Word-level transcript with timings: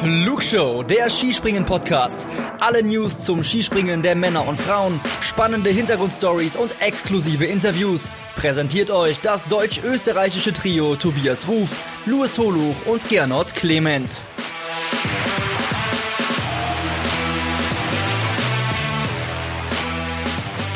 Flugshow, 0.00 0.84
der 0.84 1.10
Skispringen-Podcast. 1.10 2.28
Alle 2.60 2.84
News 2.84 3.18
zum 3.18 3.42
Skispringen 3.42 4.00
der 4.00 4.14
Männer 4.14 4.46
und 4.46 4.60
Frauen, 4.60 5.00
spannende 5.20 5.70
Hintergrundstories 5.70 6.54
und 6.54 6.72
exklusive 6.80 7.44
Interviews. 7.46 8.08
Präsentiert 8.36 8.92
euch 8.92 9.20
das 9.20 9.46
deutsch-österreichische 9.46 10.52
Trio 10.52 10.94
Tobias 10.94 11.48
Ruf, 11.48 11.70
Louis 12.06 12.38
Holuch 12.38 12.76
und 12.86 13.08
Gernot 13.08 13.56
Clement. 13.56 14.22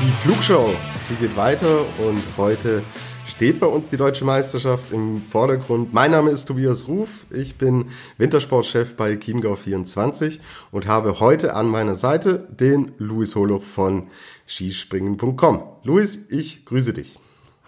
Die 0.00 0.12
Flugshow, 0.24 0.74
sie 1.06 1.14
geht 1.14 1.36
weiter 1.36 1.82
und 1.98 2.20
heute 2.36 2.82
steht 3.26 3.60
bei 3.60 3.66
uns 3.66 3.88
die 3.88 3.96
deutsche 3.96 4.24
Meisterschaft 4.24 4.92
im 4.92 5.22
Vordergrund. 5.22 5.92
Mein 5.92 6.10
Name 6.10 6.30
ist 6.30 6.46
Tobias 6.46 6.88
Ruf, 6.88 7.26
ich 7.30 7.56
bin 7.56 7.86
Wintersportchef 8.18 8.94
bei 8.94 9.16
Chiemgau 9.16 9.56
24 9.56 10.40
und 10.70 10.86
habe 10.86 11.20
heute 11.20 11.54
an 11.54 11.68
meiner 11.68 11.94
Seite 11.94 12.46
den 12.50 12.92
Luis 12.98 13.36
Holoch 13.36 13.62
von 13.62 14.08
skispringen.com. 14.48 15.62
Luis, 15.84 16.26
ich 16.30 16.64
grüße 16.64 16.92
dich. 16.92 17.18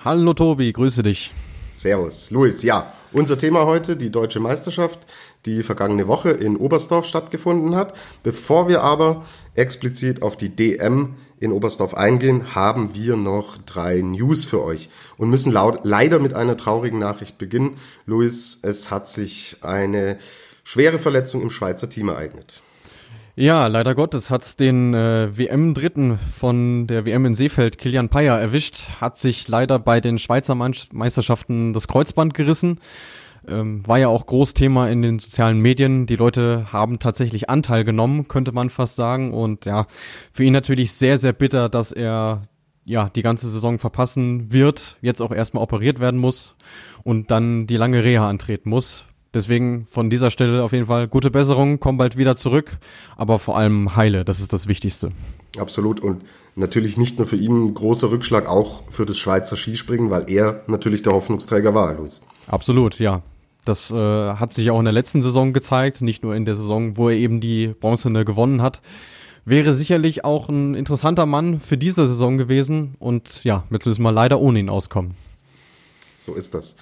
Hallo 0.05 0.35
Tobi, 0.35 0.73
grüße 0.73 1.03
dich. 1.03 1.33
Servus. 1.73 2.31
Luis, 2.31 2.63
ja, 2.63 2.93
unser 3.15 3.39
Thema 3.39 3.65
heute, 3.65 3.97
die 3.97 4.11
deutsche 4.11 4.41
Meisterschaft, 4.41 4.99
die 5.47 5.63
vergangene 5.63 6.09
Woche 6.09 6.31
in 6.31 6.57
Oberstdorf 6.57 7.07
stattgefunden 7.07 7.77
hat. 7.77 7.95
Bevor 8.23 8.69
wir 8.69 8.83
aber 8.83 9.25
explizit 9.55 10.21
auf 10.21 10.37
die 10.37 10.49
DM 10.49 11.15
in 11.39 11.53
Oberstdorf 11.53 11.95
eingehen, 11.95 12.55
haben 12.57 12.95
wir 12.95 13.17
noch 13.17 13.57
drei 13.59 14.01
News 14.01 14.45
für 14.45 14.63
euch 14.63 14.91
und 15.17 15.31
müssen 15.31 15.53
laut, 15.53 15.81
leider 15.85 16.19
mit 16.19 16.35
einer 16.35 16.57
traurigen 16.57 16.99
Nachricht 16.99 17.39
beginnen. 17.39 17.77
Luis, 18.05 18.59
es 18.63 18.91
hat 18.91 19.07
sich 19.07 19.59
eine 19.63 20.19
schwere 20.65 20.99
Verletzung 20.99 21.41
im 21.41 21.51
Schweizer 21.51 21.89
Team 21.89 22.09
ereignet. 22.09 22.64
Ja, 23.37 23.67
leider 23.67 23.97
Gottes 23.97 24.31
hat's 24.31 24.55
den 24.55 24.95
äh, 24.95 25.37
WM-Dritten 25.37 26.19
von 26.19 26.87
der 26.87 27.05
WM 27.05 27.27
in 27.27 27.35
Seefeld, 27.35 27.79
Kilian 27.79 28.09
Payer, 28.09 28.39
erwischt. 28.39 29.01
Hat 29.01 29.19
sich 29.19 29.49
leider 29.49 29.81
bei 29.81 30.01
den 30.01 30.19
Schweizer 30.19 30.55
Meisterschaften 30.55 31.73
das 31.73 31.89
Kreuzband 31.89 32.35
gerissen. 32.35 32.79
Ähm, 33.49 33.85
war 33.89 33.99
ja 33.99 34.07
auch 34.07 34.27
Großthema 34.27 34.89
in 34.89 35.03
den 35.03 35.19
sozialen 35.19 35.59
Medien. 35.59 36.07
Die 36.07 36.15
Leute 36.15 36.73
haben 36.73 37.01
tatsächlich 37.01 37.51
Anteil 37.51 37.83
genommen, 37.83 38.29
könnte 38.29 38.53
man 38.53 38.71
fast 38.71 38.95
sagen. 38.95 39.35
Und 39.35 39.65
ja, 39.65 39.89
für 40.33 40.45
ihn 40.45 40.53
natürlich 40.53 40.93
sehr, 40.93 41.19
sehr 41.19 41.33
bitter, 41.33 41.69
dass 41.69 41.91
er 41.91 42.43
ja 42.85 43.09
die 43.09 43.23
ganze 43.23 43.49
Saison 43.51 43.81
verpassen 43.81 44.53
wird, 44.53 44.97
jetzt 45.01 45.21
auch 45.21 45.33
erstmal 45.33 45.65
operiert 45.65 45.99
werden 45.99 46.21
muss 46.21 46.55
und 47.03 47.33
dann 47.33 47.67
die 47.67 47.79
lange 47.79 48.05
Reha 48.05 48.29
antreten 48.29 48.71
muss. 48.71 49.07
Deswegen 49.35 49.87
von 49.89 50.11
dieser 50.11 50.31
Stelle 50.31 50.63
auf 50.63 50.73
jeden 50.73 50.87
Fall 50.87 51.09
gute 51.09 51.31
Besserung, 51.31 51.81
komm 51.81 51.97
bald 51.97 52.17
wieder 52.17 52.37
zurück, 52.37 52.79
aber 53.17 53.41
vor 53.41 53.59
allem 53.59 53.97
heile, 53.97 54.25
das 54.25 54.41
ist 54.41 54.53
das 54.53 54.69
Wichtigste. 54.69 55.11
Absolut 55.59 55.99
und 56.01 56.23
natürlich 56.55 56.97
nicht 56.97 57.19
nur 57.19 57.27
für 57.27 57.37
ihn 57.37 57.67
ein 57.67 57.75
großer 57.75 58.11
Rückschlag, 58.11 58.49
auch 58.49 58.85
für 58.89 59.07
das 59.07 59.19
Schweizer 59.19 59.57
Skispringen, 59.57 60.11
weil 60.11 60.31
er 60.31 60.63
natürlich 60.69 61.03
der 61.03 61.13
Hoffnungsträger 61.13 61.75
war, 61.75 61.95
Luis. 61.95 62.23
Absolut, 62.47 63.01
ja. 63.01 63.23
Das 63.65 63.91
äh, 63.91 63.97
hat 63.97 64.53
sich 64.53 64.71
auch 64.71 64.79
in 64.79 64.85
der 64.85 64.93
letzten 64.93 65.23
Saison 65.23 65.53
gezeigt, 65.53 66.03
nicht 66.03 66.23
nur 66.23 66.37
in 66.37 66.45
der 66.45 66.55
Saison, 66.55 66.97
wo 66.97 67.09
er 67.09 67.17
eben 67.17 67.41
die 67.41 67.69
Bronzene 67.69 68.25
gewonnen 68.25 68.63
hat. 68.63 68.83
Wäre 69.47 69.75
sicherlich 69.75 70.25
auch 70.25 70.49
ein 70.49 70.75
interessanter 70.75 71.27
Mann 71.27 71.61
für 71.61 71.77
diese 71.77 72.07
Saison 72.07 72.39
gewesen 72.39 72.95
und 72.99 73.43
ja, 73.45 73.65
jetzt 73.71 73.87
müssen 73.87 74.03
wir 74.03 74.13
leider 74.13 74.39
ohne 74.41 74.61
ihn 74.61 74.69
auskommen. 74.69 75.15
So 76.17 76.35
ist 76.35 76.55
das. 76.55 76.77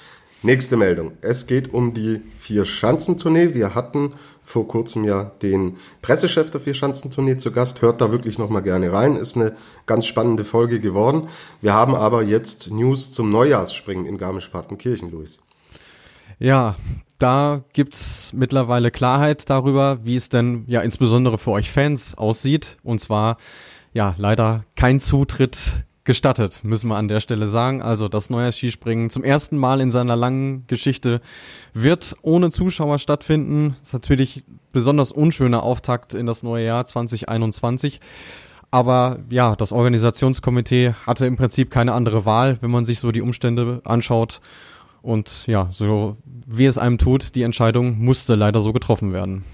Nächste 0.44 0.76
Meldung. 0.76 1.12
Es 1.20 1.46
geht 1.46 1.72
um 1.72 1.94
die 1.94 2.20
Vier-Schanzentournee. 2.40 3.54
Wir 3.54 3.76
hatten 3.76 4.10
vor 4.42 4.66
kurzem 4.66 5.04
ja 5.04 5.30
den 5.40 5.76
Pressechef 6.02 6.50
der 6.50 6.60
Vier-Schanzentournee 6.60 7.36
zu 7.36 7.52
Gast. 7.52 7.80
Hört 7.80 8.00
da 8.00 8.10
wirklich 8.10 8.40
nochmal 8.40 8.62
gerne 8.62 8.92
rein. 8.92 9.14
Ist 9.14 9.36
eine 9.36 9.54
ganz 9.86 10.04
spannende 10.04 10.44
Folge 10.44 10.80
geworden. 10.80 11.28
Wir 11.60 11.74
haben 11.74 11.94
aber 11.94 12.24
jetzt 12.24 12.72
News 12.72 13.12
zum 13.12 13.30
Neujahrsspringen 13.30 14.04
in 14.04 14.18
Garmisch-Partenkirchen, 14.18 15.12
Luis. 15.12 15.40
Ja, 16.40 16.74
da 17.18 17.62
gibt's 17.72 18.32
mittlerweile 18.32 18.90
Klarheit 18.90 19.48
darüber, 19.48 20.00
wie 20.02 20.16
es 20.16 20.28
denn 20.28 20.64
ja 20.66 20.80
insbesondere 20.80 21.38
für 21.38 21.52
euch 21.52 21.70
Fans 21.70 22.16
aussieht. 22.16 22.78
Und 22.82 23.00
zwar 23.00 23.36
ja 23.92 24.16
leider 24.18 24.64
kein 24.74 24.98
Zutritt 24.98 25.84
gestattet, 26.04 26.64
müssen 26.64 26.88
wir 26.88 26.96
an 26.96 27.08
der 27.08 27.20
Stelle 27.20 27.46
sagen. 27.46 27.82
Also 27.82 28.08
das 28.08 28.30
neue 28.30 28.50
Skispringen 28.50 29.10
zum 29.10 29.22
ersten 29.22 29.56
Mal 29.56 29.80
in 29.80 29.90
seiner 29.90 30.16
langen 30.16 30.66
Geschichte 30.66 31.20
wird 31.74 32.16
ohne 32.22 32.50
Zuschauer 32.50 32.98
stattfinden. 32.98 33.76
Das 33.80 33.88
ist 33.88 33.92
natürlich 33.94 34.44
besonders 34.72 35.12
unschöner 35.12 35.62
Auftakt 35.62 36.14
in 36.14 36.26
das 36.26 36.42
neue 36.42 36.66
Jahr 36.66 36.84
2021. 36.86 38.00
Aber 38.70 39.18
ja, 39.28 39.54
das 39.54 39.70
Organisationskomitee 39.70 40.94
hatte 41.06 41.26
im 41.26 41.36
Prinzip 41.36 41.70
keine 41.70 41.92
andere 41.92 42.24
Wahl, 42.24 42.56
wenn 42.62 42.70
man 42.70 42.86
sich 42.86 42.98
so 43.00 43.12
die 43.12 43.20
Umstände 43.20 43.82
anschaut. 43.84 44.40
Und 45.02 45.46
ja, 45.46 45.68
so 45.72 46.16
wie 46.46 46.66
es 46.66 46.78
einem 46.78 46.98
tut, 46.98 47.34
die 47.34 47.42
Entscheidung 47.42 47.98
musste 47.98 48.34
leider 48.34 48.60
so 48.60 48.72
getroffen 48.72 49.12
werden. 49.12 49.44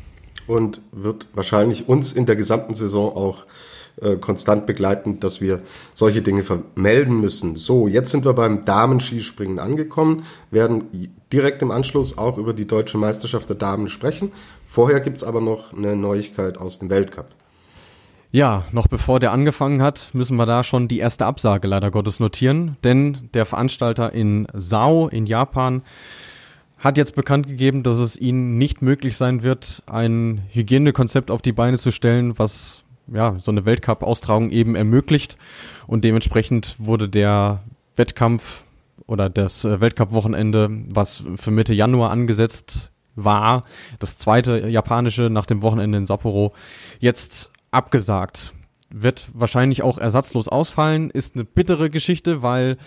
Und 0.47 0.81
wird 0.93 1.27
wahrscheinlich 1.35 1.89
uns 1.89 2.13
in 2.13 2.27
der 2.27 2.37
gesamten 2.37 2.75
Saison 2.75 3.15
auch 3.15 3.45
äh, 4.03 4.17
konstant 4.17 4.67
begleiten, 4.67 5.21
dass 5.21 5.41
wir 5.41 5.61
solche 5.95 6.23
Dinge 6.23 6.45
vermelden 6.45 7.21
müssen. 7.21 7.57
So, 7.57 7.89
jetzt 7.89 8.11
sind 8.11 8.25
wir 8.25 8.33
beim 8.33 8.65
Damenskispringen 8.65 9.59
angekommen, 9.59 10.25
werden 10.51 10.85
direkt 11.33 11.63
im 11.63 11.71
Anschluss 11.71 12.17
auch 12.17 12.39
über 12.39 12.53
die 12.53 12.67
deutsche 12.67 12.99
Meisterschaft 12.99 13.49
der 13.49 13.57
Damen 13.57 13.89
sprechen. 13.89 14.33
Vorher 14.67 15.01
gibt's 15.01 15.25
aber 15.25 15.41
noch 15.41 15.73
eine 15.73 15.97
Neuigkeit 15.97 16.59
aus 16.59 16.79
dem 16.79 16.91
Weltcup. 16.91 17.27
Ja, 18.31 18.65
noch 18.73 18.89
bevor 18.89 19.21
der 19.21 19.33
angefangen 19.33 19.81
hat, 19.81 20.11
müssen 20.13 20.37
wir 20.37 20.45
da 20.45 20.63
schon 20.63 20.87
die 20.87 20.99
erste 20.99 21.25
Absage 21.25 21.67
leider 21.67 21.91
Gottes 21.91 22.21
notieren, 22.21 22.77
denn 22.85 23.31
der 23.33 23.47
Veranstalter 23.47 24.13
in 24.13 24.47
Sao 24.53 25.09
in 25.09 25.25
Japan 25.25 25.83
hat 26.77 26.97
jetzt 26.97 27.15
bekannt 27.15 27.47
gegeben, 27.47 27.83
dass 27.83 27.99
es 27.99 28.17
ihnen 28.17 28.59
nicht 28.59 28.83
möglich 28.83 29.17
sein 29.17 29.43
wird, 29.43 29.83
ein 29.87 30.43
Hygienekonzept 30.51 31.31
auf 31.31 31.43
die 31.43 31.53
Beine 31.53 31.79
zu 31.79 31.91
stellen, 31.91 32.39
was 32.39 32.85
ja, 33.13 33.37
so 33.39 33.51
eine 33.51 33.65
Weltcup-Austragung 33.65 34.51
eben 34.51 34.75
ermöglicht. 34.77 35.37
Und 35.87 36.05
dementsprechend 36.05 36.77
wurde 36.79 37.09
der 37.09 37.63
Wettkampf 37.97 38.65
oder 39.07 39.31
das 39.31 39.65
äh, 39.65 39.81
Weltcup-Wochenende, 39.81 40.69
was 40.89 41.25
für 41.37 41.51
Mitte 41.51 41.75
Januar 41.75 42.11
angesetzt 42.11 42.93
war, 43.17 43.63
das 43.99 44.17
zweite 44.17 44.69
japanische 44.69 45.31
nach 45.31 45.47
dem 45.47 45.63
Wochenende 45.63 45.99
in 45.99 46.07
Sapporo, 46.07 46.53
jetzt 47.01 47.53
abgesagt. 47.71 48.55
Wird 48.91 49.29
wahrscheinlich 49.35 49.83
auch 49.83 49.99
ersatzlos 49.99 50.49
ausfallen, 50.49 51.11
ist 51.11 51.35
eine 51.35 51.45
bittere 51.45 51.91
Geschichte, 51.91 52.43
weil 52.43 52.79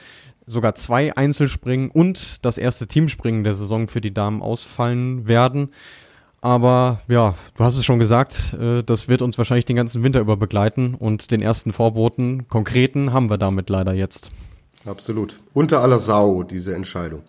sogar 0.45 0.75
zwei 0.75 1.15
Einzelspringen 1.15 1.91
und 1.91 2.43
das 2.43 2.57
erste 2.57 2.88
Teamspringen 2.88 3.43
der 3.43 3.53
Saison 3.53 3.88
für 3.88 4.01
die 4.01 4.13
Damen 4.13 4.41
ausfallen 4.41 5.27
werden. 5.27 5.69
Aber 6.41 7.02
ja, 7.07 7.35
du 7.56 7.63
hast 7.63 7.75
es 7.75 7.85
schon 7.85 8.00
gesagt, 8.00 8.56
äh, 8.59 8.81
das 8.84 9.07
wird 9.07 9.22
uns 9.22 9.38
wahrscheinlich 9.38 9.66
den 9.66 9.75
ganzen 9.75 10.03
Winter 10.03 10.19
über 10.19 10.38
begleiten 10.38 10.96
und 10.96 11.29
den 11.29 11.41
ersten 11.41 11.72
Vorboten, 11.72 12.47
konkreten, 12.47 13.13
haben 13.13 13.29
wir 13.29 13.38
damit 13.38 13.69
leider 13.69 13.94
jetzt. 13.94 14.31
Absolut. 14.85 15.40
Unter 15.53 15.81
aller 15.81 16.00
Sau, 16.00 16.41
diese 16.41 16.74
Entscheidung. 16.74 17.22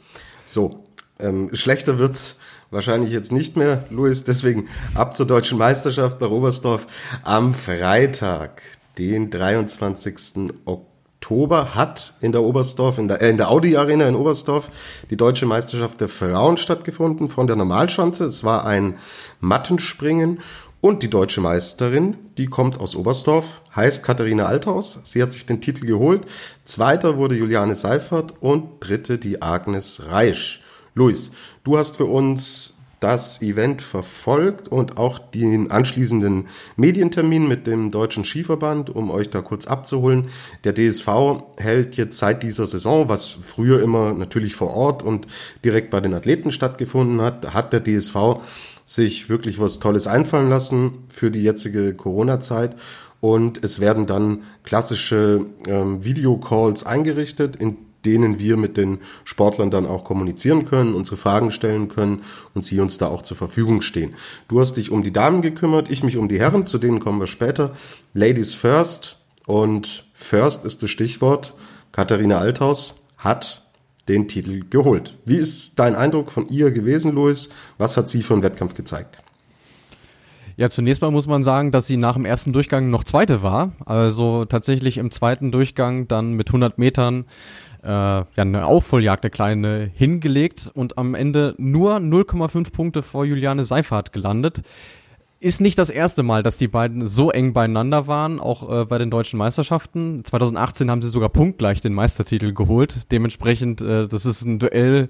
So, 0.46 0.82
ähm, 1.18 1.50
schlechter 1.52 1.98
wird's 1.98 2.38
wahrscheinlich 2.70 3.12
jetzt 3.12 3.32
nicht 3.32 3.56
mehr, 3.56 3.84
Luis. 3.90 4.24
Deswegen 4.24 4.68
ab 4.94 5.14
zur 5.14 5.26
deutschen 5.26 5.58
Meisterschaft 5.58 6.20
nach 6.22 6.30
Oberstdorf 6.30 6.86
am 7.22 7.52
Freitag, 7.52 8.62
den 8.96 9.30
23. 9.30 10.50
Oktober. 10.64 10.91
Oktober 11.32 11.74
hat 11.74 12.12
in 12.20 12.32
der 12.32 12.42
Oberstdorf, 12.42 12.98
in 12.98 13.08
der, 13.08 13.22
äh, 13.22 13.30
in 13.30 13.38
der 13.38 13.50
Audi 13.50 13.74
Arena 13.74 14.06
in 14.06 14.14
Oberstdorf, 14.14 14.68
die 15.08 15.16
deutsche 15.16 15.46
Meisterschaft 15.46 15.98
der 16.02 16.10
Frauen 16.10 16.58
stattgefunden 16.58 17.30
von 17.30 17.46
der 17.46 17.56
Normalschanze. 17.56 18.26
Es 18.26 18.44
war 18.44 18.66
ein 18.66 18.98
Mattenspringen 19.40 20.40
und 20.82 21.02
die 21.02 21.08
deutsche 21.08 21.40
Meisterin, 21.40 22.18
die 22.36 22.48
kommt 22.48 22.78
aus 22.80 22.94
Oberstdorf, 22.94 23.62
heißt 23.74 24.02
Katharina 24.02 24.44
Althaus. 24.44 25.00
Sie 25.04 25.22
hat 25.22 25.32
sich 25.32 25.46
den 25.46 25.62
Titel 25.62 25.86
geholt. 25.86 26.26
Zweiter 26.64 27.16
wurde 27.16 27.34
Juliane 27.34 27.76
Seifert 27.76 28.34
und 28.42 28.80
dritte 28.80 29.16
die 29.16 29.40
Agnes 29.40 30.02
Reisch. 30.10 30.60
Luis, 30.94 31.32
du 31.64 31.78
hast 31.78 31.96
für 31.96 32.04
uns 32.04 32.74
das 33.02 33.42
Event 33.42 33.82
verfolgt 33.82 34.68
und 34.68 34.96
auch 34.96 35.18
den 35.18 35.70
anschließenden 35.70 36.46
Medientermin 36.76 37.48
mit 37.48 37.66
dem 37.66 37.90
Deutschen 37.90 38.24
Skiverband, 38.24 38.90
um 38.90 39.10
euch 39.10 39.28
da 39.28 39.40
kurz 39.40 39.66
abzuholen. 39.66 40.28
Der 40.64 40.72
DSV 40.74 41.08
hält 41.56 41.96
jetzt 41.96 42.18
seit 42.18 42.42
dieser 42.42 42.66
Saison, 42.66 43.08
was 43.08 43.28
früher 43.28 43.82
immer 43.82 44.14
natürlich 44.14 44.54
vor 44.54 44.70
Ort 44.70 45.02
und 45.02 45.26
direkt 45.64 45.90
bei 45.90 46.00
den 46.00 46.14
Athleten 46.14 46.52
stattgefunden 46.52 47.20
hat, 47.20 47.52
hat 47.52 47.72
der 47.72 47.82
DSV 47.82 48.40
sich 48.86 49.28
wirklich 49.28 49.58
was 49.58 49.80
Tolles 49.80 50.06
einfallen 50.06 50.48
lassen 50.48 51.04
für 51.08 51.30
die 51.30 51.42
jetzige 51.42 51.94
Corona-Zeit. 51.94 52.76
Und 53.20 53.64
es 53.64 53.80
werden 53.80 54.06
dann 54.06 54.42
klassische 54.64 55.46
ähm, 55.66 56.04
Videocalls 56.04 56.84
eingerichtet, 56.84 57.56
in 57.56 57.76
denen 58.04 58.38
wir 58.38 58.56
mit 58.56 58.76
den 58.76 58.98
Sportlern 59.24 59.70
dann 59.70 59.86
auch 59.86 60.04
kommunizieren 60.04 60.64
können, 60.64 60.94
unsere 60.94 61.16
Fragen 61.16 61.50
stellen 61.50 61.88
können 61.88 62.22
und 62.54 62.64
sie 62.64 62.80
uns 62.80 62.98
da 62.98 63.08
auch 63.08 63.22
zur 63.22 63.36
Verfügung 63.36 63.82
stehen. 63.82 64.14
Du 64.48 64.60
hast 64.60 64.74
dich 64.74 64.90
um 64.90 65.02
die 65.02 65.12
Damen 65.12 65.42
gekümmert, 65.42 65.90
ich 65.90 66.02
mich 66.02 66.16
um 66.16 66.28
die 66.28 66.40
Herren, 66.40 66.66
zu 66.66 66.78
denen 66.78 67.00
kommen 67.00 67.20
wir 67.20 67.26
später. 67.26 67.74
Ladies 68.14 68.54
first 68.54 69.18
und 69.46 70.04
first 70.14 70.64
ist 70.64 70.82
das 70.82 70.90
Stichwort. 70.90 71.54
Katharina 71.92 72.38
Althaus 72.38 73.00
hat 73.18 73.62
den 74.08 74.26
Titel 74.28 74.64
geholt. 74.68 75.16
Wie 75.24 75.36
ist 75.36 75.78
dein 75.78 75.94
Eindruck 75.94 76.32
von 76.32 76.48
ihr 76.48 76.70
gewesen, 76.70 77.12
Luis? 77.14 77.50
Was 77.78 77.96
hat 77.96 78.08
sie 78.08 78.22
für 78.22 78.34
einen 78.34 78.42
Wettkampf 78.42 78.74
gezeigt? 78.74 79.18
Ja, 80.56 80.68
zunächst 80.68 81.00
mal 81.00 81.10
muss 81.10 81.26
man 81.26 81.42
sagen, 81.42 81.72
dass 81.72 81.86
sie 81.86 81.96
nach 81.96 82.14
dem 82.14 82.24
ersten 82.24 82.52
Durchgang 82.52 82.90
noch 82.90 83.04
Zweite 83.04 83.42
war. 83.42 83.72
Also 83.86 84.44
tatsächlich 84.44 84.98
im 84.98 85.10
zweiten 85.10 85.50
Durchgang 85.50 86.08
dann 86.08 86.34
mit 86.34 86.48
100 86.48 86.78
Metern 86.78 87.24
äh, 87.82 87.88
ja 87.88 88.26
eine 88.36 88.66
Aufholjagd, 88.66 89.24
eine 89.24 89.30
kleine 89.30 89.90
hingelegt 89.94 90.70
und 90.72 90.98
am 90.98 91.14
Ende 91.14 91.54
nur 91.58 91.96
0,5 91.96 92.72
Punkte 92.72 93.02
vor 93.02 93.24
Juliane 93.24 93.64
Seifert 93.64 94.12
gelandet. 94.12 94.62
Ist 95.40 95.60
nicht 95.60 95.76
das 95.76 95.90
erste 95.90 96.22
Mal, 96.22 96.44
dass 96.44 96.56
die 96.56 96.68
beiden 96.68 97.08
so 97.08 97.32
eng 97.32 97.52
beieinander 97.52 98.06
waren, 98.06 98.38
auch 98.38 98.82
äh, 98.82 98.84
bei 98.84 98.98
den 98.98 99.10
deutschen 99.10 99.38
Meisterschaften. 99.38 100.24
2018 100.24 100.88
haben 100.88 101.02
sie 101.02 101.10
sogar 101.10 101.30
punktgleich 101.30 101.80
den 101.80 101.94
Meistertitel 101.94 102.52
geholt. 102.52 103.10
Dementsprechend, 103.10 103.82
äh, 103.82 104.06
das 104.06 104.24
ist 104.24 104.44
ein 104.44 104.60
Duell, 104.60 105.08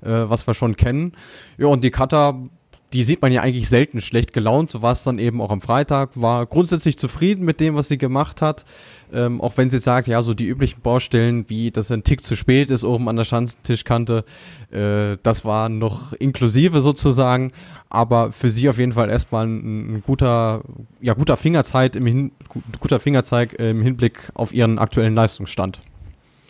äh, 0.00 0.08
was 0.08 0.46
wir 0.46 0.54
schon 0.54 0.76
kennen. 0.76 1.12
Ja, 1.58 1.66
und 1.66 1.84
die 1.84 1.90
Cutter 1.90 2.48
die 2.94 3.02
sieht 3.02 3.22
man 3.22 3.32
ja 3.32 3.42
eigentlich 3.42 3.68
selten 3.68 4.00
schlecht 4.00 4.32
gelaunt. 4.32 4.70
So 4.70 4.80
war 4.80 4.92
es 4.92 5.02
dann 5.02 5.18
eben 5.18 5.40
auch 5.40 5.50
am 5.50 5.60
Freitag. 5.60 6.10
War 6.14 6.46
grundsätzlich 6.46 6.96
zufrieden 6.96 7.44
mit 7.44 7.58
dem, 7.58 7.74
was 7.74 7.88
sie 7.88 7.98
gemacht 7.98 8.40
hat. 8.40 8.64
Ähm, 9.12 9.40
auch 9.40 9.56
wenn 9.56 9.68
sie 9.68 9.80
sagt, 9.80 10.06
ja, 10.06 10.22
so 10.22 10.32
die 10.32 10.46
üblichen 10.46 10.80
Baustellen, 10.80 11.48
wie 11.48 11.72
dass 11.72 11.90
ein 11.90 12.04
Tick 12.04 12.24
zu 12.24 12.36
spät 12.36 12.70
ist 12.70 12.84
oben 12.84 13.08
an 13.08 13.16
der 13.16 13.24
Schanzentischkante, 13.24 14.24
äh, 14.70 15.18
das 15.24 15.44
war 15.44 15.68
noch 15.68 16.12
inklusive 16.12 16.80
sozusagen. 16.80 17.50
Aber 17.90 18.30
für 18.30 18.48
sie 18.48 18.68
auf 18.68 18.78
jeden 18.78 18.92
Fall 18.92 19.10
erstmal 19.10 19.48
ein, 19.48 19.96
ein 19.96 20.02
guter, 20.06 20.62
ja, 21.00 21.14
guter 21.14 21.36
Fingerzeit 21.36 21.96
im 21.96 22.06
Hin 22.06 22.30
guter 22.78 23.00
Fingerzeig 23.00 23.54
im 23.54 23.82
Hinblick 23.82 24.30
auf 24.34 24.54
ihren 24.54 24.78
aktuellen 24.78 25.16
Leistungsstand. 25.16 25.80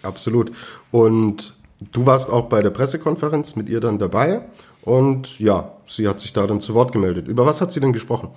Absolut. 0.03 0.53
Und 0.91 1.55
du 1.93 2.05
warst 2.05 2.31
auch 2.31 2.51
bei 2.51 2.61
der 2.61 2.71
Pressekonferenz 2.71 3.57
mit 3.57 3.71
ihr 3.71 3.81
dann 3.81 3.99
dabei 3.99 4.43
und 4.85 5.39
ja, 5.39 5.73
sie 5.87 6.07
hat 6.09 6.21
sich 6.21 6.33
da 6.33 6.47
dann 6.47 6.61
zu 6.61 6.75
Wort 6.75 6.93
gemeldet. 6.93 7.27
Über 7.27 7.47
was 7.47 7.61
hat 7.61 7.73
sie 7.73 7.81
denn 7.81 7.93
gesprochen? 7.93 8.29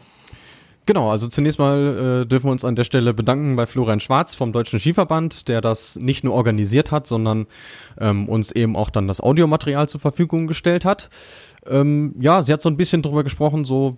Genau, 0.88 1.12
also 1.12 1.28
zunächst 1.28 1.60
mal 1.60 2.22
äh, 2.24 2.26
dürfen 2.26 2.48
wir 2.48 2.52
uns 2.54 2.64
an 2.64 2.78
der 2.78 2.86
Stelle 2.86 3.14
bedanken 3.14 3.58
bei 3.58 3.68
Florian 3.68 4.00
Schwarz 4.00 4.36
vom 4.36 4.54
Deutschen 4.54 4.80
Skiverband, 4.80 5.50
der 5.50 5.60
das 5.60 5.98
nicht 5.98 6.24
nur 6.24 6.34
organisiert 6.34 6.92
hat, 6.92 7.08
sondern 7.08 7.46
ähm, 8.00 8.30
uns 8.30 8.54
eben 8.54 8.78
auch 8.78 8.90
dann 8.90 9.06
das 9.10 9.20
Audiomaterial 9.20 9.90
zur 9.90 10.00
Verfügung 10.00 10.48
gestellt 10.48 10.86
hat. 10.86 11.10
Ähm, 11.68 12.16
ja, 12.18 12.42
sie 12.42 12.54
hat 12.54 12.62
so 12.62 12.70
ein 12.70 12.78
bisschen 12.78 13.02
drüber 13.02 13.26
gesprochen, 13.26 13.66
so 13.66 13.98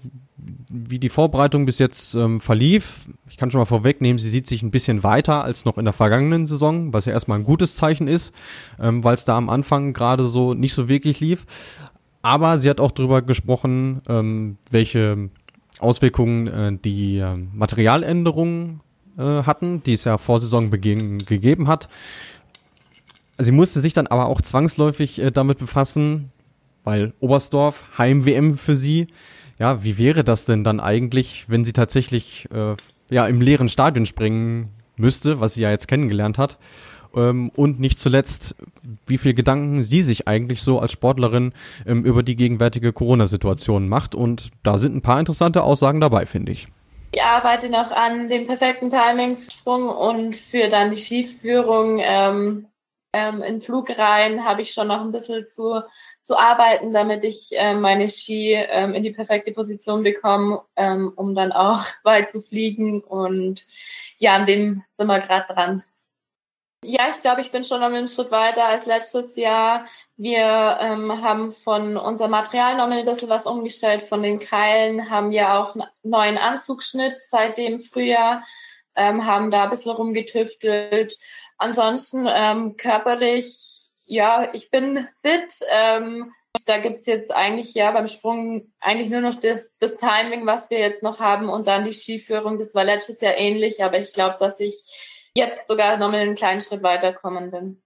wie 0.67 0.97
die 0.97 1.09
Vorbereitung 1.09 1.67
bis 1.67 1.77
jetzt 1.77 2.15
ähm, 2.15 2.41
verlief. 2.41 3.07
Ich 3.29 3.37
kann 3.37 3.51
schon 3.51 3.59
mal 3.59 3.65
vorwegnehmen, 3.65 4.17
sie 4.17 4.29
sieht 4.29 4.47
sich 4.47 4.63
ein 4.63 4.71
bisschen 4.71 5.03
weiter 5.03 5.43
als 5.43 5.65
noch 5.65 5.77
in 5.77 5.85
der 5.85 5.93
vergangenen 5.93 6.47
Saison, 6.47 6.91
was 6.91 7.05
ja 7.05 7.13
erstmal 7.13 7.37
ein 7.37 7.45
gutes 7.45 7.75
Zeichen 7.75 8.07
ist, 8.07 8.33
ähm, 8.79 9.03
weil 9.03 9.13
es 9.13 9.25
da 9.25 9.37
am 9.37 9.49
Anfang 9.49 9.93
gerade 9.93 10.27
so 10.27 10.55
nicht 10.55 10.73
so 10.73 10.89
wirklich 10.89 11.19
lief. 11.19 11.45
Aber 12.21 12.57
sie 12.57 12.69
hat 12.69 12.79
auch 12.79 12.91
darüber 12.91 13.21
gesprochen, 13.21 14.01
ähm, 14.07 14.57
welche 14.69 15.29
Auswirkungen 15.79 16.47
äh, 16.47 16.77
die 16.83 17.17
äh, 17.17 17.35
Materialänderungen 17.35 18.81
äh, 19.17 19.43
hatten, 19.43 19.83
die 19.83 19.93
es 19.93 20.03
ja 20.03 20.17
vor 20.17 20.39
Saisonbeginn 20.39 21.19
gegeben 21.19 21.67
hat. 21.67 21.89
Sie 23.37 23.53
musste 23.53 23.79
sich 23.79 23.93
dann 23.93 24.07
aber 24.07 24.25
auch 24.25 24.41
zwangsläufig 24.41 25.19
äh, 25.19 25.31
damit 25.31 25.59
befassen, 25.59 26.31
weil 26.83 27.13
Oberstdorf, 27.19 27.85
Heim-WM 27.97 28.57
für 28.57 28.75
sie, 28.75 29.07
ja, 29.57 29.83
wie 29.83 29.97
wäre 29.97 30.23
das 30.23 30.45
denn 30.45 30.63
dann 30.63 30.79
eigentlich, 30.79 31.45
wenn 31.47 31.63
sie 31.63 31.73
tatsächlich 31.73 32.47
äh, 32.51 32.75
ja 33.09 33.27
im 33.27 33.41
leeren 33.41 33.69
Stadion 33.69 34.05
springen 34.05 34.69
müsste, 34.97 35.39
was 35.39 35.53
sie 35.53 35.61
ja 35.61 35.71
jetzt 35.71 35.87
kennengelernt 35.87 36.37
hat? 36.37 36.57
Ähm, 37.15 37.51
und 37.55 37.79
nicht 37.79 37.99
zuletzt, 37.99 38.55
wie 39.07 39.17
viel 39.17 39.33
Gedanken 39.33 39.83
sie 39.83 40.01
sich 40.01 40.27
eigentlich 40.27 40.61
so 40.61 40.79
als 40.79 40.91
Sportlerin 40.91 41.53
ähm, 41.85 42.03
über 42.03 42.23
die 42.23 42.35
gegenwärtige 42.35 42.93
Corona-Situation 42.93 43.89
macht. 43.89 44.15
Und 44.15 44.51
da 44.63 44.77
sind 44.77 44.95
ein 44.95 45.01
paar 45.01 45.19
interessante 45.19 45.63
Aussagen 45.63 46.01
dabei, 46.01 46.25
finde 46.25 46.51
ich. 46.51 46.67
Ich 47.11 47.23
arbeite 47.23 47.69
noch 47.69 47.91
an 47.91 48.29
dem 48.29 48.45
perfekten 48.45 48.91
Timing-Sprung 48.91 49.89
und 49.89 50.35
für 50.35 50.69
dann 50.69 50.91
die 50.91 50.97
Skiführung 50.97 51.99
ähm, 51.99 52.67
ähm, 53.13 53.41
in 53.41 53.61
Flugreihen 53.61 54.45
habe 54.45 54.61
ich 54.61 54.71
schon 54.71 54.87
noch 54.87 55.01
ein 55.01 55.11
bisschen 55.11 55.45
zu, 55.45 55.81
zu 56.21 56.37
arbeiten, 56.37 56.93
damit 56.93 57.23
ich 57.23 57.49
ähm, 57.53 57.81
meine 57.81 58.09
Ski 58.09 58.53
ähm, 58.53 58.93
in 58.93 59.01
die 59.01 59.11
perfekte 59.11 59.51
Position 59.51 60.03
bekomme, 60.03 60.61
ähm, 60.75 61.11
um 61.15 61.33
dann 61.33 61.51
auch 61.51 61.83
weit 62.03 62.29
zu 62.29 62.41
fliegen. 62.41 63.01
Und 63.01 63.65
ja, 64.17 64.35
an 64.35 64.45
dem 64.45 64.83
sind 64.95 65.07
wir 65.07 65.19
gerade 65.19 65.51
dran. 65.51 65.83
Ja, 66.91 67.11
ich 67.11 67.21
glaube, 67.21 67.41
ich 67.41 67.51
bin 67.51 67.63
schon 67.63 67.81
noch 67.81 67.87
einen 67.89 68.07
Schritt 68.07 68.31
weiter 68.31 68.65
als 68.65 68.87
letztes 68.87 69.35
Jahr. 69.35 69.85
Wir 70.17 70.79
ähm, 70.81 71.21
haben 71.21 71.51
von 71.51 71.97
unserem 71.97 72.31
Material 72.31 72.77
noch 72.77 72.89
ein 72.89 73.05
bisschen 73.05 73.29
was 73.29 73.45
umgestellt. 73.45 74.01
Von 74.01 74.23
den 74.23 74.39
Keilen 74.39 75.07
haben 75.11 75.29
wir 75.29 75.53
auch 75.53 75.75
einen 75.75 75.85
neuen 76.01 76.39
Anzugschnitt 76.39 77.19
seit 77.19 77.59
dem 77.59 77.79
Frühjahr, 77.79 78.43
ähm, 78.95 79.27
haben 79.27 79.51
da 79.51 79.65
ein 79.65 79.69
bisschen 79.69 79.91
rumgetüftelt. 79.91 81.15
Ansonsten 81.59 82.25
ähm, 82.27 82.75
körperlich, 82.75 83.83
ja, 84.07 84.51
ich 84.55 84.71
bin 84.71 85.07
fit. 85.21 85.59
Ähm, 85.69 86.33
da 86.65 86.79
gibt's 86.79 87.05
jetzt 87.05 87.31
eigentlich 87.31 87.75
ja 87.75 87.91
beim 87.91 88.07
Sprung 88.07 88.73
eigentlich 88.79 89.11
nur 89.11 89.21
noch 89.21 89.35
das, 89.35 89.77
das 89.77 89.95
Timing, 89.95 90.47
was 90.47 90.71
wir 90.71 90.79
jetzt 90.79 91.03
noch 91.03 91.19
haben 91.19 91.49
und 91.49 91.67
dann 91.67 91.85
die 91.85 91.93
Skiführung. 91.93 92.57
Das 92.57 92.73
war 92.73 92.83
letztes 92.83 93.21
Jahr 93.21 93.37
ähnlich, 93.37 93.83
aber 93.83 93.99
ich 93.99 94.11
glaube, 94.11 94.37
dass 94.39 94.59
ich 94.59 95.08
jetzt 95.39 95.67
sogar 95.67 95.97
nochmal 95.97 96.21
einen 96.21 96.35
kleinen 96.35 96.61
Schritt 96.61 96.83
weiterkommen 96.83 97.51
bin. 97.51 97.81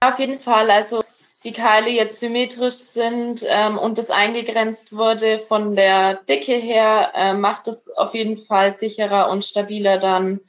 Auf 0.00 0.18
jeden 0.18 0.38
Fall, 0.38 0.70
also 0.70 1.02
die 1.44 1.52
Keile 1.52 1.90
jetzt 1.90 2.20
symmetrisch 2.20 2.74
sind 2.74 3.44
ähm, 3.46 3.78
und 3.78 3.98
das 3.98 4.10
eingegrenzt 4.10 4.96
wurde 4.96 5.38
von 5.40 5.76
der 5.76 6.14
Dicke 6.14 6.54
her, 6.54 7.12
äh, 7.14 7.34
macht 7.34 7.68
es 7.68 7.90
auf 7.90 8.14
jeden 8.14 8.38
Fall 8.38 8.76
sicherer 8.76 9.28
und 9.28 9.44
stabiler 9.44 9.98
dann 9.98 10.40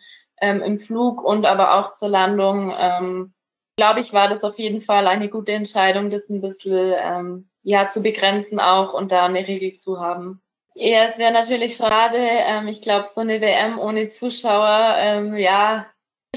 ähm, 0.42 0.62
im 0.62 0.78
Flug 0.78 1.22
und 1.24 1.46
aber 1.46 1.76
auch 1.76 1.94
zur 1.94 2.10
Landung. 2.10 2.74
Ähm, 2.78 3.34
Glaube 3.78 4.00
ich, 4.00 4.14
war 4.14 4.30
das 4.30 4.46
auf 4.46 4.58
jeden 4.58 4.82
Fall 4.82 5.06
eine 5.06 5.28
gute 5.28 5.52
Entscheidung, 5.52 6.10
das 6.10 6.30
ein 6.30 6.40
bisschen 6.40 6.94
ähm, 6.98 7.50
ja 7.62 7.90
zu 7.90 8.02
begrenzen 8.02 8.62
auch 8.62 8.94
und 8.94 9.12
da 9.12 9.26
eine 9.26 9.46
Regel 9.46 9.74
zu 9.74 10.00
haben. 10.00 10.42
Ja, 10.76 11.06
es 11.06 11.18
wäre 11.18 11.34
natürlich 11.34 11.76
schade. 11.76 12.18
Ähm, 12.18 12.68
ich 12.68 12.82
glaube, 12.82 13.06
so 13.06 13.22
eine 13.22 13.42
WM 13.42 13.80
ohne 13.80 14.08
Zuschauer, 14.08 14.96
ähm, 14.98 15.38
ja, 15.38 15.88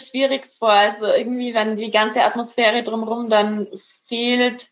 schwierig 0.01 0.49
vor. 0.59 0.71
Also 0.71 1.07
irgendwie, 1.07 1.55
wenn 1.55 1.77
die 1.77 1.91
ganze 1.91 2.25
Atmosphäre 2.25 2.83
drumherum 2.83 3.29
dann 3.29 3.69
fehlt, 4.07 4.69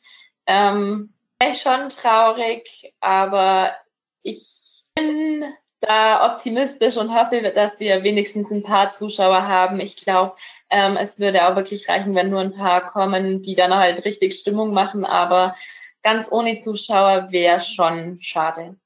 ähm, 0.47 1.13
wäre 1.39 1.53
ich 1.53 1.61
schon 1.61 1.89
traurig, 1.89 2.95
aber 3.01 3.75
ich 4.23 4.83
bin 4.95 5.45
da 5.81 6.33
optimistisch 6.33 6.97
und 6.97 7.15
hoffe, 7.15 7.53
dass 7.55 7.79
wir 7.79 8.03
wenigstens 8.03 8.51
ein 8.51 8.63
paar 8.63 8.93
Zuschauer 8.93 9.47
haben. 9.47 9.79
Ich 9.81 9.97
glaube, 9.97 10.35
ähm, 10.71 10.97
es 10.97 11.19
würde 11.19 11.47
auch 11.47 11.57
wirklich 11.57 11.89
reichen, 11.89 12.15
wenn 12.15 12.31
nur 12.31 12.41
ein 12.41 12.55
paar 12.55 12.91
kommen, 12.91 13.43
die 13.43 13.55
dann 13.55 13.75
halt 13.75 14.05
richtig 14.05 14.35
Stimmung 14.35 14.73
machen, 14.73 15.05
aber 15.05 15.55
ganz 16.03 16.31
ohne 16.31 16.59
Zuschauer 16.59 17.31
wäre 17.31 17.61
schon 17.61 18.19
schade. 18.21 18.77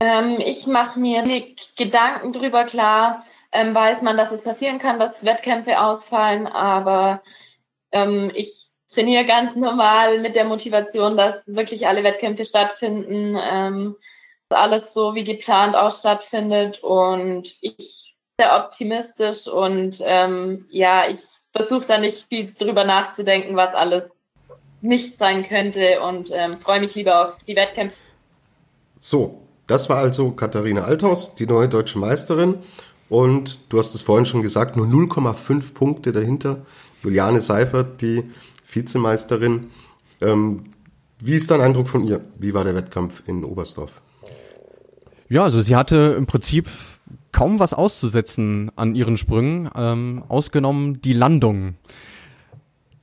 Ähm, 0.00 0.38
ich 0.40 0.66
mache 0.66 1.00
mir 1.00 1.24
Gedanken 1.76 2.32
drüber 2.32 2.64
klar, 2.64 3.24
ähm, 3.54 3.74
weiß 3.74 4.02
man, 4.02 4.16
dass 4.16 4.32
es 4.32 4.42
passieren 4.42 4.78
kann, 4.78 4.98
dass 4.98 5.24
Wettkämpfe 5.24 5.80
ausfallen, 5.80 6.46
aber 6.46 7.22
ähm, 7.92 8.30
ich 8.34 8.66
trainiere 8.92 9.24
ganz 9.24 9.54
normal 9.56 10.20
mit 10.20 10.36
der 10.36 10.44
Motivation, 10.44 11.16
dass 11.16 11.36
wirklich 11.46 11.86
alle 11.86 12.04
Wettkämpfe 12.04 12.44
stattfinden, 12.44 13.38
ähm, 13.40 13.96
alles 14.50 14.92
so 14.92 15.14
wie 15.14 15.24
geplant 15.24 15.76
auch 15.76 15.90
stattfindet 15.90 16.82
und 16.82 17.56
ich 17.60 18.16
bin 18.36 18.46
sehr 18.46 18.56
optimistisch 18.56 19.46
und 19.46 20.02
ähm, 20.04 20.66
ja, 20.70 21.08
ich 21.08 21.20
versuche 21.52 21.86
da 21.86 21.98
nicht 21.98 22.26
viel 22.28 22.52
drüber 22.52 22.84
nachzudenken, 22.84 23.56
was 23.56 23.72
alles 23.74 24.10
nicht 24.80 25.18
sein 25.18 25.44
könnte 25.44 26.00
und 26.02 26.30
ähm, 26.32 26.58
freue 26.58 26.80
mich 26.80 26.94
lieber 26.96 27.28
auf 27.28 27.36
die 27.46 27.54
Wettkämpfe. 27.54 27.96
So, 28.98 29.42
das 29.68 29.88
war 29.88 29.98
also 29.98 30.32
Katharina 30.32 30.82
Althaus, 30.82 31.36
die 31.36 31.46
neue 31.46 31.68
deutsche 31.68 31.98
Meisterin. 31.98 32.58
Und 33.08 33.72
du 33.72 33.78
hast 33.78 33.94
es 33.94 34.02
vorhin 34.02 34.26
schon 34.26 34.42
gesagt, 34.42 34.76
nur 34.76 34.86
0,5 34.86 35.72
Punkte 35.74 36.12
dahinter. 36.12 36.64
Juliane 37.02 37.40
Seifert, 37.40 38.00
die 38.00 38.24
Vizemeisterin. 38.66 39.70
Ähm, 40.20 40.72
wie 41.20 41.34
ist 41.34 41.50
dein 41.50 41.60
Eindruck 41.60 41.88
von 41.88 42.04
ihr? 42.04 42.20
Wie 42.38 42.54
war 42.54 42.64
der 42.64 42.74
Wettkampf 42.74 43.22
in 43.26 43.44
Oberstdorf? 43.44 44.00
Ja, 45.28 45.44
also 45.44 45.60
sie 45.60 45.76
hatte 45.76 46.14
im 46.18 46.26
Prinzip 46.26 46.68
kaum 47.32 47.58
was 47.58 47.74
auszusetzen 47.74 48.70
an 48.76 48.94
ihren 48.94 49.16
Sprüngen, 49.16 49.68
ähm, 49.74 50.22
ausgenommen 50.28 51.00
die 51.00 51.12
Landung. 51.12 51.74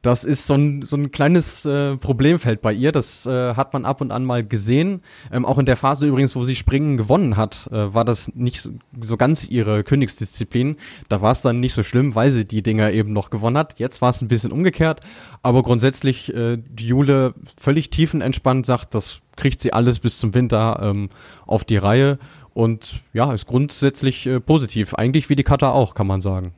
Das 0.02 0.24
ist 0.24 0.48
so 0.48 0.56
ein, 0.56 0.82
so 0.82 0.96
ein 0.96 1.12
kleines 1.12 1.64
äh, 1.64 1.96
Problemfeld 1.96 2.62
bei 2.64 2.74
ihr. 2.74 2.92
Das 2.92 3.28
äh, 3.28 3.54
hat 3.54 3.74
man 3.74 3.86
ab 3.86 4.02
und 4.02 4.12
an 4.12 4.26
mal 4.26 4.44
gesehen. 4.44 5.02
Ähm, 5.32 5.46
auch 5.46 5.60
in 5.60 5.68
der 5.68 5.78
Phase 5.78 6.08
übrigens, 6.08 6.36
wo 6.36 6.44
sie 6.44 6.56
Springen 6.56 6.98
gewonnen 6.98 7.38
hat, 7.38 7.70
äh, 7.72 7.94
war 7.94 8.04
das 8.04 8.34
nicht 8.34 8.68
so 9.00 9.18
ganz 9.18 9.48
ihre 9.48 9.84
Königsdisziplin. 9.84 10.78
Da 11.08 11.22
war 11.22 11.32
es 11.32 11.44
dann 11.44 11.60
nicht 11.60 11.74
so 11.74 11.84
schlimm, 11.84 12.16
weil 12.16 12.32
sie 12.32 12.46
die 12.46 12.64
Dinger 12.64 12.92
eben 12.92 13.14
noch 13.14 13.30
gewonnen 13.30 13.58
hat. 13.58 13.78
Jetzt 13.78 14.02
war 14.02 14.10
es 14.10 14.22
ein 14.22 14.28
bisschen 14.28 14.52
umgekehrt. 14.52 15.02
Aber 15.44 15.62
grundsätzlich, 15.62 16.34
äh, 16.34 16.58
die 16.58 16.88
Jule 16.88 17.36
völlig 17.60 17.92
tiefenentspannt 17.92 18.66
sagt, 18.66 18.96
das 18.96 19.20
kriegt 19.36 19.62
sie 19.62 19.72
alles 19.72 20.00
bis 20.00 20.18
zum 20.18 20.34
Winter 20.34 20.80
ähm, 20.82 21.10
auf 21.46 21.64
die 21.64 21.78
Reihe. 21.78 22.18
Und 22.56 23.02
ja, 23.14 23.32
ist 23.34 23.46
grundsätzlich 23.46 24.26
äh, 24.26 24.40
positiv. 24.40 24.96
Eigentlich 24.96 25.30
wie 25.30 25.36
die 25.36 25.44
Kata 25.44 25.70
auch, 25.70 25.94
kann 25.94 26.08
man 26.08 26.22
sagen. 26.22 26.54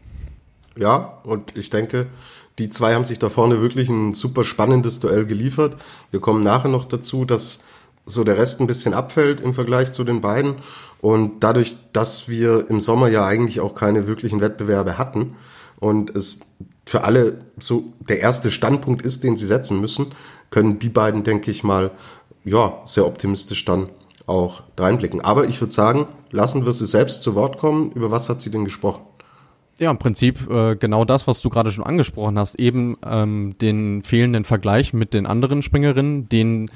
Ja, 0.77 1.19
und 1.23 1.55
ich 1.55 1.69
denke, 1.69 2.07
die 2.59 2.69
zwei 2.69 2.93
haben 2.93 3.05
sich 3.05 3.19
da 3.19 3.29
vorne 3.29 3.61
wirklich 3.61 3.89
ein 3.89 4.13
super 4.13 4.43
spannendes 4.43 4.99
Duell 4.99 5.25
geliefert. 5.25 5.77
Wir 6.11 6.19
kommen 6.19 6.43
nachher 6.43 6.69
noch 6.69 6.85
dazu, 6.85 7.25
dass 7.25 7.59
so 8.05 8.23
der 8.23 8.37
Rest 8.37 8.59
ein 8.59 8.67
bisschen 8.67 8.93
abfällt 8.93 9.41
im 9.41 9.53
Vergleich 9.53 9.91
zu 9.91 10.03
den 10.03 10.21
beiden. 10.21 10.55
Und 11.01 11.43
dadurch, 11.43 11.77
dass 11.93 12.29
wir 12.29 12.69
im 12.69 12.79
Sommer 12.79 13.07
ja 13.07 13.25
eigentlich 13.25 13.59
auch 13.59 13.75
keine 13.75 14.07
wirklichen 14.07 14.41
Wettbewerbe 14.41 14.97
hatten 14.97 15.35
und 15.79 16.15
es 16.15 16.41
für 16.85 17.05
alle 17.05 17.39
so 17.59 17.93
der 18.09 18.19
erste 18.19 18.51
Standpunkt 18.51 19.05
ist, 19.05 19.23
den 19.23 19.37
sie 19.37 19.45
setzen 19.45 19.79
müssen, 19.79 20.07
können 20.49 20.79
die 20.79 20.89
beiden, 20.89 21.23
denke 21.23 21.49
ich 21.49 21.63
mal, 21.63 21.91
ja, 22.45 22.81
sehr 22.85 23.05
optimistisch 23.05 23.63
dann 23.65 23.89
auch 24.25 24.63
reinblicken. 24.77 25.21
Aber 25.21 25.45
ich 25.45 25.59
würde 25.59 25.73
sagen, 25.73 26.07
lassen 26.31 26.65
wir 26.65 26.73
sie 26.73 26.85
selbst 26.85 27.23
zu 27.23 27.35
Wort 27.35 27.57
kommen. 27.57 27.91
Über 27.93 28.11
was 28.11 28.29
hat 28.29 28.41
sie 28.41 28.51
denn 28.51 28.65
gesprochen? 28.65 29.01
Ja, 29.79 29.89
im 29.89 29.97
Prinzip 29.97 30.49
äh, 30.49 30.75
genau 30.75 31.03
das, 31.03 31.27
was 31.27 31.41
du 31.41 31.49
gerade 31.49 31.71
schon 31.71 31.83
angesprochen 31.83 32.37
hast, 32.37 32.59
eben 32.59 32.97
ähm, 33.05 33.55
den 33.59 34.03
fehlenden 34.03 34.43
Vergleich 34.43 34.93
mit 34.93 35.13
den 35.13 35.25
anderen 35.25 35.63
Springerinnen, 35.63 36.29
den 36.29 36.69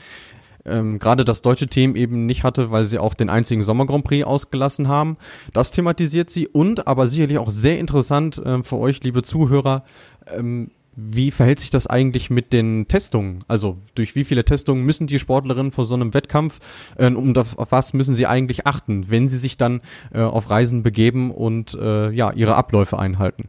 ähm, 0.65 0.99
gerade 0.99 1.23
das 1.23 1.41
deutsche 1.41 1.67
Team 1.67 1.95
eben 1.95 2.25
nicht 2.25 2.43
hatte, 2.43 2.71
weil 2.71 2.85
sie 2.85 2.99
auch 2.99 3.13
den 3.13 3.29
einzigen 3.29 3.63
Sommer 3.63 3.85
Grand 3.85 4.03
Prix 4.03 4.25
ausgelassen 4.25 4.87
haben. 4.87 5.17
Das 5.53 5.71
thematisiert 5.71 6.29
sie 6.29 6.47
und 6.47 6.87
aber 6.87 7.07
sicherlich 7.07 7.37
auch 7.37 7.51
sehr 7.51 7.79
interessant 7.79 8.37
äh, 8.39 8.63
für 8.63 8.77
euch, 8.77 9.03
liebe 9.03 9.23
Zuhörer, 9.23 9.83
ähm, 10.27 10.71
wie 10.99 11.29
verhält 11.29 11.59
sich 11.59 11.69
das 11.69 11.85
eigentlich 11.85 12.31
mit 12.31 12.51
den 12.51 12.87
Testungen? 12.87 13.43
Also 13.47 13.77
durch 13.93 14.15
wie 14.15 14.25
viele 14.25 14.43
Testungen 14.43 14.83
müssen 14.83 15.05
die 15.05 15.19
Sportlerinnen 15.19 15.71
vor 15.71 15.85
so 15.85 15.93
einem 15.93 16.15
Wettkampf, 16.15 16.59
äh, 16.97 17.05
um 17.05 17.37
auf, 17.37 17.57
auf 17.59 17.71
was 17.71 17.93
müssen 17.93 18.15
sie 18.15 18.25
eigentlich 18.25 18.65
achten, 18.65 19.09
wenn 19.09 19.29
sie 19.29 19.37
sich 19.37 19.57
dann 19.57 19.81
äh, 20.11 20.21
auf 20.21 20.49
Reisen 20.49 20.81
begeben 20.81 21.29
und 21.29 21.75
äh, 21.75 22.09
ja 22.09 22.31
ihre 22.31 22.55
Abläufe 22.55 22.97
einhalten? 22.97 23.47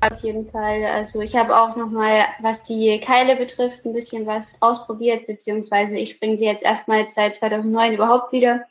Auf 0.00 0.20
jeden 0.22 0.48
Fall. 0.48 0.84
Also 0.84 1.20
ich 1.20 1.34
habe 1.34 1.56
auch 1.56 1.74
nochmal, 1.74 2.26
was 2.40 2.62
die 2.62 3.00
Keile 3.00 3.34
betrifft, 3.34 3.84
ein 3.84 3.92
bisschen 3.92 4.24
was 4.26 4.62
ausprobiert, 4.62 5.26
beziehungsweise 5.26 5.98
ich 5.98 6.12
springe 6.12 6.38
sie 6.38 6.44
jetzt 6.44 6.62
erstmals 6.62 7.14
seit 7.14 7.34
2009 7.34 7.94
überhaupt 7.94 8.32
wieder. 8.32 8.62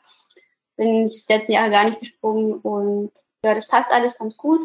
Bin 0.78 1.08
die 1.08 1.34
letzten 1.34 1.52
Jahre 1.52 1.72
gar 1.72 1.90
nicht 1.90 2.00
gesprungen 2.00 2.54
und 2.54 3.12
ja, 3.44 3.54
das 3.54 3.68
passt 3.68 3.92
alles 3.92 4.18
ganz 4.18 4.38
gut. 4.38 4.62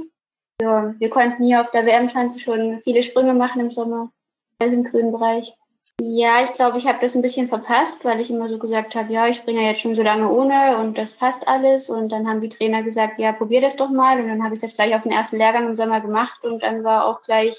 Ja, 0.61 0.95
wir 0.99 1.11
konnten 1.11 1.43
hier 1.43 1.63
auf 1.63 1.71
der 1.71 1.87
WM-Schanze 1.87 2.39
schon 2.39 2.81
viele 2.85 3.03
Sprünge 3.03 3.35
machen 3.35 3.61
im 3.61 3.71
Sommer. 3.71 4.11
Alles 4.59 4.75
im 4.75 4.85
grünen 4.85 5.11
Bereich. 5.11 5.55
Ja, 6.03 6.43
ich 6.45 6.53
glaube, 6.53 6.79
ich 6.79 6.87
habe 6.87 6.99
das 7.01 7.15
ein 7.15 7.23
bisschen 7.23 7.49
verpasst, 7.49 8.05
weil 8.05 8.21
ich 8.21 8.31
immer 8.31 8.49
so 8.49 8.59
gesagt 8.59 8.95
habe, 8.95 9.13
ja, 9.13 9.27
ich 9.27 9.37
springe 9.37 9.63
jetzt 9.63 9.81
schon 9.81 9.95
so 9.95 10.03
lange 10.03 10.31
ohne 10.31 10.79
und 10.79 10.97
das 10.97 11.13
passt 11.13 11.49
alles. 11.49 11.89
Und 11.89 12.11
dann 12.11 12.29
haben 12.29 12.41
die 12.41 12.49
Trainer 12.49 12.83
gesagt, 12.83 13.19
ja, 13.21 13.33
probier 13.33 13.61
das 13.61 13.77
doch 13.77 13.91
mal. 13.91 14.21
Und 14.21 14.29
dann 14.29 14.45
habe 14.45 14.55
ich 14.55 14.61
das 14.61 14.75
gleich 14.75 14.95
auf 14.95 15.03
den 15.03 15.13
ersten 15.13 15.37
Lehrgang 15.37 15.67
im 15.67 15.77
Sommer 15.77 16.01
gemacht 16.01 16.45
und 16.45 16.63
dann 16.63 16.85
war 16.85 17.07
auch 17.07 17.23
gleich 17.23 17.57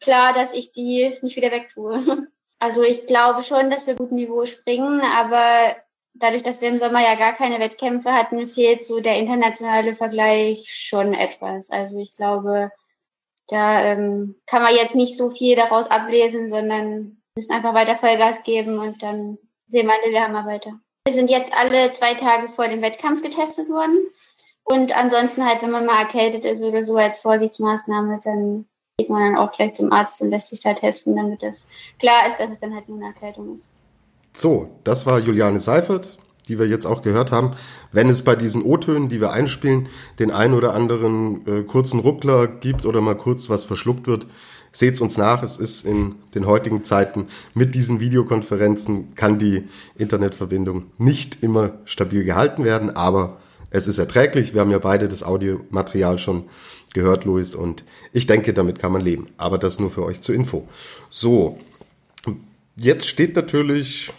klar, 0.00 0.32
dass 0.32 0.54
ich 0.54 0.72
die 0.72 1.16
nicht 1.22 1.36
wieder 1.36 1.50
wegtue. 1.50 2.28
Also 2.60 2.82
ich 2.82 3.06
glaube 3.06 3.44
schon, 3.44 3.70
dass 3.70 3.86
wir 3.86 3.94
gut 3.94 4.10
Niveau 4.10 4.44
springen, 4.44 5.00
aber 5.00 5.76
dadurch, 6.18 6.42
dass 6.42 6.60
wir 6.60 6.68
im 6.68 6.78
Sommer 6.78 7.00
ja 7.00 7.14
gar 7.14 7.32
keine 7.32 7.60
Wettkämpfe 7.60 8.12
hatten, 8.12 8.48
fehlt 8.48 8.84
so 8.84 9.00
der 9.00 9.16
internationale 9.16 9.94
Vergleich 9.94 10.66
schon 10.70 11.14
etwas. 11.14 11.70
Also 11.70 11.98
ich 11.98 12.14
glaube, 12.16 12.70
da 13.48 13.82
ähm, 13.82 14.36
kann 14.46 14.62
man 14.62 14.74
jetzt 14.74 14.94
nicht 14.94 15.16
so 15.16 15.30
viel 15.30 15.56
daraus 15.56 15.90
ablesen, 15.90 16.50
sondern 16.50 17.22
müssen 17.36 17.52
einfach 17.52 17.74
weiter 17.74 17.96
Vollgas 17.96 18.42
geben 18.42 18.78
und 18.78 19.02
dann 19.02 19.38
sehen 19.68 19.86
wir 19.86 19.94
in 20.04 20.12
der 20.12 20.24
Hammer 20.24 20.46
weiter. 20.46 20.78
Wir 21.06 21.14
sind 21.14 21.30
jetzt 21.30 21.56
alle 21.56 21.92
zwei 21.92 22.14
Tage 22.14 22.50
vor 22.50 22.68
dem 22.68 22.82
Wettkampf 22.82 23.22
getestet 23.22 23.68
worden. 23.68 23.98
Und 24.64 24.94
ansonsten 24.94 25.46
halt, 25.46 25.62
wenn 25.62 25.70
man 25.70 25.86
mal 25.86 26.02
erkältet 26.02 26.44
ist 26.44 26.60
oder 26.60 26.84
so 26.84 26.96
als 26.96 27.20
Vorsichtsmaßnahme, 27.20 28.20
dann 28.22 28.66
geht 28.98 29.08
man 29.08 29.22
dann 29.22 29.42
auch 29.42 29.52
gleich 29.52 29.74
zum 29.74 29.92
Arzt 29.92 30.20
und 30.20 30.28
lässt 30.28 30.50
sich 30.50 30.60
da 30.60 30.74
testen, 30.74 31.16
damit 31.16 31.42
es 31.42 31.66
klar 31.98 32.28
ist, 32.28 32.38
dass 32.38 32.50
es 32.50 32.60
dann 32.60 32.74
halt 32.74 32.88
nur 32.88 32.98
eine 32.98 33.06
Erkältung 33.06 33.54
ist. 33.54 33.70
So, 34.38 34.70
das 34.84 35.04
war 35.04 35.18
Juliane 35.18 35.58
Seifert, 35.58 36.16
die 36.46 36.60
wir 36.60 36.68
jetzt 36.68 36.86
auch 36.86 37.02
gehört 37.02 37.32
haben. 37.32 37.56
Wenn 37.90 38.08
es 38.08 38.22
bei 38.22 38.36
diesen 38.36 38.62
O-Tönen, 38.62 39.08
die 39.08 39.20
wir 39.20 39.32
einspielen, 39.32 39.88
den 40.20 40.30
ein 40.30 40.54
oder 40.54 40.74
anderen 40.74 41.44
äh, 41.44 41.62
kurzen 41.64 41.98
Ruckler 41.98 42.46
gibt 42.46 42.86
oder 42.86 43.00
mal 43.00 43.16
kurz 43.16 43.50
was 43.50 43.64
verschluckt 43.64 44.06
wird, 44.06 44.28
seht's 44.70 45.00
uns 45.00 45.18
nach. 45.18 45.42
Es 45.42 45.56
ist 45.56 45.84
in 45.84 46.14
den 46.36 46.46
heutigen 46.46 46.84
Zeiten 46.84 47.26
mit 47.52 47.74
diesen 47.74 47.98
Videokonferenzen 47.98 49.16
kann 49.16 49.40
die 49.40 49.64
Internetverbindung 49.96 50.84
nicht 50.98 51.42
immer 51.42 51.72
stabil 51.84 52.22
gehalten 52.22 52.62
werden, 52.62 52.94
aber 52.94 53.38
es 53.70 53.88
ist 53.88 53.98
erträglich. 53.98 54.54
Wir 54.54 54.60
haben 54.60 54.70
ja 54.70 54.78
beide 54.78 55.08
das 55.08 55.24
Audiomaterial 55.24 56.16
schon 56.20 56.44
gehört, 56.94 57.24
Luis, 57.24 57.56
und 57.56 57.82
ich 58.12 58.28
denke, 58.28 58.54
damit 58.54 58.78
kann 58.78 58.92
man 58.92 59.02
leben. 59.02 59.30
Aber 59.36 59.58
das 59.58 59.80
nur 59.80 59.90
für 59.90 60.04
euch 60.04 60.20
zur 60.20 60.36
Info. 60.36 60.68
So, 61.10 61.58
jetzt 62.76 63.08
steht 63.08 63.34
natürlich 63.34 64.12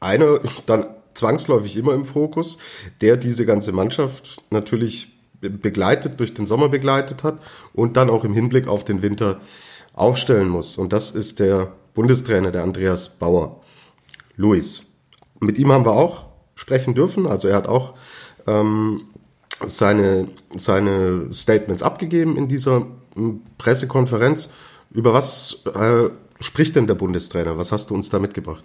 einer 0.00 0.40
dann 0.66 0.86
zwangsläufig 1.14 1.76
immer 1.76 1.94
im 1.94 2.04
Fokus, 2.04 2.58
der 3.00 3.16
diese 3.16 3.46
ganze 3.46 3.72
Mannschaft 3.72 4.42
natürlich 4.50 5.18
begleitet, 5.40 6.20
durch 6.20 6.34
den 6.34 6.46
Sommer 6.46 6.68
begleitet 6.68 7.24
hat 7.24 7.40
und 7.72 7.96
dann 7.96 8.10
auch 8.10 8.24
im 8.24 8.32
Hinblick 8.32 8.68
auf 8.68 8.84
den 8.84 9.02
Winter 9.02 9.40
aufstellen 9.92 10.48
muss. 10.48 10.78
Und 10.78 10.92
das 10.92 11.10
ist 11.10 11.40
der 11.40 11.72
Bundestrainer, 11.94 12.50
der 12.50 12.62
Andreas 12.62 13.08
Bauer. 13.08 13.60
Luis. 14.36 14.84
Mit 15.40 15.58
ihm 15.58 15.72
haben 15.72 15.84
wir 15.84 15.92
auch 15.92 16.26
sprechen 16.54 16.94
dürfen. 16.94 17.26
Also 17.26 17.48
er 17.48 17.56
hat 17.56 17.66
auch 17.66 17.94
ähm, 18.46 19.02
seine, 19.66 20.28
seine 20.56 21.32
Statements 21.32 21.82
abgegeben 21.82 22.36
in 22.36 22.48
dieser 22.48 22.86
Pressekonferenz. 23.58 24.50
Über 24.90 25.12
was 25.12 25.64
äh, 25.74 26.10
spricht 26.40 26.76
denn 26.76 26.86
der 26.86 26.94
Bundestrainer? 26.94 27.58
Was 27.58 27.72
hast 27.72 27.90
du 27.90 27.94
uns 27.94 28.10
da 28.10 28.18
mitgebracht? 28.18 28.64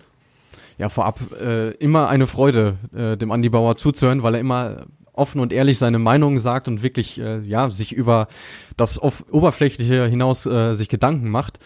Ja, 0.78 0.90
vorab 0.90 1.20
äh, 1.42 1.72
immer 1.72 2.08
eine 2.10 2.28
Freude, 2.28 2.76
äh, 2.96 3.18
dem 3.18 3.32
Andi 3.32 3.50
Bauer 3.50 3.76
zuzuhören, 3.76 4.22
weil 4.22 4.36
er 4.36 4.42
immer 4.42 4.86
offen 5.14 5.42
und 5.42 5.52
ehrlich 5.52 5.80
seine 5.80 6.00
Meinung 6.00 6.38
sagt 6.38 6.68
und 6.68 6.84
wirklich 6.84 7.20
äh, 7.20 7.40
ja 7.40 7.70
sich 7.70 7.94
über 7.94 8.28
das 8.78 9.02
Oberflächliche 9.02 10.06
hinaus 10.06 10.46
äh, 10.46 10.76
sich 10.76 10.90
Gedanken 10.90 11.30
macht. 11.30 11.60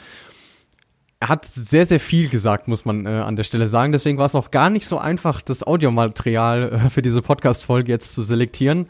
Er 1.20 1.30
hat 1.30 1.46
sehr, 1.46 1.86
sehr 1.86 2.00
viel 2.00 2.30
gesagt, 2.30 2.68
muss 2.68 2.84
man 2.86 3.06
äh, 3.06 3.10
an 3.10 3.36
der 3.36 3.44
Stelle 3.44 3.68
sagen. 3.68 3.92
Deswegen 3.92 4.18
war 4.18 4.26
es 4.26 4.34
auch 4.34 4.50
gar 4.50 4.72
nicht 4.72 4.88
so 4.88 4.98
einfach, 4.98 5.42
das 5.42 5.66
Audiomaterial 5.68 6.72
äh, 6.72 6.90
für 6.90 7.04
diese 7.04 7.22
Podcast-Folge 7.22 7.92
jetzt 7.92 8.14
zu 8.14 8.24
selektieren. 8.24 8.88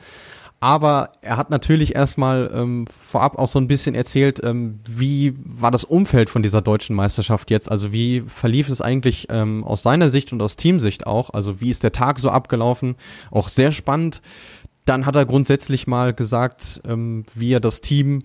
Aber 0.63 1.13
er 1.21 1.37
hat 1.37 1.49
natürlich 1.49 1.95
erstmal 1.95 2.51
ähm, 2.53 2.85
vorab 2.85 3.39
auch 3.39 3.47
so 3.47 3.59
ein 3.59 3.67
bisschen 3.67 3.95
erzählt, 3.95 4.39
ähm, 4.43 4.79
wie 4.87 5.35
war 5.43 5.71
das 5.71 5.83
Umfeld 5.83 6.29
von 6.29 6.43
dieser 6.43 6.61
deutschen 6.61 6.95
Meisterschaft 6.95 7.49
jetzt? 7.49 7.69
Also 7.69 7.91
wie 7.91 8.21
verlief 8.27 8.69
es 8.69 8.79
eigentlich 8.79 9.25
ähm, 9.31 9.63
aus 9.63 9.81
seiner 9.81 10.11
Sicht 10.11 10.31
und 10.31 10.39
aus 10.39 10.57
Teamsicht 10.57 11.07
auch? 11.07 11.31
Also 11.31 11.61
wie 11.61 11.71
ist 11.71 11.83
der 11.83 11.93
Tag 11.93 12.19
so 12.19 12.29
abgelaufen? 12.29 12.95
Auch 13.31 13.49
sehr 13.49 13.71
spannend. 13.71 14.21
Dann 14.85 15.07
hat 15.07 15.15
er 15.15 15.25
grundsätzlich 15.25 15.87
mal 15.87 16.13
gesagt, 16.13 16.79
ähm, 16.87 17.25
wie 17.33 17.53
er 17.53 17.59
das 17.59 17.81
Team 17.81 18.23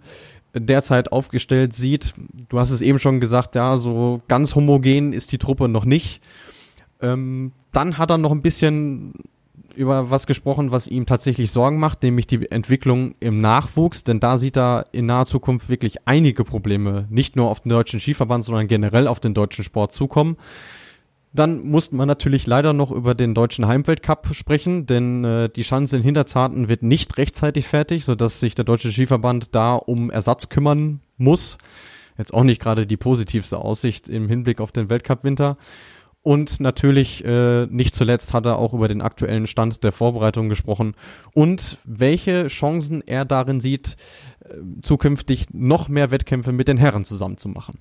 derzeit 0.54 1.12
aufgestellt 1.12 1.72
sieht. 1.72 2.12
Du 2.50 2.58
hast 2.58 2.70
es 2.70 2.82
eben 2.82 2.98
schon 2.98 3.18
gesagt, 3.18 3.54
ja, 3.54 3.78
so 3.78 4.20
ganz 4.28 4.54
homogen 4.54 5.14
ist 5.14 5.32
die 5.32 5.38
Truppe 5.38 5.68
noch 5.68 5.86
nicht. 5.86 6.20
Ähm, 7.00 7.52
dann 7.72 7.96
hat 7.96 8.10
er 8.10 8.18
noch 8.18 8.32
ein 8.32 8.42
bisschen 8.42 9.14
über 9.76 10.10
was 10.10 10.26
gesprochen, 10.26 10.72
was 10.72 10.86
ihm 10.86 11.06
tatsächlich 11.06 11.50
Sorgen 11.50 11.78
macht, 11.78 12.02
nämlich 12.02 12.26
die 12.26 12.50
Entwicklung 12.50 13.14
im 13.20 13.40
Nachwuchs, 13.40 14.04
denn 14.04 14.20
da 14.20 14.38
sieht 14.38 14.56
er 14.56 14.86
in 14.92 15.06
naher 15.06 15.26
Zukunft 15.26 15.68
wirklich 15.68 16.06
einige 16.06 16.44
Probleme, 16.44 17.06
nicht 17.10 17.36
nur 17.36 17.50
auf 17.50 17.60
den 17.60 17.70
deutschen 17.70 18.00
Skiverband, 18.00 18.44
sondern 18.44 18.66
generell 18.66 19.06
auf 19.06 19.20
den 19.20 19.34
deutschen 19.34 19.64
Sport 19.64 19.92
zukommen. 19.92 20.36
Dann 21.32 21.68
musste 21.68 21.94
man 21.94 22.08
natürlich 22.08 22.46
leider 22.46 22.72
noch 22.72 22.90
über 22.90 23.14
den 23.14 23.34
deutschen 23.34 23.66
Heimweltcup 23.66 24.28
sprechen, 24.32 24.86
denn 24.86 25.22
äh, 25.24 25.50
die 25.50 25.64
Schanze 25.64 25.98
in 25.98 26.02
Hinterzarten 26.02 26.68
wird 26.68 26.82
nicht 26.82 27.18
rechtzeitig 27.18 27.66
fertig, 27.66 28.06
sodass 28.06 28.40
sich 28.40 28.54
der 28.54 28.64
deutsche 28.64 28.90
Skiverband 28.90 29.54
da 29.54 29.74
um 29.74 30.10
Ersatz 30.10 30.48
kümmern 30.48 31.00
muss. 31.18 31.58
Jetzt 32.16 32.32
auch 32.32 32.44
nicht 32.44 32.60
gerade 32.60 32.86
die 32.86 32.96
positivste 32.96 33.58
Aussicht 33.58 34.08
im 34.08 34.28
Hinblick 34.28 34.60
auf 34.62 34.72
den 34.72 34.88
Weltcup-Winter. 34.88 35.58
Und 36.26 36.58
natürlich, 36.58 37.24
äh, 37.24 37.66
nicht 37.66 37.94
zuletzt, 37.94 38.34
hat 38.34 38.46
er 38.46 38.58
auch 38.58 38.74
über 38.74 38.88
den 38.88 39.00
aktuellen 39.00 39.46
Stand 39.46 39.84
der 39.84 39.92
Vorbereitung 39.92 40.48
gesprochen 40.48 40.96
und 41.34 41.78
welche 41.84 42.48
Chancen 42.48 43.00
er 43.06 43.24
darin 43.24 43.60
sieht, 43.60 43.96
äh, 44.40 44.54
zukünftig 44.82 45.46
noch 45.52 45.88
mehr 45.88 46.10
Wettkämpfe 46.10 46.50
mit 46.50 46.66
den 46.66 46.78
Herren 46.78 47.04
zusammen 47.04 47.38
zu 47.38 47.48
machen. 47.48 47.78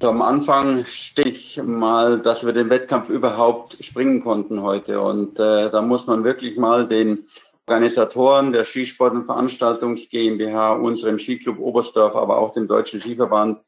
Am 0.00 0.22
Anfang 0.22 0.84
stehe 0.86 1.26
ich 1.26 1.60
mal, 1.60 2.20
dass 2.20 2.46
wir 2.46 2.52
den 2.52 2.70
Wettkampf 2.70 3.10
überhaupt 3.10 3.82
springen 3.82 4.20
konnten 4.20 4.62
heute. 4.62 5.00
Und 5.00 5.40
äh, 5.40 5.72
da 5.72 5.82
muss 5.82 6.06
man 6.06 6.22
wirklich 6.22 6.56
mal 6.56 6.86
den 6.86 7.24
Organisatoren 7.66 8.52
der 8.52 8.64
Skisport- 8.64 9.12
und 9.12 9.24
Veranstaltungs 9.24 10.08
GmbH, 10.08 10.74
unserem 10.74 11.18
Skiclub 11.18 11.58
Oberstdorf, 11.58 12.14
aber 12.14 12.38
auch 12.38 12.52
dem 12.52 12.68
Deutschen 12.68 13.00
Skiverband, 13.00 13.58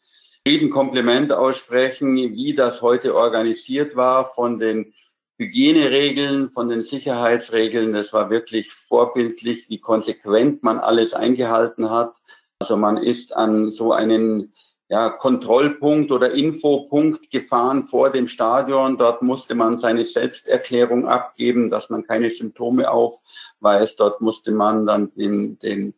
Riesenkompliment 0.47 1.33
aussprechen, 1.33 2.17
wie 2.17 2.55
das 2.55 2.83
heute 2.83 3.15
organisiert 3.15 3.95
war 3.95 4.25
von 4.25 4.59
den 4.59 4.93
Hygieneregeln, 5.39 6.51
von 6.51 6.69
den 6.69 6.83
Sicherheitsregeln. 6.83 7.93
Das 7.93 8.13
war 8.13 8.29
wirklich 8.29 8.73
vorbildlich, 8.73 9.69
wie 9.69 9.79
konsequent 9.79 10.65
man 10.65 10.79
alles 10.79 11.15
eingehalten 11.15 11.91
hat. 11.91 12.15
Also 12.59 12.77
man 12.77 12.97
ist 12.97 13.37
an 13.37 13.71
so 13.71 13.93
einen 13.93 14.53
ja, 14.89 15.11
Kontrollpunkt 15.11 16.11
oder 16.11 16.33
Infopunkt 16.33 17.31
gefahren 17.31 17.85
vor 17.85 18.11
dem 18.11 18.27
Stadion. 18.27 18.99
Dort 18.99 19.23
musste 19.23 19.55
man 19.55 19.79
seine 19.79 20.05
Selbsterklärung 20.05 21.07
abgeben, 21.07 21.71
dass 21.71 21.89
man 21.89 22.05
keine 22.05 22.31
Symptome 22.31 22.91
aufweist. 22.91 24.01
Dort 24.01 24.21
musste 24.21 24.51
man 24.51 24.87
dann 24.87 25.15
den, 25.15 25.59
den 25.61 25.95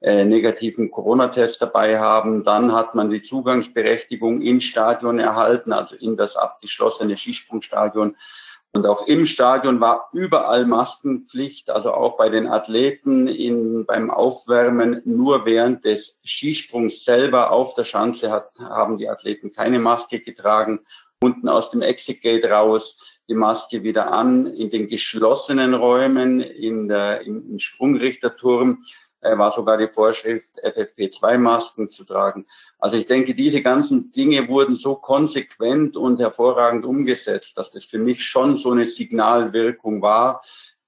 äh, 0.00 0.24
negativen 0.24 0.90
Corona-Test 0.90 1.62
dabei 1.62 1.98
haben. 1.98 2.44
Dann 2.44 2.72
hat 2.72 2.94
man 2.94 3.10
die 3.10 3.22
Zugangsberechtigung 3.22 4.42
ins 4.42 4.64
Stadion 4.64 5.18
erhalten, 5.18 5.72
also 5.72 5.96
in 5.96 6.16
das 6.16 6.36
abgeschlossene 6.36 7.16
Skisprungstadion. 7.16 8.16
Und 8.76 8.86
auch 8.86 9.06
im 9.06 9.24
Stadion 9.24 9.80
war 9.80 10.10
überall 10.12 10.66
Maskenpflicht, 10.66 11.70
also 11.70 11.92
auch 11.92 12.18
bei 12.18 12.28
den 12.28 12.46
Athleten 12.46 13.26
in, 13.26 13.86
beim 13.86 14.10
Aufwärmen. 14.10 15.00
Nur 15.06 15.46
während 15.46 15.86
des 15.86 16.20
Skisprungs 16.22 17.02
selber 17.02 17.52
auf 17.52 17.72
der 17.72 17.84
Schanze 17.84 18.30
hat, 18.30 18.50
haben 18.60 18.98
die 18.98 19.08
Athleten 19.08 19.50
keine 19.50 19.78
Maske 19.78 20.20
getragen. 20.20 20.80
Unten 21.22 21.48
aus 21.48 21.70
dem 21.70 21.80
Exit 21.80 22.20
Gate 22.20 22.44
raus 22.44 22.98
die 23.28 23.34
Maske 23.34 23.82
wieder 23.82 24.12
an. 24.12 24.46
In 24.46 24.68
den 24.68 24.88
geschlossenen 24.88 25.72
Räumen, 25.72 26.40
in 26.40 26.88
der, 26.88 27.22
im, 27.22 27.52
im 27.52 27.58
Sprungrichterturm 27.58 28.84
war 29.36 29.50
sogar 29.50 29.78
die 29.78 29.88
Vorschrift, 29.88 30.62
FFP2-Masken 30.64 31.90
zu 31.90 32.04
tragen. 32.04 32.46
Also 32.78 32.96
ich 32.96 33.06
denke, 33.06 33.34
diese 33.34 33.62
ganzen 33.62 34.10
Dinge 34.10 34.48
wurden 34.48 34.76
so 34.76 34.94
konsequent 34.94 35.96
und 35.96 36.20
hervorragend 36.20 36.84
umgesetzt, 36.84 37.58
dass 37.58 37.70
das 37.70 37.84
für 37.84 37.98
mich 37.98 38.24
schon 38.24 38.56
so 38.56 38.70
eine 38.70 38.86
Signalwirkung 38.86 40.02
war, 40.02 40.42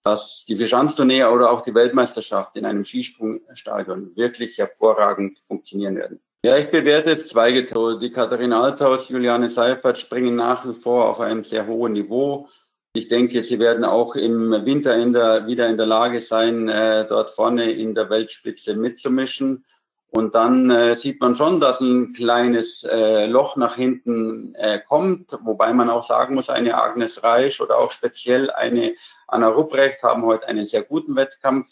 dass 0.04 0.44
die 0.48 0.56
Verschanztournee 0.56 1.24
oder 1.24 1.50
auch 1.50 1.62
die 1.62 1.74
Weltmeisterschaft 1.74 2.56
in 2.56 2.64
einem 2.64 2.84
Skisprungstadion 2.84 4.16
wirklich 4.16 4.56
hervorragend 4.58 5.38
funktionieren 5.40 5.96
werden. 5.96 6.20
Ja, 6.44 6.56
ich 6.56 6.70
bewerte 6.70 7.10
es 7.10 7.26
zweigeteilt. 7.26 8.00
Die 8.00 8.12
Katharina 8.12 8.62
Althaus, 8.62 9.08
Juliane 9.08 9.50
Seifert 9.50 9.98
springen 9.98 10.36
nach 10.36 10.64
wie 10.66 10.72
vor 10.72 11.08
auf 11.08 11.20
einem 11.20 11.42
sehr 11.42 11.66
hohen 11.66 11.94
Niveau. 11.94 12.48
Ich 12.94 13.08
denke, 13.08 13.42
sie 13.42 13.58
werden 13.58 13.84
auch 13.84 14.16
im 14.16 14.50
Winter 14.64 14.96
in 14.96 15.12
der, 15.12 15.46
wieder 15.46 15.68
in 15.68 15.76
der 15.76 15.86
Lage 15.86 16.20
sein, 16.20 16.68
äh, 16.68 17.06
dort 17.06 17.30
vorne 17.30 17.70
in 17.70 17.94
der 17.94 18.10
Weltspitze 18.10 18.74
mitzumischen. 18.74 19.64
Und 20.10 20.34
dann 20.34 20.70
äh, 20.70 20.96
sieht 20.96 21.20
man 21.20 21.36
schon, 21.36 21.60
dass 21.60 21.80
ein 21.80 22.14
kleines 22.14 22.82
äh, 22.84 23.26
Loch 23.26 23.56
nach 23.56 23.76
hinten 23.76 24.54
äh, 24.54 24.80
kommt, 24.80 25.38
wobei 25.42 25.74
man 25.74 25.90
auch 25.90 26.06
sagen 26.06 26.34
muss, 26.34 26.48
eine 26.48 26.76
Agnes 26.76 27.22
Reisch 27.22 27.60
oder 27.60 27.78
auch 27.78 27.92
speziell 27.92 28.50
eine 28.50 28.94
Anna 29.26 29.48
Rupprecht 29.48 30.02
haben 30.02 30.24
heute 30.24 30.48
einen 30.48 30.66
sehr 30.66 30.82
guten 30.82 31.14
Wettkampf 31.14 31.68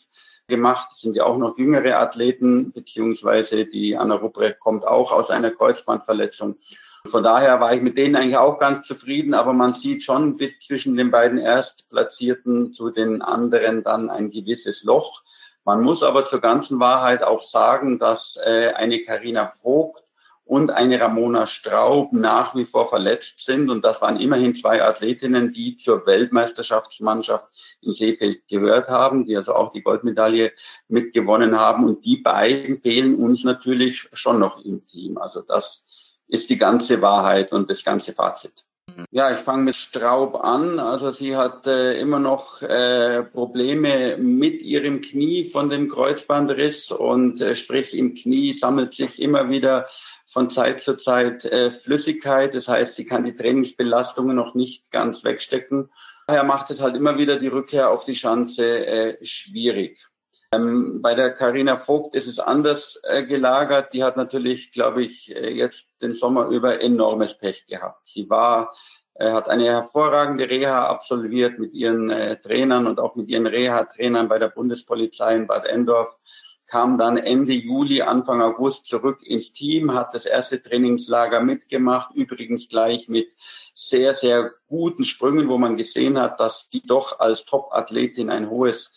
gemacht. 0.49 0.88
Das 0.90 1.00
sind 1.00 1.16
ja 1.16 1.25
auch 1.25 1.38
noch 1.38 1.56
jüngere 1.56 1.99
Athleten, 1.99 2.73
beziehungsweise 2.73 3.64
die 3.64 3.96
Anna 3.96 4.16
Rupprecht 4.16 4.61
kommt 4.61 4.87
auch 4.87 5.12
aus 5.12 5.30
einer 5.30 5.50
Kreuzbandverletzung. 5.50 6.58
Von 7.06 7.22
daher 7.22 7.60
war 7.60 7.75
ich 7.75 7.82
mit 7.82 7.96
denen 7.98 8.16
eigentlich 8.16 8.36
auch 8.36 8.58
ganz 8.58 8.86
zufrieden, 8.86 9.34
aber 9.34 9.52
man 9.52 9.75
sieht 9.75 10.02
schon 10.02 10.36
bis 10.36 10.58
zwischen 10.60 10.96
den 10.96 11.10
beiden 11.10 11.38
Erstplatzierten 11.38 12.72
zu 12.72 12.90
den 12.90 13.22
anderen 13.22 13.82
dann 13.84 14.10
ein 14.10 14.30
gewisses 14.30 14.84
Loch. 14.84 15.23
Man 15.64 15.82
muss 15.82 16.02
aber 16.02 16.26
zur 16.26 16.40
ganzen 16.40 16.78
Wahrheit 16.78 17.23
auch 17.23 17.42
sagen, 17.42 17.99
dass 17.99 18.38
äh, 18.45 18.73
eine 18.75 19.02
Karina 19.02 19.49
Vogt 19.49 20.06
und 20.47 20.71
eine 20.71 21.00
Ramona 21.00 21.49
Straub 21.49 22.12
nach 22.12 22.54
wie 22.54 22.64
vor 22.64 22.88
verletzt 22.88 23.45
sind. 23.45 23.69
Und 23.69 23.84
das 23.84 24.00
waren 24.00 24.21
immerhin 24.21 24.54
zwei 24.54 24.80
Athletinnen, 24.80 25.52
die 25.52 25.76
zur 25.76 26.06
Weltmeisterschaftsmannschaft 26.06 27.47
in 27.80 27.90
Seefeld 27.90 28.47
gehört 28.47 28.88
haben, 28.88 29.25
die 29.25 29.36
also 29.36 29.54
auch 29.54 29.73
die 29.73 29.82
Goldmedaille 29.82 30.52
mitgewonnen 30.86 31.58
haben. 31.58 31.84
Und 31.84 32.04
die 32.04 32.19
beiden 32.19 32.78
fehlen 32.78 33.16
uns 33.16 33.42
natürlich 33.42 34.08
schon 34.12 34.38
noch 34.38 34.64
im 34.64 34.86
Team. 34.86 35.19
Also 35.19 35.42
das 35.42 35.84
ist 36.28 36.50
die 36.50 36.58
ganze 36.58 37.00
Wahrheit 37.00 37.52
und 37.52 37.71
das 37.71 37.84
ganze 37.84 38.12
Fazit. 38.12 38.65
Ja, 39.10 39.30
ich 39.32 39.39
fange 39.39 39.65
mit 39.65 39.76
Straub 39.76 40.36
an. 40.36 40.78
Also 40.78 41.10
sie 41.10 41.36
hat 41.36 41.67
äh, 41.67 41.99
immer 41.99 42.19
noch 42.19 42.62
äh, 42.62 43.25
Probleme 43.25 44.17
mit 44.17 44.62
ihrem 44.62 45.00
Knie 45.00 45.45
von 45.45 45.69
dem 45.69 45.91
Kreuzbandriss 45.91 46.93
und 46.93 47.41
äh, 47.41 47.56
sprich 47.56 47.97
im 47.97 48.15
Knie 48.15 48.52
sammelt 48.52 48.95
sich 48.95 49.21
immer 49.21 49.50
wieder 49.50 49.86
von 50.26 50.50
Zeit 50.50 50.80
zu 50.80 50.97
Zeit 50.97 51.45
äh, 51.45 51.71
Flüssigkeit. 51.71 52.54
Das 52.54 52.69
heißt, 52.69 52.95
sie 52.95 53.04
kann 53.04 53.25
die 53.25 53.34
Trainingsbelastungen 53.34 54.36
noch 54.36 54.54
nicht 54.54 54.91
ganz 54.91 55.25
wegstecken. 55.25 55.91
Daher 56.26 56.45
macht 56.45 56.71
es 56.71 56.80
halt 56.80 56.97
immer 56.97 57.19
wieder 57.19 57.39
die 57.39 57.49
Rückkehr 57.49 57.91
auf 57.91 58.04
die 58.04 58.17
Schanze 58.17 58.86
äh, 58.86 59.25
schwierig. 59.25 60.08
Ähm, 60.52 61.02
bei 61.02 61.15
der 61.15 61.32
Carina 61.32 61.76
Vogt 61.76 62.15
ist 62.15 62.26
es 62.26 62.39
anders 62.39 63.00
äh, 63.04 63.25
gelagert. 63.25 63.93
Die 63.93 64.04
hat 64.04 64.17
natürlich, 64.17 64.73
glaube 64.73 65.02
ich, 65.02 65.35
äh, 65.35 65.50
jetzt 65.50 65.87
den 66.00 66.15
Sommer 66.15 66.49
über 66.49 66.80
enormes 66.80 67.37
Pech 67.39 67.67
gehabt. 67.67 68.06
Sie 68.06 68.30
war, 68.30 68.73
äh, 69.15 69.30
hat 69.30 69.49
eine 69.49 69.65
hervorragende 69.65 70.49
Reha 70.49 70.87
absolviert 70.87 71.59
mit 71.59 71.75
ihren 71.75 72.11
äh, 72.11 72.41
Trainern 72.41 72.87
und 72.87 73.00
auch 73.00 73.17
mit 73.17 73.28
ihren 73.28 73.47
Reha-Trainern 73.47 74.28
bei 74.28 74.39
der 74.39 74.49
Bundespolizei 74.49 75.35
in 75.35 75.47
Bad 75.47 75.67
Endorf 75.67 76.19
kam 76.67 76.99
dann 76.99 77.17
Ende 77.17 77.52
Juli, 77.52 78.02
Anfang 78.02 78.43
August 78.43 78.87
zurück 78.87 79.23
ins 79.23 79.52
Team, 79.52 79.95
hat 79.95 80.15
das 80.15 80.26
erste 80.26 80.61
Trainingslager 80.61 81.41
mitgemacht, 81.41 82.15
übrigens 82.15 82.69
gleich 82.69 83.09
mit 83.09 83.32
sehr, 83.73 84.15
sehr 84.15 84.52
guten 84.67 85.04
Sprüngen, 85.04 85.49
wo 85.49 85.59
man 85.59 85.76
gesehen 85.76 86.19
hat, 86.19 86.41
dass 86.41 86.69
die 86.71 86.82
doch 86.85 87.21
als 87.21 87.45
Top-Athletin 87.45 88.30
ein 88.30 88.50
hohes 88.50 88.93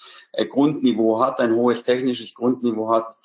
Grundniveau 0.49 1.19
hat, 1.19 1.39
ein 1.39 1.55
hohes 1.55 1.83
technisches 1.83 2.33
Grundniveau 2.33 2.89
hat. 2.89 3.15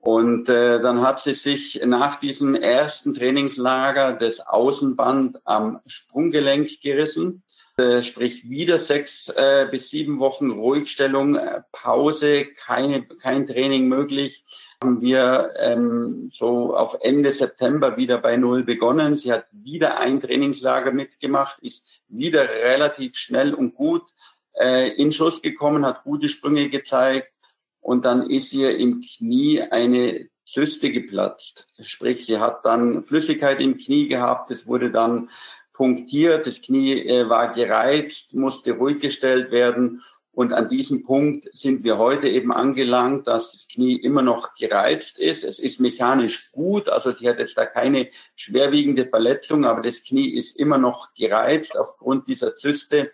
Und 0.00 0.48
äh, 0.48 0.80
dann 0.80 1.02
hat 1.02 1.20
sie 1.20 1.34
sich 1.34 1.80
nach 1.84 2.20
diesem 2.20 2.54
ersten 2.54 3.14
Trainingslager 3.14 4.12
das 4.12 4.40
Außenband 4.40 5.40
am 5.44 5.80
Sprunggelenk 5.86 6.80
gerissen 6.80 7.42
äh, 7.78 8.02
sprich 8.02 8.50
wieder 8.50 8.78
sechs 8.78 9.28
äh, 9.28 9.68
bis 9.70 9.90
sieben 9.90 10.18
Wochen 10.18 10.50
Ruhigstellung, 10.50 11.36
äh, 11.36 11.62
Pause, 11.70 12.44
keine, 12.44 13.06
kein 13.06 13.46
Training 13.46 13.86
möglich. 13.86 14.44
Haben 14.82 15.00
wir 15.00 15.52
ähm, 15.56 16.28
so 16.34 16.76
auf 16.76 16.96
Ende 17.02 17.32
September 17.32 17.96
wieder 17.96 18.18
bei 18.18 18.36
Null 18.36 18.64
begonnen. 18.64 19.16
Sie 19.16 19.32
hat 19.32 19.44
wieder 19.52 19.98
ein 19.98 20.20
Trainingslager 20.20 20.90
mitgemacht, 20.90 21.60
ist 21.60 21.86
wieder 22.08 22.48
relativ 22.48 23.16
schnell 23.16 23.54
und 23.54 23.76
gut 23.76 24.10
äh, 24.58 24.88
in 24.88 25.12
Schuss 25.12 25.42
gekommen, 25.42 25.86
hat 25.86 26.04
gute 26.04 26.28
Sprünge 26.28 26.68
gezeigt 26.68 27.32
und 27.80 28.04
dann 28.04 28.28
ist 28.28 28.52
ihr 28.52 28.76
im 28.76 29.00
Knie 29.00 29.62
eine 29.62 30.28
Zyste 30.44 30.90
geplatzt. 30.90 31.72
Sprich, 31.82 32.26
sie 32.26 32.38
hat 32.38 32.64
dann 32.64 33.02
Flüssigkeit 33.02 33.60
im 33.60 33.76
Knie 33.76 34.08
gehabt. 34.08 34.50
Es 34.50 34.66
wurde 34.66 34.90
dann 34.90 35.28
punktiert, 35.72 36.46
das 36.46 36.60
Knie 36.60 37.06
äh, 37.06 37.28
war 37.28 37.52
gereizt, 37.52 38.34
musste 38.34 38.72
ruhig 38.72 39.00
gestellt 39.00 39.50
werden. 39.50 40.02
Und 40.32 40.52
an 40.52 40.68
diesem 40.68 41.02
Punkt 41.02 41.48
sind 41.52 41.82
wir 41.82 41.98
heute 41.98 42.28
eben 42.28 42.52
angelangt, 42.52 43.26
dass 43.26 43.52
das 43.52 43.66
Knie 43.66 43.96
immer 43.96 44.22
noch 44.22 44.54
gereizt 44.54 45.18
ist. 45.18 45.42
Es 45.42 45.58
ist 45.58 45.80
mechanisch 45.80 46.52
gut, 46.52 46.88
also 46.88 47.10
sie 47.10 47.28
hat 47.28 47.40
jetzt 47.40 47.58
da 47.58 47.66
keine 47.66 48.08
schwerwiegende 48.36 49.06
Verletzung, 49.06 49.64
aber 49.64 49.82
das 49.82 50.02
Knie 50.02 50.30
ist 50.30 50.56
immer 50.56 50.78
noch 50.78 51.12
gereizt 51.14 51.76
aufgrund 51.76 52.28
dieser 52.28 52.54
Zyste. 52.54 53.12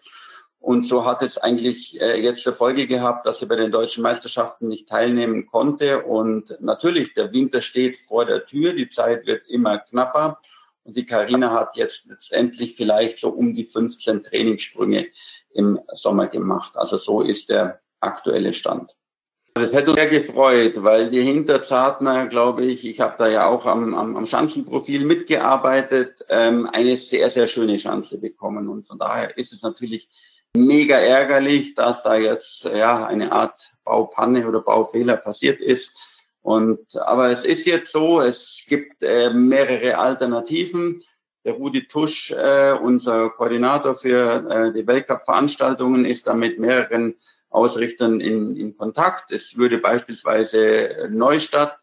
Und 0.64 0.86
so 0.86 1.04
hat 1.04 1.20
es 1.20 1.36
eigentlich 1.36 2.00
äh, 2.00 2.18
jetzt 2.22 2.42
zur 2.42 2.54
Folge 2.54 2.86
gehabt, 2.86 3.26
dass 3.26 3.38
sie 3.38 3.44
bei 3.44 3.56
den 3.56 3.70
deutschen 3.70 4.02
Meisterschaften 4.02 4.68
nicht 4.68 4.88
teilnehmen 4.88 5.46
konnte. 5.46 6.04
Und 6.04 6.56
natürlich, 6.58 7.12
der 7.12 7.30
Winter 7.34 7.60
steht 7.60 7.98
vor 7.98 8.24
der 8.24 8.46
Tür, 8.46 8.72
die 8.72 8.88
Zeit 8.88 9.26
wird 9.26 9.46
immer 9.46 9.78
knapper. 9.78 10.40
Und 10.84 10.96
die 10.96 11.04
Karina 11.04 11.52
hat 11.52 11.76
jetzt 11.76 12.06
letztendlich 12.06 12.76
vielleicht 12.76 13.18
so 13.18 13.28
um 13.28 13.52
die 13.52 13.64
15 13.64 14.22
Trainingssprünge 14.22 15.08
im 15.52 15.80
Sommer 15.92 16.28
gemacht. 16.28 16.78
Also 16.78 16.96
so 16.96 17.20
ist 17.20 17.50
der 17.50 17.80
aktuelle 18.00 18.54
Stand. 18.54 18.96
Das 19.52 19.70
hätte 19.70 19.90
uns 19.90 19.98
sehr 19.98 20.08
gefreut, 20.08 20.82
weil 20.82 21.10
die 21.10 21.20
Hinterzartner, 21.20 22.26
glaube 22.26 22.64
ich, 22.64 22.88
ich 22.88 23.00
habe 23.00 23.16
da 23.18 23.28
ja 23.28 23.46
auch 23.46 23.66
am, 23.66 23.94
am, 23.94 24.16
am 24.16 24.26
Schanzenprofil 24.26 25.04
mitgearbeitet, 25.04 26.24
ähm, 26.30 26.70
eine 26.72 26.96
sehr, 26.96 27.28
sehr 27.28 27.48
schöne 27.48 27.76
Chance 27.76 28.18
bekommen. 28.18 28.66
Und 28.66 28.86
von 28.86 28.98
daher 28.98 29.36
ist 29.36 29.52
es 29.52 29.60
natürlich 29.60 30.08
mega 30.56 30.96
ärgerlich, 30.96 31.74
dass 31.74 32.02
da 32.02 32.16
jetzt 32.16 32.64
ja 32.64 33.06
eine 33.06 33.32
Art 33.32 33.74
Baupanne 33.84 34.48
oder 34.48 34.60
Baufehler 34.60 35.16
passiert 35.16 35.60
ist. 35.60 35.96
Und, 36.42 36.96
aber 36.96 37.30
es 37.30 37.44
ist 37.44 37.66
jetzt 37.66 37.90
so, 37.90 38.20
es 38.20 38.64
gibt 38.68 39.02
äh, 39.02 39.30
mehrere 39.30 39.98
Alternativen. 39.98 41.02
Der 41.44 41.54
Rudi 41.54 41.86
Tusch, 41.88 42.30
äh, 42.30 42.72
unser 42.72 43.30
Koordinator 43.30 43.94
für 43.94 44.48
äh, 44.50 44.72
die 44.72 44.86
Weltcup-Veranstaltungen, 44.86 46.04
ist 46.04 46.26
da 46.26 46.34
mit 46.34 46.58
mehreren 46.58 47.16
Ausrichtern 47.50 48.20
in, 48.20 48.56
in 48.56 48.76
Kontakt. 48.76 49.30
Es 49.30 49.56
würde 49.56 49.78
beispielsweise 49.78 51.08
Neustadt 51.10 51.78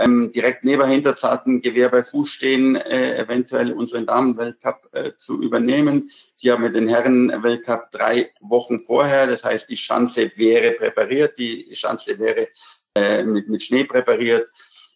ähm, 0.00 0.32
direkt 0.32 0.64
neben 0.64 0.88
Hinterzarten 0.88 1.60
Gewehr 1.60 1.90
bei 1.90 2.02
Fuß 2.02 2.30
stehen, 2.30 2.76
äh, 2.76 3.18
eventuell 3.18 3.72
unseren 3.72 4.06
Damenweltcup 4.06 4.88
äh, 4.92 5.12
zu 5.18 5.42
übernehmen. 5.42 6.10
Sie 6.34 6.50
haben 6.50 6.62
mit 6.62 6.74
den 6.74 6.88
Herrenweltcup 6.88 7.90
drei 7.92 8.30
Wochen 8.40 8.80
vorher, 8.80 9.26
das 9.26 9.44
heißt, 9.44 9.68
die 9.68 9.76
Schanze 9.76 10.32
wäre 10.36 10.72
präpariert, 10.72 11.38
die 11.38 11.68
Schanze 11.74 12.18
wäre 12.18 12.48
äh, 12.94 13.22
mit, 13.22 13.48
mit 13.48 13.62
Schnee 13.62 13.84
präpariert. 13.84 14.48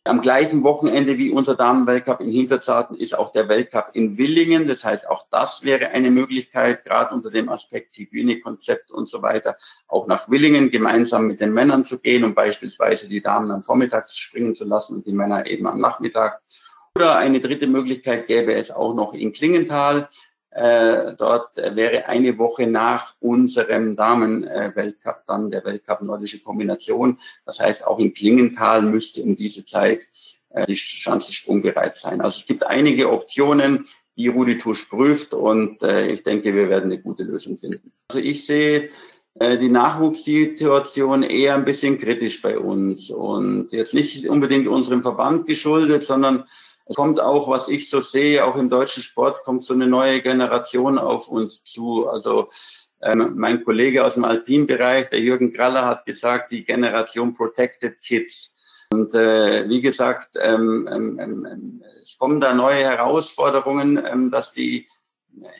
Am 0.06 0.20
gleichen 0.20 0.62
Wochenende 0.64 1.16
wie 1.16 1.30
unser 1.30 1.54
Damenweltcup 1.54 2.20
in 2.20 2.30
Hinterzarten 2.30 2.94
ist 2.94 3.16
auch 3.16 3.32
der 3.32 3.48
Weltcup 3.48 3.88
in 3.94 4.18
Willingen. 4.18 4.68
Das 4.68 4.84
heißt, 4.84 5.08
auch 5.08 5.24
das 5.30 5.62
wäre 5.62 5.88
eine 5.88 6.10
Möglichkeit, 6.10 6.84
gerade 6.84 7.14
unter 7.14 7.30
dem 7.30 7.48
Aspekt 7.48 7.96
Hygienekonzept 7.96 8.90
und 8.90 9.08
so 9.08 9.22
weiter, 9.22 9.56
auch 9.88 10.06
nach 10.06 10.28
Willingen 10.28 10.70
gemeinsam 10.70 11.26
mit 11.26 11.40
den 11.40 11.54
Männern 11.54 11.86
zu 11.86 11.98
gehen 11.98 12.22
und 12.22 12.34
beispielsweise 12.34 13.08
die 13.08 13.22
Damen 13.22 13.50
am 13.50 13.62
Vormittag 13.62 14.10
springen 14.10 14.54
zu 14.54 14.66
lassen 14.66 14.96
und 14.96 15.06
die 15.06 15.12
Männer 15.12 15.46
eben 15.46 15.66
am 15.66 15.80
Nachmittag. 15.80 16.42
Oder 16.94 17.16
eine 17.16 17.40
dritte 17.40 17.66
Möglichkeit 17.66 18.26
gäbe 18.26 18.52
es 18.52 18.70
auch 18.70 18.94
noch 18.94 19.14
in 19.14 19.32
Klingenthal. 19.32 20.10
Äh, 20.54 21.14
dort 21.18 21.56
wäre 21.56 22.06
eine 22.06 22.38
Woche 22.38 22.68
nach 22.68 23.14
unserem 23.18 23.96
Damen-Weltcup 23.96 25.24
dann 25.26 25.50
der 25.50 25.64
Weltcup 25.64 26.02
Nordische 26.02 26.40
Kombination. 26.40 27.18
Das 27.44 27.58
heißt, 27.58 27.84
auch 27.84 27.98
in 27.98 28.14
Klingenthal 28.14 28.82
müsste 28.82 29.22
um 29.22 29.34
diese 29.34 29.64
Zeit 29.64 30.06
äh, 30.50 30.64
die 30.66 30.76
Schanzensprung 30.76 31.60
bereit 31.62 31.98
sein. 31.98 32.20
Also 32.20 32.38
es 32.38 32.46
gibt 32.46 32.64
einige 32.64 33.10
Optionen, 33.10 33.86
die 34.16 34.28
Rudi 34.28 34.58
Tusch 34.58 34.84
prüft 34.84 35.34
und 35.34 35.82
äh, 35.82 36.12
ich 36.12 36.22
denke, 36.22 36.54
wir 36.54 36.68
werden 36.68 36.84
eine 36.84 37.00
gute 37.00 37.24
Lösung 37.24 37.56
finden. 37.56 37.90
Also 38.08 38.20
ich 38.20 38.46
sehe 38.46 38.90
äh, 39.40 39.58
die 39.58 39.68
Nachwuchssituation 39.68 41.24
eher 41.24 41.56
ein 41.56 41.64
bisschen 41.64 41.98
kritisch 41.98 42.40
bei 42.40 42.56
uns 42.56 43.10
und 43.10 43.72
jetzt 43.72 43.92
nicht 43.92 44.28
unbedingt 44.28 44.68
unserem 44.68 45.02
Verband 45.02 45.46
geschuldet, 45.46 46.04
sondern 46.04 46.44
es 46.86 46.96
kommt 46.96 47.18
auch, 47.20 47.48
was 47.48 47.68
ich 47.68 47.88
so 47.88 48.00
sehe, 48.00 48.44
auch 48.44 48.56
im 48.56 48.68
deutschen 48.68 49.02
Sport 49.02 49.42
kommt 49.42 49.64
so 49.64 49.72
eine 49.72 49.86
neue 49.86 50.20
Generation 50.20 50.98
auf 50.98 51.28
uns 51.28 51.64
zu. 51.64 52.08
Also 52.08 52.50
ähm, 53.00 53.32
mein 53.36 53.64
Kollege 53.64 54.04
aus 54.04 54.14
dem 54.14 54.24
Alpinbereich, 54.24 55.08
der 55.08 55.20
Jürgen 55.20 55.52
Kraller, 55.52 55.86
hat 55.86 56.04
gesagt, 56.04 56.52
die 56.52 56.64
Generation 56.64 57.34
Protected 57.34 58.00
Kids. 58.02 58.56
Und 58.90 59.14
äh, 59.14 59.68
wie 59.68 59.80
gesagt, 59.80 60.36
ähm, 60.40 60.88
ähm, 60.92 61.18
ähm, 61.18 61.82
es 62.02 62.18
kommen 62.18 62.40
da 62.40 62.54
neue 62.54 62.84
Herausforderungen, 62.84 64.02
ähm, 64.04 64.30
dass 64.30 64.52
die 64.52 64.86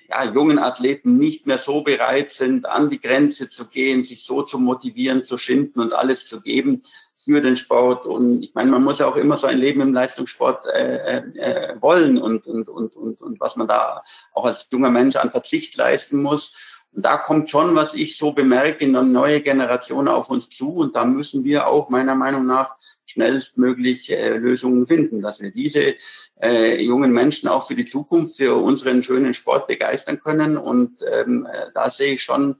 ja, 0.09 0.25
jungen 0.25 0.59
Athleten 0.59 1.17
nicht 1.17 1.47
mehr 1.47 1.59
so 1.59 1.81
bereit 1.81 2.33
sind, 2.33 2.67
an 2.67 2.91
die 2.91 3.01
Grenze 3.01 3.49
zu 3.49 3.67
gehen, 3.67 4.03
sich 4.03 4.25
so 4.25 4.43
zu 4.43 4.59
motivieren, 4.59 5.25
zu 5.25 5.37
schinden 5.39 5.81
und 5.81 5.95
alles 5.95 6.27
zu 6.27 6.43
geben 6.43 6.83
für 7.25 7.41
den 7.41 7.57
Sport. 7.57 8.07
Und 8.07 8.43
ich 8.43 8.55
meine, 8.55 8.71
man 8.71 8.85
muss 8.85 8.99
ja 8.99 9.07
auch 9.07 9.17
immer 9.17 9.37
so 9.37 9.47
ein 9.47 9.59
Leben 9.59 9.81
im 9.81 9.93
Leistungssport 9.93 10.67
äh, 10.67 11.19
äh, 11.19 11.77
wollen 11.81 12.19
und, 12.19 12.47
und, 12.47 12.69
und, 12.69 12.97
und, 12.97 13.21
und 13.21 13.41
was 13.41 13.57
man 13.57 13.67
da 13.67 14.03
auch 14.33 14.45
als 14.45 14.67
junger 14.71 14.91
Mensch 14.91 15.17
an 15.17 15.31
Verzicht 15.31 15.77
leisten 15.77 16.23
muss. 16.23 16.55
Und 16.93 17.05
da 17.05 17.17
kommt 17.17 17.51
schon, 17.51 17.75
was 17.75 17.95
ich 17.95 18.17
so 18.17 18.33
bemerke, 18.33 18.85
eine 18.85 19.03
neue 19.03 19.41
Generation 19.41 20.07
auf 20.07 20.31
uns 20.31 20.49
zu. 20.49 20.75
Und 20.75 20.95
da 20.95 21.05
müssen 21.05 21.45
wir 21.45 21.67
auch 21.67 21.89
meiner 21.89 22.15
Meinung 22.15 22.47
nach 22.47 22.77
schnellstmöglich 23.07 24.11
äh, 24.11 24.37
Lösungen 24.37 24.87
finden, 24.87 25.21
dass 25.21 25.41
wir 25.41 25.51
diese 25.51 25.95
äh, 26.41 26.81
jungen 26.83 27.13
Menschen 27.13 27.49
auch 27.49 27.67
für 27.67 27.75
die 27.75 27.85
Zukunft, 27.85 28.37
für 28.37 28.55
unseren 28.55 29.03
schönen 29.03 29.35
Sport 29.35 29.67
begeistern 29.67 30.21
können. 30.21 30.57
Und 30.57 31.03
ähm, 31.11 31.47
äh, 31.51 31.67
da 31.75 31.91
sehe 31.91 32.15
ich 32.15 32.23
schon 32.23 32.57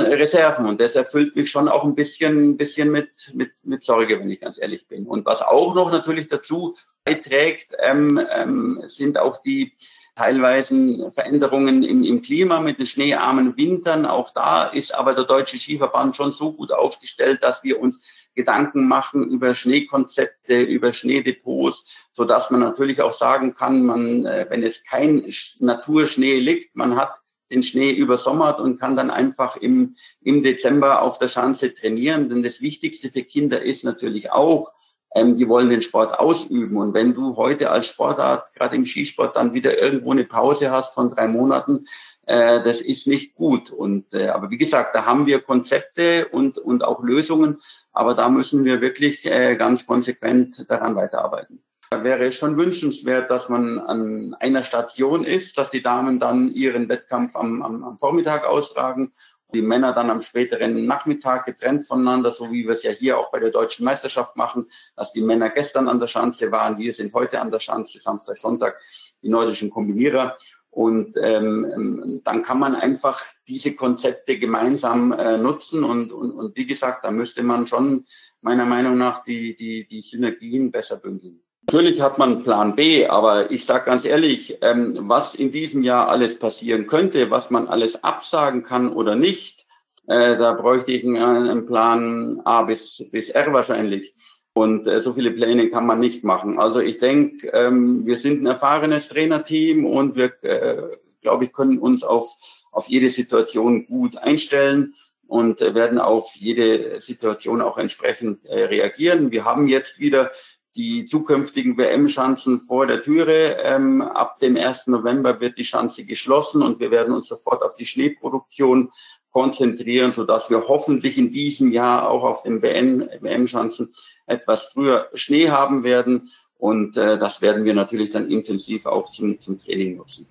Reserven 0.00 0.66
und 0.66 0.80
das 0.80 0.94
erfüllt 0.94 1.36
mich 1.36 1.50
schon 1.50 1.68
auch 1.68 1.84
ein 1.84 1.94
bisschen, 1.94 2.50
ein 2.50 2.56
bisschen 2.56 2.90
mit, 2.90 3.32
mit, 3.34 3.52
mit 3.64 3.84
Sorge, 3.84 4.18
wenn 4.18 4.30
ich 4.30 4.40
ganz 4.40 4.58
ehrlich 4.60 4.86
bin. 4.86 5.06
Und 5.06 5.26
was 5.26 5.42
auch 5.42 5.74
noch 5.74 5.90
natürlich 5.90 6.28
dazu 6.28 6.76
beiträgt, 7.04 7.74
ähm, 7.80 8.20
ähm, 8.30 8.82
sind 8.86 9.18
auch 9.18 9.42
die 9.42 9.72
teilweise 10.16 11.10
Veränderungen 11.12 11.82
im, 11.82 12.02
im 12.02 12.22
Klima 12.22 12.60
mit 12.60 12.78
den 12.78 12.86
schneearmen 12.86 13.56
Wintern. 13.56 14.06
Auch 14.06 14.30
da 14.30 14.64
ist 14.64 14.94
aber 14.94 15.14
der 15.14 15.24
Deutsche 15.24 15.58
Skiverband 15.58 16.16
schon 16.16 16.32
so 16.32 16.52
gut 16.52 16.72
aufgestellt, 16.72 17.42
dass 17.42 17.62
wir 17.62 17.80
uns 17.80 18.02
Gedanken 18.34 18.88
machen 18.88 19.30
über 19.30 19.54
Schneekonzepte, 19.54 20.60
über 20.60 20.92
Schneedepots, 20.92 21.84
so 22.12 22.24
dass 22.24 22.50
man 22.50 22.60
natürlich 22.60 23.00
auch 23.00 23.12
sagen 23.12 23.54
kann, 23.54 23.84
man, 23.84 24.26
äh, 24.26 24.46
wenn 24.48 24.62
jetzt 24.62 24.86
kein 24.86 25.30
Naturschnee 25.58 26.38
liegt, 26.38 26.76
man 26.76 26.96
hat 26.96 27.14
den 27.50 27.62
Schnee 27.62 27.90
übersommert 27.90 28.60
und 28.60 28.78
kann 28.78 28.96
dann 28.96 29.10
einfach 29.10 29.56
im, 29.56 29.96
im 30.20 30.42
Dezember 30.42 31.02
auf 31.02 31.18
der 31.18 31.28
Schanze 31.28 31.72
trainieren. 31.72 32.28
Denn 32.28 32.42
das 32.42 32.60
Wichtigste 32.60 33.10
für 33.10 33.22
Kinder 33.22 33.62
ist 33.62 33.84
natürlich 33.84 34.32
auch, 34.32 34.72
ähm, 35.14 35.36
die 35.36 35.48
wollen 35.48 35.70
den 35.70 35.82
Sport 35.82 36.18
ausüben. 36.18 36.76
Und 36.76 36.92
wenn 36.94 37.14
du 37.14 37.36
heute 37.36 37.70
als 37.70 37.86
Sportart, 37.86 38.52
gerade 38.54 38.76
im 38.76 38.84
Skisport, 38.84 39.36
dann 39.36 39.54
wieder 39.54 39.78
irgendwo 39.78 40.12
eine 40.12 40.24
Pause 40.24 40.70
hast 40.70 40.94
von 40.94 41.10
drei 41.10 41.26
Monaten, 41.26 41.86
äh, 42.26 42.62
das 42.62 42.80
ist 42.80 43.06
nicht 43.06 43.34
gut. 43.34 43.70
Und 43.70 44.12
äh, 44.12 44.28
aber 44.28 44.50
wie 44.50 44.58
gesagt, 44.58 44.94
da 44.94 45.06
haben 45.06 45.26
wir 45.26 45.40
Konzepte 45.40 46.26
und 46.28 46.58
und 46.58 46.84
auch 46.84 47.02
Lösungen, 47.02 47.58
aber 47.92 48.14
da 48.14 48.28
müssen 48.28 48.64
wir 48.64 48.80
wirklich 48.80 49.24
äh, 49.24 49.56
ganz 49.56 49.86
konsequent 49.86 50.68
daran 50.68 50.96
weiterarbeiten. 50.96 51.62
Da 51.90 52.02
wäre 52.02 52.26
es 52.26 52.34
schon 52.34 52.56
wünschenswert, 52.56 53.30
dass 53.30 53.48
man 53.48 53.78
an 53.78 54.34
einer 54.40 54.64
Station 54.64 55.24
ist, 55.24 55.56
dass 55.56 55.70
die 55.70 55.82
Damen 55.82 56.18
dann 56.18 56.52
ihren 56.52 56.88
Wettkampf 56.88 57.36
am, 57.36 57.62
am, 57.62 57.84
am 57.84 57.98
Vormittag 57.98 58.44
austragen 58.44 59.12
die 59.54 59.62
Männer 59.62 59.92
dann 59.92 60.10
am 60.10 60.22
späteren 60.22 60.86
Nachmittag 60.86 61.46
getrennt 61.46 61.86
voneinander, 61.86 62.32
so 62.32 62.50
wie 62.50 62.64
wir 62.64 62.72
es 62.72 62.82
ja 62.82 62.90
hier 62.90 63.18
auch 63.18 63.30
bei 63.30 63.38
der 63.38 63.50
deutschen 63.50 63.84
Meisterschaft 63.84 64.36
machen, 64.36 64.68
dass 64.96 65.12
die 65.12 65.22
Männer 65.22 65.50
gestern 65.50 65.88
an 65.88 66.00
der 66.00 66.08
Schanze 66.08 66.50
waren, 66.50 66.78
wir 66.78 66.92
sind 66.92 67.14
heute 67.14 67.40
an 67.40 67.50
der 67.50 67.60
Schanze, 67.60 68.00
Samstag, 68.00 68.38
Sonntag, 68.38 68.80
die 69.22 69.28
nordischen 69.28 69.70
Kombinierer. 69.70 70.36
Und 70.70 71.16
ähm, 71.22 72.20
dann 72.22 72.42
kann 72.42 72.58
man 72.58 72.74
einfach 72.74 73.22
diese 73.48 73.74
Konzepte 73.74 74.38
gemeinsam 74.38 75.12
äh, 75.12 75.38
nutzen. 75.38 75.84
Und, 75.84 76.12
und, 76.12 76.32
und 76.32 76.54
wie 76.54 76.66
gesagt, 76.66 77.02
da 77.06 77.10
müsste 77.10 77.42
man 77.42 77.66
schon 77.66 78.04
meiner 78.42 78.66
Meinung 78.66 78.98
nach 78.98 79.24
die, 79.24 79.56
die, 79.56 79.86
die 79.88 80.02
Synergien 80.02 80.70
besser 80.70 80.98
bündeln. 80.98 81.40
Natürlich 81.66 82.00
hat 82.00 82.16
man 82.16 82.44
Plan 82.44 82.76
B, 82.76 83.06
aber 83.06 83.50
ich 83.50 83.66
sage 83.66 83.86
ganz 83.86 84.04
ehrlich, 84.04 84.58
ähm, 84.60 84.96
was 85.08 85.34
in 85.34 85.50
diesem 85.50 85.82
Jahr 85.82 86.08
alles 86.08 86.38
passieren 86.38 86.86
könnte, 86.86 87.28
was 87.32 87.50
man 87.50 87.66
alles 87.66 88.04
absagen 88.04 88.62
kann 88.62 88.92
oder 88.92 89.16
nicht, 89.16 89.66
äh, 90.06 90.36
da 90.36 90.52
bräuchte 90.52 90.92
ich 90.92 91.04
einen, 91.04 91.66
Plan 91.66 92.40
A 92.44 92.62
bis, 92.62 93.04
bis 93.10 93.30
R 93.30 93.52
wahrscheinlich. 93.52 94.14
Und 94.52 94.86
äh, 94.86 95.00
so 95.00 95.12
viele 95.12 95.32
Pläne 95.32 95.68
kann 95.68 95.86
man 95.86 95.98
nicht 95.98 96.22
machen. 96.22 96.60
Also 96.60 96.78
ich 96.78 96.98
denke, 96.98 97.48
ähm, 97.48 98.06
wir 98.06 98.16
sind 98.16 98.42
ein 98.42 98.46
erfahrenes 98.46 99.08
Trainerteam 99.08 99.84
und 99.84 100.14
wir, 100.14 100.32
äh, 100.44 100.96
glaube 101.20 101.46
ich, 101.46 101.52
können 101.52 101.78
uns 101.78 102.04
auf, 102.04 102.30
auf 102.70 102.88
jede 102.88 103.08
Situation 103.08 103.86
gut 103.86 104.16
einstellen 104.16 104.94
und 105.26 105.60
äh, 105.60 105.74
werden 105.74 105.98
auf 105.98 106.36
jede 106.36 107.00
Situation 107.00 107.60
auch 107.60 107.76
entsprechend 107.76 108.44
äh, 108.46 108.64
reagieren. 108.66 109.32
Wir 109.32 109.44
haben 109.44 109.66
jetzt 109.66 109.98
wieder 109.98 110.30
die 110.76 111.06
zukünftigen 111.06 111.76
WM-Schanzen 111.78 112.58
vor 112.58 112.86
der 112.86 113.02
Türe. 113.02 113.56
Ähm, 113.62 114.02
ab 114.02 114.38
dem 114.38 114.56
1. 114.56 114.88
November 114.88 115.40
wird 115.40 115.58
die 115.58 115.64
Schanze 115.64 116.04
geschlossen 116.04 116.62
und 116.62 116.78
wir 116.78 116.90
werden 116.90 117.14
uns 117.14 117.28
sofort 117.28 117.62
auf 117.62 117.74
die 117.74 117.86
Schneeproduktion 117.86 118.90
konzentrieren, 119.32 120.12
so 120.12 120.24
dass 120.24 120.50
wir 120.50 120.68
hoffentlich 120.68 121.18
in 121.18 121.32
diesem 121.32 121.72
Jahr 121.72 122.08
auch 122.08 122.22
auf 122.22 122.42
den 122.42 122.62
WM-Schanzen 122.62 123.94
etwas 124.26 124.64
früher 124.72 125.08
Schnee 125.14 125.50
haben 125.50 125.84
werden. 125.84 126.30
Und 126.58 126.96
äh, 126.96 127.18
das 127.18 127.42
werden 127.42 127.64
wir 127.64 127.74
natürlich 127.74 128.10
dann 128.10 128.30
intensiv 128.30 128.86
auch 128.86 129.10
zum, 129.10 129.40
zum 129.40 129.58
Training 129.58 129.96
nutzen. 129.96 130.26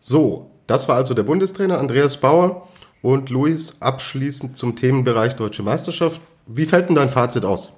So, 0.00 0.50
das 0.66 0.88
war 0.88 0.96
also 0.96 1.14
der 1.14 1.24
Bundestrainer 1.24 1.78
Andreas 1.78 2.20
Bauer 2.20 2.68
und 3.02 3.30
Luis 3.30 3.82
abschließend 3.82 4.56
zum 4.56 4.76
Themenbereich 4.76 5.34
Deutsche 5.34 5.62
Meisterschaft. 5.62 6.20
Wie 6.46 6.64
fällt 6.64 6.88
denn 6.88 6.96
dein 6.96 7.08
Fazit 7.08 7.44
aus? 7.44 7.72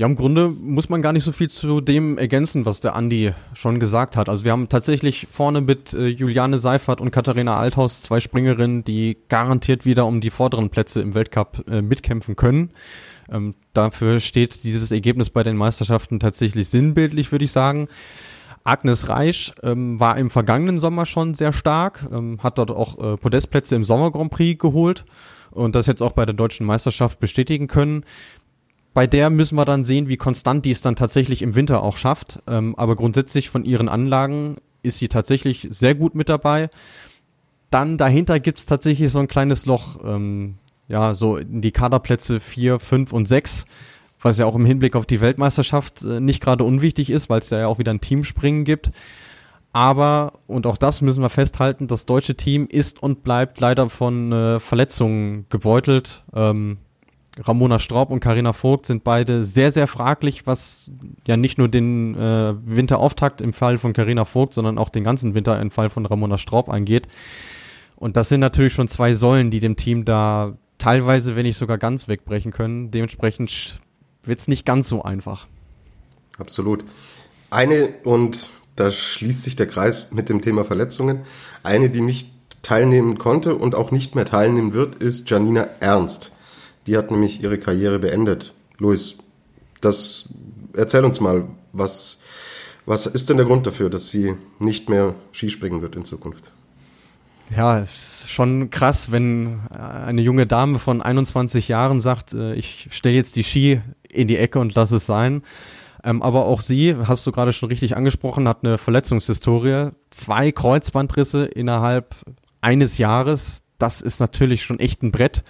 Ja, 0.00 0.06
im 0.06 0.16
Grunde 0.16 0.48
muss 0.48 0.88
man 0.88 1.02
gar 1.02 1.12
nicht 1.12 1.24
so 1.24 1.30
viel 1.30 1.50
zu 1.50 1.82
dem 1.82 2.16
ergänzen, 2.16 2.64
was 2.64 2.80
der 2.80 2.94
Andi 2.94 3.34
schon 3.52 3.80
gesagt 3.80 4.16
hat. 4.16 4.30
Also 4.30 4.44
wir 4.44 4.52
haben 4.52 4.70
tatsächlich 4.70 5.26
vorne 5.30 5.60
mit 5.60 5.92
äh, 5.92 6.06
Juliane 6.06 6.58
Seifert 6.58 7.02
und 7.02 7.10
Katharina 7.10 7.58
Althaus 7.58 8.00
zwei 8.00 8.18
Springerinnen, 8.18 8.82
die 8.82 9.18
garantiert 9.28 9.84
wieder 9.84 10.06
um 10.06 10.22
die 10.22 10.30
vorderen 10.30 10.70
Plätze 10.70 11.02
im 11.02 11.12
Weltcup 11.12 11.66
äh, 11.70 11.82
mitkämpfen 11.82 12.34
können. 12.34 12.70
Ähm, 13.30 13.54
dafür 13.74 14.20
steht 14.20 14.64
dieses 14.64 14.90
Ergebnis 14.90 15.28
bei 15.28 15.42
den 15.42 15.58
Meisterschaften 15.58 16.18
tatsächlich 16.18 16.70
sinnbildlich, 16.70 17.30
würde 17.30 17.44
ich 17.44 17.52
sagen. 17.52 17.86
Agnes 18.64 19.10
Reich 19.10 19.52
ähm, 19.62 20.00
war 20.00 20.16
im 20.16 20.30
vergangenen 20.30 20.80
Sommer 20.80 21.04
schon 21.04 21.34
sehr 21.34 21.52
stark, 21.52 22.08
ähm, 22.10 22.38
hat 22.42 22.56
dort 22.56 22.70
auch 22.70 22.96
äh, 22.98 23.16
Podestplätze 23.18 23.76
im 23.76 23.84
Sommer 23.84 24.10
Grand 24.12 24.30
Prix 24.30 24.58
geholt 24.58 25.04
und 25.50 25.74
das 25.74 25.86
jetzt 25.86 26.02
auch 26.02 26.12
bei 26.12 26.24
der 26.24 26.34
deutschen 26.34 26.66
Meisterschaft 26.66 27.20
bestätigen 27.20 27.66
können. 27.66 28.04
Bei 28.92 29.06
der 29.06 29.30
müssen 29.30 29.56
wir 29.56 29.64
dann 29.64 29.84
sehen, 29.84 30.08
wie 30.08 30.16
konstant 30.16 30.64
die 30.64 30.72
es 30.72 30.82
dann 30.82 30.96
tatsächlich 30.96 31.42
im 31.42 31.54
Winter 31.54 31.82
auch 31.82 31.96
schafft. 31.96 32.40
Ähm, 32.48 32.74
aber 32.76 32.96
grundsätzlich 32.96 33.48
von 33.48 33.64
ihren 33.64 33.88
Anlagen 33.88 34.56
ist 34.82 34.98
sie 34.98 35.08
tatsächlich 35.08 35.68
sehr 35.70 35.94
gut 35.94 36.14
mit 36.14 36.28
dabei. 36.28 36.70
Dann 37.70 37.98
dahinter 37.98 38.40
gibt's 38.40 38.66
tatsächlich 38.66 39.10
so 39.12 39.20
ein 39.20 39.28
kleines 39.28 39.64
Loch, 39.66 40.00
ähm, 40.04 40.56
ja, 40.88 41.14
so 41.14 41.36
in 41.36 41.60
die 41.60 41.70
Kaderplätze 41.70 42.40
vier, 42.40 42.80
fünf 42.80 43.12
und 43.12 43.26
sechs, 43.26 43.64
was 44.20 44.38
ja 44.38 44.46
auch 44.46 44.56
im 44.56 44.66
Hinblick 44.66 44.96
auf 44.96 45.06
die 45.06 45.20
Weltmeisterschaft 45.20 46.02
äh, 46.02 46.18
nicht 46.18 46.42
gerade 46.42 46.64
unwichtig 46.64 47.10
ist, 47.10 47.30
weil 47.30 47.40
es 47.40 47.48
da 47.48 47.60
ja 47.60 47.68
auch 47.68 47.78
wieder 47.78 47.92
ein 47.92 48.00
Teamspringen 48.00 48.64
gibt. 48.64 48.90
Aber, 49.72 50.32
und 50.48 50.66
auch 50.66 50.76
das 50.76 51.00
müssen 51.00 51.22
wir 51.22 51.30
festhalten, 51.30 51.86
das 51.86 52.06
deutsche 52.06 52.34
Team 52.34 52.66
ist 52.66 53.00
und 53.00 53.22
bleibt 53.22 53.60
leider 53.60 53.88
von 53.88 54.32
äh, 54.32 54.58
Verletzungen 54.58 55.46
gebeutelt. 55.48 56.24
Ähm, 56.34 56.78
Ramona 57.38 57.78
Straub 57.78 58.10
und 58.10 58.20
Karina 58.20 58.52
Vogt 58.52 58.86
sind 58.86 59.04
beide 59.04 59.44
sehr, 59.44 59.70
sehr 59.70 59.86
fraglich, 59.86 60.46
was 60.46 60.90
ja 61.26 61.36
nicht 61.36 61.58
nur 61.58 61.68
den 61.68 62.14
äh, 62.16 62.54
Winterauftakt 62.64 63.40
im 63.40 63.52
Fall 63.52 63.78
von 63.78 63.92
Karina 63.92 64.24
Vogt, 64.24 64.52
sondern 64.52 64.78
auch 64.78 64.88
den 64.88 65.04
ganzen 65.04 65.34
Winter 65.34 65.60
im 65.60 65.70
Fall 65.70 65.90
von 65.90 66.06
Ramona 66.06 66.38
Straub 66.38 66.68
angeht. 66.68 67.06
Und 67.96 68.16
das 68.16 68.28
sind 68.28 68.40
natürlich 68.40 68.72
schon 68.72 68.88
zwei 68.88 69.14
Säulen, 69.14 69.50
die 69.50 69.60
dem 69.60 69.76
Team 69.76 70.04
da 70.04 70.56
teilweise, 70.78 71.36
wenn 71.36 71.44
nicht 71.44 71.58
sogar 71.58 71.78
ganz 71.78 72.08
wegbrechen 72.08 72.50
können. 72.50 72.90
Dementsprechend 72.90 73.80
wird's 74.22 74.48
nicht 74.48 74.66
ganz 74.66 74.88
so 74.88 75.02
einfach. 75.02 75.46
Absolut. 76.38 76.84
Eine 77.50 77.94
und 78.04 78.50
da 78.76 78.90
schließt 78.90 79.42
sich 79.42 79.56
der 79.56 79.66
Kreis 79.66 80.10
mit 80.12 80.28
dem 80.28 80.40
Thema 80.40 80.64
Verletzungen. 80.64 81.20
Eine, 81.62 81.90
die 81.90 82.00
nicht 82.00 82.30
teilnehmen 82.62 83.18
konnte 83.18 83.54
und 83.54 83.74
auch 83.74 83.90
nicht 83.90 84.14
mehr 84.14 84.24
teilnehmen 84.24 84.72
wird, 84.72 84.96
ist 84.96 85.28
Janina 85.30 85.68
Ernst. 85.80 86.32
Die 86.86 86.96
hat 86.96 87.10
nämlich 87.10 87.42
ihre 87.42 87.58
Karriere 87.58 87.98
beendet. 87.98 88.54
Luis, 88.78 89.18
das 89.80 90.34
erzähl 90.74 91.04
uns 91.04 91.20
mal, 91.20 91.44
was, 91.72 92.18
was 92.86 93.06
ist 93.06 93.30
denn 93.30 93.36
der 93.36 93.46
Grund 93.46 93.66
dafür, 93.66 93.90
dass 93.90 94.10
sie 94.10 94.34
nicht 94.58 94.88
mehr 94.88 95.14
Skispringen 95.32 95.82
wird 95.82 95.96
in 95.96 96.04
Zukunft? 96.04 96.50
Ja, 97.54 97.80
es 97.80 98.22
ist 98.22 98.30
schon 98.30 98.70
krass, 98.70 99.10
wenn 99.10 99.60
eine 99.70 100.22
junge 100.22 100.46
Dame 100.46 100.78
von 100.78 101.02
21 101.02 101.66
Jahren 101.66 101.98
sagt, 101.98 102.32
äh, 102.32 102.54
ich 102.54 102.88
stelle 102.90 103.16
jetzt 103.16 103.34
die 103.34 103.42
Ski 103.42 103.80
in 104.08 104.28
die 104.28 104.36
Ecke 104.36 104.60
und 104.60 104.74
lass 104.74 104.92
es 104.92 105.04
sein. 105.06 105.42
Ähm, 106.04 106.22
aber 106.22 106.46
auch 106.46 106.60
sie, 106.60 106.96
hast 106.96 107.26
du 107.26 107.32
gerade 107.32 107.52
schon 107.52 107.68
richtig 107.68 107.96
angesprochen, 107.96 108.48
hat 108.48 108.64
eine 108.64 108.78
Verletzungshistorie. 108.78 109.90
Zwei 110.10 110.52
Kreuzbandrisse 110.52 111.44
innerhalb 111.44 112.14
eines 112.60 112.98
Jahres. 112.98 113.64
Das 113.78 114.00
ist 114.00 114.20
natürlich 114.20 114.62
schon 114.62 114.78
echt 114.78 115.02
ein 115.02 115.10
Brett. 115.10 115.42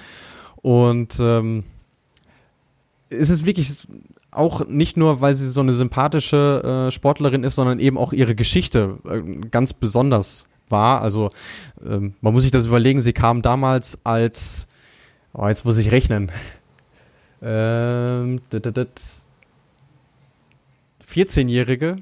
Und 0.62 1.18
ähm, 1.20 1.64
es 3.08 3.30
ist 3.30 3.46
wirklich 3.46 3.86
auch 4.30 4.66
nicht 4.66 4.96
nur, 4.96 5.20
weil 5.20 5.34
sie 5.34 5.48
so 5.48 5.60
eine 5.60 5.72
sympathische 5.72 6.88
äh, 6.88 6.92
Sportlerin 6.92 7.44
ist, 7.44 7.56
sondern 7.56 7.80
eben 7.80 7.98
auch 7.98 8.12
ihre 8.12 8.34
Geschichte 8.34 8.98
äh, 9.08 9.20
ganz 9.48 9.72
besonders 9.72 10.48
war. 10.68 11.02
Also 11.02 11.30
ähm, 11.84 12.14
man 12.20 12.32
muss 12.32 12.42
sich 12.42 12.52
das 12.52 12.66
überlegen, 12.66 13.00
sie 13.00 13.12
kam 13.12 13.42
damals 13.42 13.98
als, 14.04 14.68
oh, 15.32 15.48
jetzt 15.48 15.64
muss 15.64 15.78
ich 15.78 15.90
rechnen, 15.90 16.30
ähm, 17.42 18.40
14-Jährige 21.08 21.96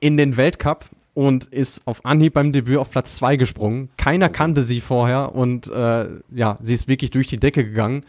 in 0.00 0.16
den 0.16 0.36
Weltcup 0.36 0.84
und 1.14 1.44
ist 1.44 1.86
auf 1.86 2.04
Anhieb 2.04 2.34
beim 2.34 2.52
Debüt 2.52 2.78
auf 2.78 2.90
Platz 2.90 3.16
zwei 3.16 3.36
gesprungen. 3.36 3.88
Keiner 3.96 4.28
kannte 4.28 4.64
sie 4.64 4.80
vorher 4.80 5.34
und 5.34 5.68
äh, 5.68 6.08
ja, 6.34 6.58
sie 6.60 6.74
ist 6.74 6.88
wirklich 6.88 7.12
durch 7.12 7.28
die 7.28 7.38
Decke 7.38 7.64
gegangen. 7.64 8.04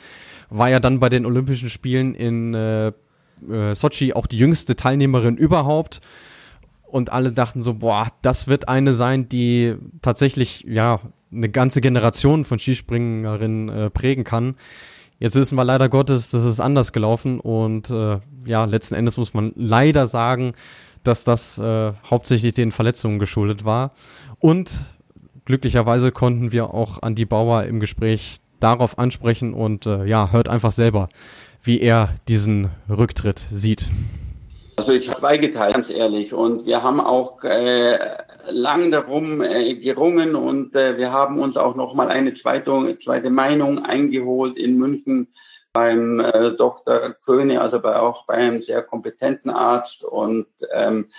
War 0.50 0.70
ja 0.70 0.80
dann 0.80 1.00
bei 1.00 1.10
den 1.10 1.26
Olympischen 1.26 1.70
Spielen 1.70 2.15
in 2.15 2.54
äh, 2.56 2.88
äh, 2.88 3.76
Sochi 3.76 4.13
auch 4.13 4.28
die 4.28 4.38
jüngste 4.38 4.76
Teilnehmerin 4.76 5.38
überhaupt. 5.38 6.02
Und 6.84 7.12
alle 7.12 7.32
dachten 7.32 7.62
so, 7.62 7.76
boah, 7.76 8.08
das 8.22 8.48
wird 8.48 8.70
eine 8.70 8.94
sein, 8.94 9.28
die 9.28 9.76
tatsächlich 10.02 10.65
ja 10.68 11.02
eine 11.32 11.50
ganze 11.50 11.82
Generation 11.82 12.46
von 12.46 12.60
Skispringerinnen 12.60 13.70
äh, 13.70 13.89
prägen 13.89 14.24
kann. 14.24 14.56
Jetzt 15.20 15.36
wissen 15.36 15.58
wir 15.58 15.63
leider 15.63 15.89
Gottes, 15.89 16.30
das 16.30 16.44
ist 16.44 16.60
anders 16.60 16.91
gelaufen 16.91 17.39
und 17.39 17.89
äh, 17.89 18.20
ja, 18.46 18.65
letzten 18.65 18.96
Endes 18.96 19.18
muss 19.18 19.34
man 19.34 19.54
leider 19.56 20.08
sagen, 20.08 20.54
dass 21.08 21.24
das 21.24 21.58
äh, 21.58 21.94
hauptsächlich 22.10 22.54
den 22.54 22.72
Verletzungen 22.72 23.20
geschuldet 23.20 23.65
war. 23.65 23.91
Und 24.39 24.72
glücklicherweise 25.46 26.12
konnten 26.12 26.52
wir 26.52 26.74
auch 26.74 27.02
Andi 27.02 27.26
Bauer 27.26 27.63
im 27.63 27.80
Gespräch 27.80 28.39
darauf 28.60 28.98
ansprechen 28.98 29.54
und 29.54 29.86
äh, 29.86 30.06
ja, 30.06 30.32
hört 30.32 30.50
einfach 30.50 30.72
selber, 30.72 31.10
wie 31.62 31.80
er 31.80 32.10
diesen 32.28 32.70
Rücktritt 32.89 33.39
sieht. 33.39 33.86
Also 34.78 34.94
ich 34.94 35.10
habe 35.10 35.20
zweigeteilt, 35.20 35.76
ganz 35.76 35.89
ehrlich. 35.89 36.34
Und 36.34 36.65
wir 36.65 36.84
haben 36.84 37.00
auch 37.00 37.44
äh, 37.44 37.98
lang 38.50 38.91
darum 38.91 39.41
äh, 39.41 39.76
gerungen 39.76 40.36
und 40.36 40.76
äh, 40.76 40.98
wir 40.98 41.12
haben 41.12 41.39
uns 41.39 41.58
auch 41.58 41.76
nochmal 41.76 42.10
eine 42.10 42.34
zweite, 42.34 42.98
zweite 43.00 43.30
Meinung 43.30 43.80
eingeholt 43.80 44.58
in 44.58 44.78
München 44.78 45.28
beim 45.76 46.22
äh, 46.22 46.54
Dr. 46.54 47.14
Köhne, 47.26 47.60
also 47.60 47.82
bei, 47.82 48.00
auch 48.00 48.26
bei 48.26 48.36
einem 48.36 48.62
sehr 48.62 48.82
kompetenten 48.82 49.52
Arzt. 49.52 50.06
Und 50.06 50.48
ähm, 50.72 51.10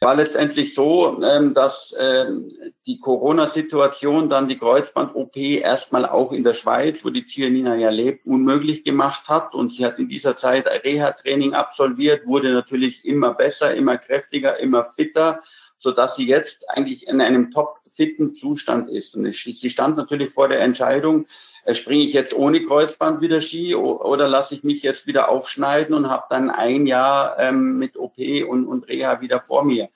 war 0.00 0.16
letztendlich 0.16 0.74
so, 0.74 1.22
ähm, 1.22 1.54
dass 1.54 1.94
ähm, 1.96 2.50
die 2.84 2.98
Corona-Situation 2.98 4.28
dann 4.28 4.48
die 4.48 4.58
Kreuzband-OP 4.58 5.36
erstmal 5.36 6.04
auch 6.04 6.32
in 6.32 6.42
der 6.42 6.54
Schweiz, 6.54 7.04
wo 7.04 7.10
die 7.10 7.24
Tierlina 7.24 7.76
ja 7.76 7.90
lebt, 7.90 8.26
unmöglich 8.26 8.82
gemacht 8.82 9.28
hat. 9.28 9.54
Und 9.54 9.70
sie 9.70 9.86
hat 9.86 10.00
in 10.00 10.08
dieser 10.08 10.36
Zeit 10.36 10.66
Reha-Training 10.66 11.54
absolviert, 11.54 12.26
wurde 12.26 12.52
natürlich 12.52 13.04
immer 13.04 13.34
besser, 13.34 13.72
immer 13.76 13.98
kräftiger, 13.98 14.58
immer 14.58 14.84
fitter 14.84 15.40
so 15.82 15.90
dass 15.90 16.14
sie 16.14 16.26
jetzt 16.26 16.70
eigentlich 16.70 17.08
in 17.08 17.20
einem 17.20 17.50
top 17.50 17.80
fitten 17.88 18.36
Zustand 18.36 18.88
ist. 18.88 19.16
Und 19.16 19.34
sie 19.34 19.68
stand 19.68 19.96
natürlich 19.96 20.30
vor 20.30 20.48
der 20.48 20.60
Entscheidung, 20.60 21.26
äh, 21.64 21.74
springe 21.74 22.04
ich 22.04 22.12
jetzt 22.12 22.34
ohne 22.34 22.64
Kreuzband 22.64 23.20
wieder 23.20 23.40
Ski 23.40 23.74
oder 23.74 24.28
lasse 24.28 24.54
ich 24.54 24.62
mich 24.62 24.84
jetzt 24.84 25.08
wieder 25.08 25.28
aufschneiden 25.28 25.92
und 25.94 26.08
habe 26.08 26.26
dann 26.30 26.50
ein 26.50 26.86
Jahr 26.86 27.36
ähm, 27.40 27.78
mit 27.78 27.96
OP 27.96 28.16
und, 28.48 28.66
und 28.66 28.88
Reha 28.88 29.20
wieder 29.20 29.40
vor 29.40 29.64
mir. 29.64 29.88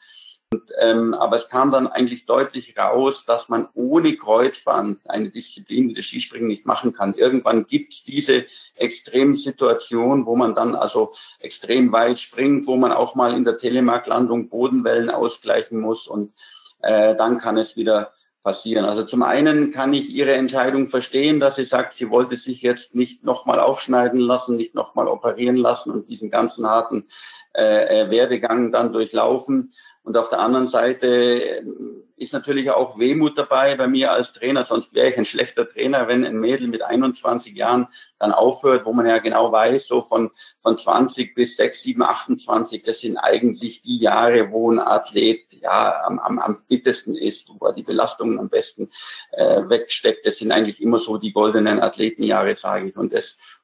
Und, 0.53 0.71
ähm, 0.79 1.13
aber 1.15 1.37
es 1.37 1.49
kam 1.49 1.73
dann 1.73 1.89
eigentlich 1.89 2.25
deutlich 2.25 2.79
raus, 2.79 3.25
dass 3.25 3.49
man 3.49 3.69
ohne 3.75 4.15
Kreuzband 4.17 5.01
eine 5.11 5.31
Disziplin 5.31 5.89
wie 5.89 5.95
das 5.95 6.05
Skispringen 6.05 6.47
nicht 6.47 6.67
machen 6.67 6.93
kann. 6.93 7.15
Irgendwann 7.15 7.67
gibt 7.67 7.93
es 7.93 8.05
diese 8.05 8.47
extremen 8.77 9.35
Situationen, 9.35 10.25
wo 10.25 10.37
man 10.37 10.55
dann 10.55 10.77
also 10.77 11.13
extrem 11.41 11.91
weit 11.91 12.21
springt, 12.21 12.69
wo 12.69 12.77
man 12.77 12.93
auch 12.93 13.17
mal 13.17 13.35
in 13.35 13.45
der 13.45 13.59
Telemarklandung 13.59 14.49
Bodenwellen 14.49 15.11
ausgleichen 15.11 15.81
muss 15.81 16.07
und 16.07 16.33
äh, 16.81 17.17
dann 17.17 17.39
kann 17.39 17.59
es 17.59 17.77
wieder 17.77 18.13
passieren. 18.45 18.85
Also 18.85 19.03
zum 19.03 19.25
einen 19.25 19.73
kann 19.73 19.93
ich 19.93 20.11
Ihre 20.11 20.35
Entscheidung 20.35 20.87
verstehen, 20.87 21.41
dass 21.41 21.57
sie 21.57 21.65
sagt, 21.65 21.95
sie 21.95 22.11
wollte 22.11 22.37
sich 22.37 22.63
jetzt 22.63 22.95
nicht 22.95 23.25
nochmal 23.25 23.59
aufschneiden 23.59 24.21
lassen, 24.21 24.57
nicht 24.57 24.77
nochmal 24.77 25.09
operieren 25.09 25.57
lassen 25.57 25.91
und 25.91 26.09
diesen 26.09 26.31
ganzen 26.31 26.65
harten 26.69 27.09
äh, 27.57 28.03
äh 28.03 28.11
Werdegang 28.11 28.71
dann 28.71 28.93
durchlaufen. 28.93 29.73
Und 30.07 30.17
auf 30.17 30.29
der 30.29 30.39
anderen 30.39 30.69
Seite 30.69 31.09
ähm, 31.09 32.05
ist 32.17 32.33
natürlich 32.33 32.71
auch 32.71 32.97
Wehmut 32.97 33.37
dabei 33.37 33.75
bei 33.75 33.89
mir 33.89 34.13
als 34.13 34.33
Trainer, 34.33 34.63
sonst 34.63 34.95
wäre 34.95 35.11
ich 35.11 35.19
ein 35.19 35.25
schlechter 35.25 35.69
Trainer, 35.69 36.07
wenn 36.07 36.25
ein 36.25 36.39
Mädel 36.39 36.69
mit 36.69 36.81
21 36.83 37.57
Jahren 37.57 37.89
dann 38.21 38.31
aufhört, 38.31 38.87
wo 38.87 38.93
man 38.93 39.07
ja 39.07 39.19
genau 39.19 39.51
weiß, 39.51 39.89
so 39.89 40.03
von, 40.03 40.31
von 40.61 40.79
20 40.79 41.35
bis 41.35 41.57
6, 41.57 41.83
7, 41.83 42.03
28, 42.03 42.85
das 42.85 43.01
sind 43.01 43.19
eigentlich 43.19 43.83
die 43.83 43.99
Jahre, 43.99 44.53
wo 44.53 44.71
ein 44.71 44.79
Athlet 44.79 45.55
ja 45.55 46.05
am, 46.05 46.21
am, 46.21 46.39
am 46.39 46.57
fittesten 46.57 47.17
ist, 47.17 47.51
wo 47.59 47.67
er 47.67 47.73
die 47.73 47.83
Belastungen 47.83 48.39
am 48.39 48.49
besten 48.49 48.89
äh, 49.33 49.69
wegsteckt. 49.69 50.25
Das 50.25 50.39
sind 50.39 50.53
eigentlich 50.53 50.81
immer 50.81 51.01
so 51.01 51.19
die 51.19 51.33
goldenen 51.33 51.81
Athletenjahre, 51.81 52.55
sage 52.55 52.91
ich. 52.91 52.97
Und 52.97 53.13
das 53.13 53.61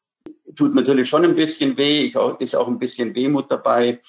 tut 0.56 0.74
natürlich 0.74 1.08
schon 1.08 1.24
ein 1.24 1.36
bisschen 1.36 1.76
weh. 1.76 2.00
Ich 2.00 2.16
auch, 2.16 2.40
ist 2.40 2.56
auch 2.56 2.66
ein 2.66 2.80
bisschen 2.80 3.14
Wehmut 3.14 3.48
dabei. 3.48 4.00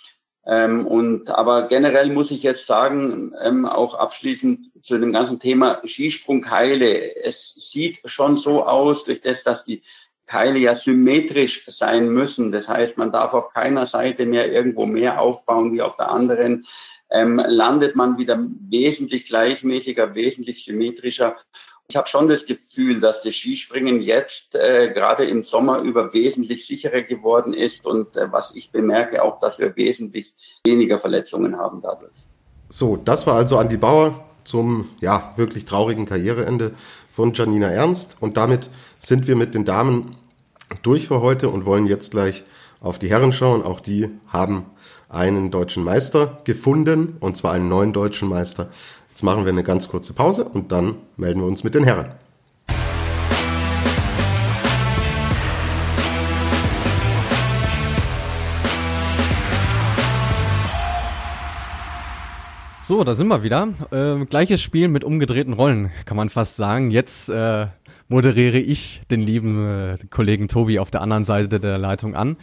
Ähm, 0.45 0.85
und 0.85 1.29
aber 1.29 1.67
generell 1.67 2.11
muss 2.11 2.31
ich 2.31 2.43
jetzt 2.43 2.67
sagen, 2.67 3.33
ähm, 3.41 3.65
auch 3.65 3.95
abschließend 3.95 4.71
zu 4.83 4.97
dem 4.97 5.13
ganzen 5.13 5.39
Thema 5.39 5.81
Skisprungkeile. 5.85 7.15
Es 7.23 7.53
sieht 7.55 8.01
schon 8.05 8.35
so 8.35 8.65
aus, 8.65 9.05
durch 9.05 9.21
das, 9.21 9.43
dass 9.43 9.63
die 9.63 9.81
Keile 10.25 10.59
ja 10.59 10.75
symmetrisch 10.75 11.65
sein 11.67 12.09
müssen. 12.09 12.51
Das 12.51 12.67
heißt, 12.67 12.97
man 12.97 13.11
darf 13.11 13.33
auf 13.33 13.53
keiner 13.53 13.85
Seite 13.87 14.25
mehr 14.25 14.51
irgendwo 14.51 14.85
mehr 14.85 15.21
aufbauen 15.21 15.73
wie 15.73 15.81
auf 15.81 15.95
der 15.95 16.09
anderen. 16.09 16.65
Ähm, 17.09 17.41
landet 17.45 17.95
man 17.95 18.17
wieder 18.17 18.43
wesentlich 18.69 19.25
gleichmäßiger, 19.25 20.15
wesentlich 20.15 20.65
symmetrischer. 20.65 21.35
Ich 21.89 21.95
habe 21.97 22.07
schon 22.07 22.27
das 22.27 22.45
Gefühl, 22.45 23.01
dass 23.01 23.21
das 23.21 23.35
Skispringen 23.35 24.01
jetzt 24.01 24.55
äh, 24.55 24.91
gerade 24.93 25.25
im 25.25 25.41
Sommer 25.41 25.79
über 25.79 26.13
wesentlich 26.13 26.65
sicherer 26.65 27.01
geworden 27.01 27.53
ist 27.53 27.85
und 27.85 28.15
äh, 28.15 28.31
was 28.31 28.55
ich 28.55 28.71
bemerke 28.71 29.21
auch, 29.21 29.39
dass 29.39 29.59
wir 29.59 29.75
wesentlich 29.75 30.33
weniger 30.65 30.99
Verletzungen 30.99 31.57
haben 31.57 31.81
dadurch. 31.81 32.15
So, 32.69 32.97
das 32.97 33.27
war 33.27 33.35
also 33.35 33.57
Andi 33.57 33.77
Bauer 33.77 34.23
zum 34.43 34.89
ja 35.01 35.33
wirklich 35.35 35.65
traurigen 35.65 36.05
Karriereende 36.05 36.73
von 37.11 37.33
Janina 37.33 37.67
Ernst 37.67 38.17
und 38.19 38.37
damit 38.37 38.69
sind 38.97 39.27
wir 39.27 39.35
mit 39.35 39.53
den 39.53 39.65
Damen 39.65 40.15
durch 40.81 41.07
für 41.07 41.21
heute 41.21 41.49
und 41.49 41.65
wollen 41.65 41.85
jetzt 41.85 42.11
gleich 42.11 42.43
auf 42.81 42.97
die 42.97 43.09
Herren 43.09 43.33
schauen. 43.33 43.63
Auch 43.63 43.79
die 43.79 44.09
haben 44.27 44.65
einen 45.09 45.51
deutschen 45.51 45.83
Meister 45.83 46.41
gefunden, 46.43 47.17
und 47.19 47.37
zwar 47.37 47.53
einen 47.53 47.69
neuen 47.69 47.93
deutschen 47.93 48.29
Meister. 48.29 48.69
Jetzt 49.13 49.21
machen 49.21 49.45
wir 49.45 49.51
eine 49.51 49.61
ganz 49.61 49.89
kurze 49.89 50.13
Pause 50.13 50.43
und 50.43 50.71
dann 50.71 50.95
melden 51.17 51.39
wir 51.39 51.45
uns 51.45 51.63
mit 51.63 51.75
den 51.75 51.83
Herren. 51.83 52.07
So, 62.81 63.03
da 63.03 63.13
sind 63.13 63.27
wir 63.27 63.43
wieder. 63.43 63.67
Äh, 63.91 64.25
gleiches 64.25 64.63
Spiel 64.63 64.87
mit 64.87 65.03
umgedrehten 65.03 65.53
Rollen, 65.53 65.91
kann 66.05 66.17
man 66.17 66.29
fast 66.29 66.55
sagen. 66.55 66.89
Jetzt 66.89 67.29
äh, 67.29 67.67
moderiere 68.07 68.57
ich 68.57 69.01
den 69.11 69.21
lieben 69.21 69.63
äh, 69.63 69.97
Kollegen 70.09 70.47
Tobi 70.47 70.79
auf 70.79 70.89
der 70.89 71.01
anderen 71.01 71.23
Seite 71.23 71.59
der 71.59 71.77
Leitung 71.77 72.15
an. 72.15 72.35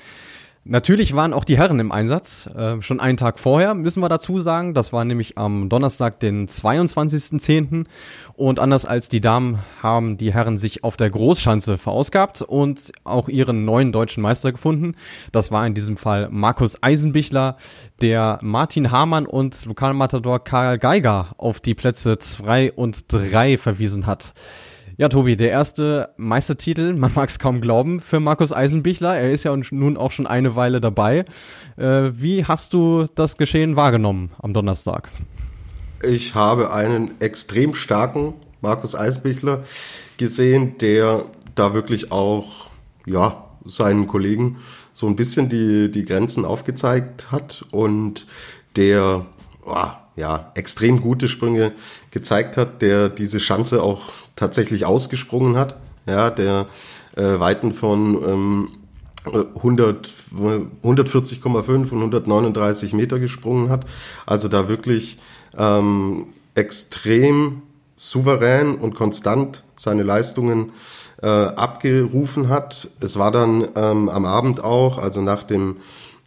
Natürlich 0.65 1.17
waren 1.17 1.33
auch 1.33 1.45
die 1.45 1.57
Herren 1.57 1.81
im 1.81 1.91
Einsatz, 1.91 2.47
äh, 2.55 2.83
schon 2.83 3.01
einen 3.01 3.17
Tag 3.17 3.39
vorher, 3.39 3.73
müssen 3.73 4.03
wir 4.03 4.11
dazu 4.11 4.41
sagen. 4.41 4.75
Das 4.75 4.93
war 4.93 5.07
nämlich 5.07 5.39
am 5.39 5.71
Donnerstag, 5.71 6.21
den 6.21 6.49
22.10. 6.49 7.87
Und 8.35 8.61
anders 8.61 8.85
als 8.85 9.09
die 9.09 9.23
Damen 9.23 9.61
haben 9.83 10.19
die 10.19 10.35
Herren 10.35 10.59
sich 10.59 10.85
auf 10.85 10.99
der 10.99 11.09
Großschanze 11.09 11.79
verausgabt 11.79 12.43
und 12.43 12.93
auch 13.05 13.31
ihren 13.31 13.65
neuen 13.65 13.91
deutschen 13.91 14.23
Meister 14.23 14.53
gefunden. 14.53 14.97
Das 15.33 15.51
war 15.51 15.67
in 15.67 15.73
diesem 15.73 15.97
Fall 15.97 16.29
Markus 16.31 16.83
Eisenbichler, 16.83 17.57
der 18.03 18.39
Martin 18.43 18.91
Hamann 18.91 19.25
und 19.25 19.65
Lokalmatador 19.65 20.45
Karl 20.45 20.77
Geiger 20.77 21.29
auf 21.39 21.61
die 21.61 21.75
Plätze 21.75 22.19
zwei 22.19 22.71
und 22.71 23.11
drei 23.11 23.57
verwiesen 23.57 24.05
hat. 24.05 24.35
Ja, 25.01 25.09
Tobi, 25.09 25.35
der 25.35 25.49
erste 25.49 26.11
Meistertitel, 26.19 26.93
man 26.99 27.15
mag 27.15 27.31
es 27.31 27.39
kaum 27.39 27.63
glauben, 27.63 28.03
für 28.03 28.21
Markus 28.21 28.53
Eisenbichler. 28.53 29.17
Er 29.17 29.31
ist 29.31 29.45
ja 29.45 29.57
nun 29.71 29.97
auch 29.97 30.11
schon 30.11 30.27
eine 30.27 30.57
Weile 30.57 30.79
dabei. 30.79 31.25
Äh, 31.79 32.11
wie 32.13 32.45
hast 32.45 32.75
du 32.75 33.07
das 33.15 33.39
Geschehen 33.39 33.77
wahrgenommen 33.77 34.31
am 34.43 34.53
Donnerstag? 34.53 35.09
Ich 36.03 36.35
habe 36.35 36.75
einen 36.75 37.19
extrem 37.19 37.73
starken 37.73 38.35
Markus 38.61 38.95
Eisenbichler 38.95 39.63
gesehen, 40.19 40.77
der 40.77 41.25
da 41.55 41.73
wirklich 41.73 42.13
auch, 42.13 42.69
ja, 43.07 43.47
seinen 43.65 44.07
Kollegen 44.07 44.59
so 44.93 45.07
ein 45.07 45.17
bisschen 45.17 45.49
die, 45.49 45.91
die 45.91 46.05
Grenzen 46.05 46.45
aufgezeigt 46.45 47.33
hat 47.33 47.65
und 47.73 48.27
der, 48.77 49.25
oh, 49.65 49.87
ja, 50.17 50.53
extrem 50.55 51.01
gute 51.01 51.27
Sprünge 51.27 51.73
gezeigt 52.11 52.59
hat, 52.59 52.83
der 52.83 53.09
diese 53.09 53.41
Schanze 53.41 53.83
auch 53.83 54.03
tatsächlich 54.41 54.87
ausgesprungen 54.87 55.57
hat, 55.57 55.77
ja, 56.07 56.31
der 56.31 56.67
äh, 57.15 57.39
Weiten 57.39 57.73
von 57.73 58.15
ähm, 58.25 58.69
100, 59.27 60.11
140,5 60.83 61.69
und 61.93 61.93
139 61.93 62.95
Meter 62.95 63.19
gesprungen 63.19 63.69
hat. 63.69 63.85
Also 64.25 64.49
da 64.49 64.67
wirklich 64.67 65.19
ähm, 65.59 66.29
extrem 66.55 67.61
souverän 67.97 68.77
und 68.77 68.95
konstant 68.95 69.63
seine 69.77 70.05
Leistungen 70.05 70.73
äh, 71.23 71.27
abgerufen 71.27 72.49
hat. 72.49 72.89
Es 73.01 73.19
war 73.19 73.31
dann 73.31 73.69
ähm, 73.77 74.09
am 74.09 74.25
Abend 74.25 74.65
auch, 74.65 74.97
also 74.97 75.21
nach 75.21 75.45
dem 75.45 75.77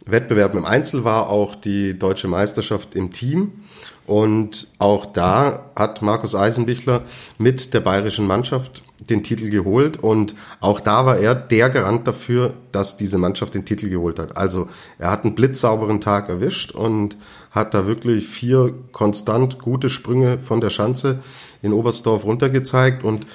Wettbewerb 0.06 0.54
im 0.54 0.64
Einzel 0.64 1.02
war 1.02 1.30
auch 1.30 1.56
die 1.56 1.98
deutsche 1.98 2.28
Meisterschaft 2.28 2.94
im 2.94 3.10
Team. 3.10 3.64
Und 4.06 4.68
auch 4.78 5.06
da 5.06 5.70
hat 5.76 6.02
Markus 6.02 6.34
Eisenbichler 6.34 7.02
mit 7.38 7.72
der 7.72 7.80
bayerischen 7.80 8.26
Mannschaft 8.26 8.82
den 9.10 9.22
Titel 9.22 9.50
geholt 9.50 10.02
und 10.02 10.34
auch 10.60 10.80
da 10.80 11.04
war 11.04 11.18
er 11.18 11.34
der 11.34 11.68
Garant 11.70 12.06
dafür, 12.06 12.54
dass 12.72 12.96
diese 12.96 13.18
Mannschaft 13.18 13.54
den 13.54 13.64
Titel 13.64 13.88
geholt 13.88 14.18
hat. 14.18 14.36
Also 14.36 14.68
er 14.98 15.10
hat 15.10 15.24
einen 15.24 15.34
blitzsauberen 15.34 16.00
Tag 16.00 16.28
erwischt 16.28 16.72
und 16.72 17.16
hat 17.50 17.74
da 17.74 17.86
wirklich 17.86 18.26
vier 18.26 18.74
konstant 18.92 19.58
gute 19.58 19.88
Sprünge 19.88 20.38
von 20.38 20.60
der 20.60 20.70
Schanze 20.70 21.20
in 21.62 21.72
Oberstdorf 21.72 22.24
runtergezeigt 22.24 23.04
und 23.04 23.26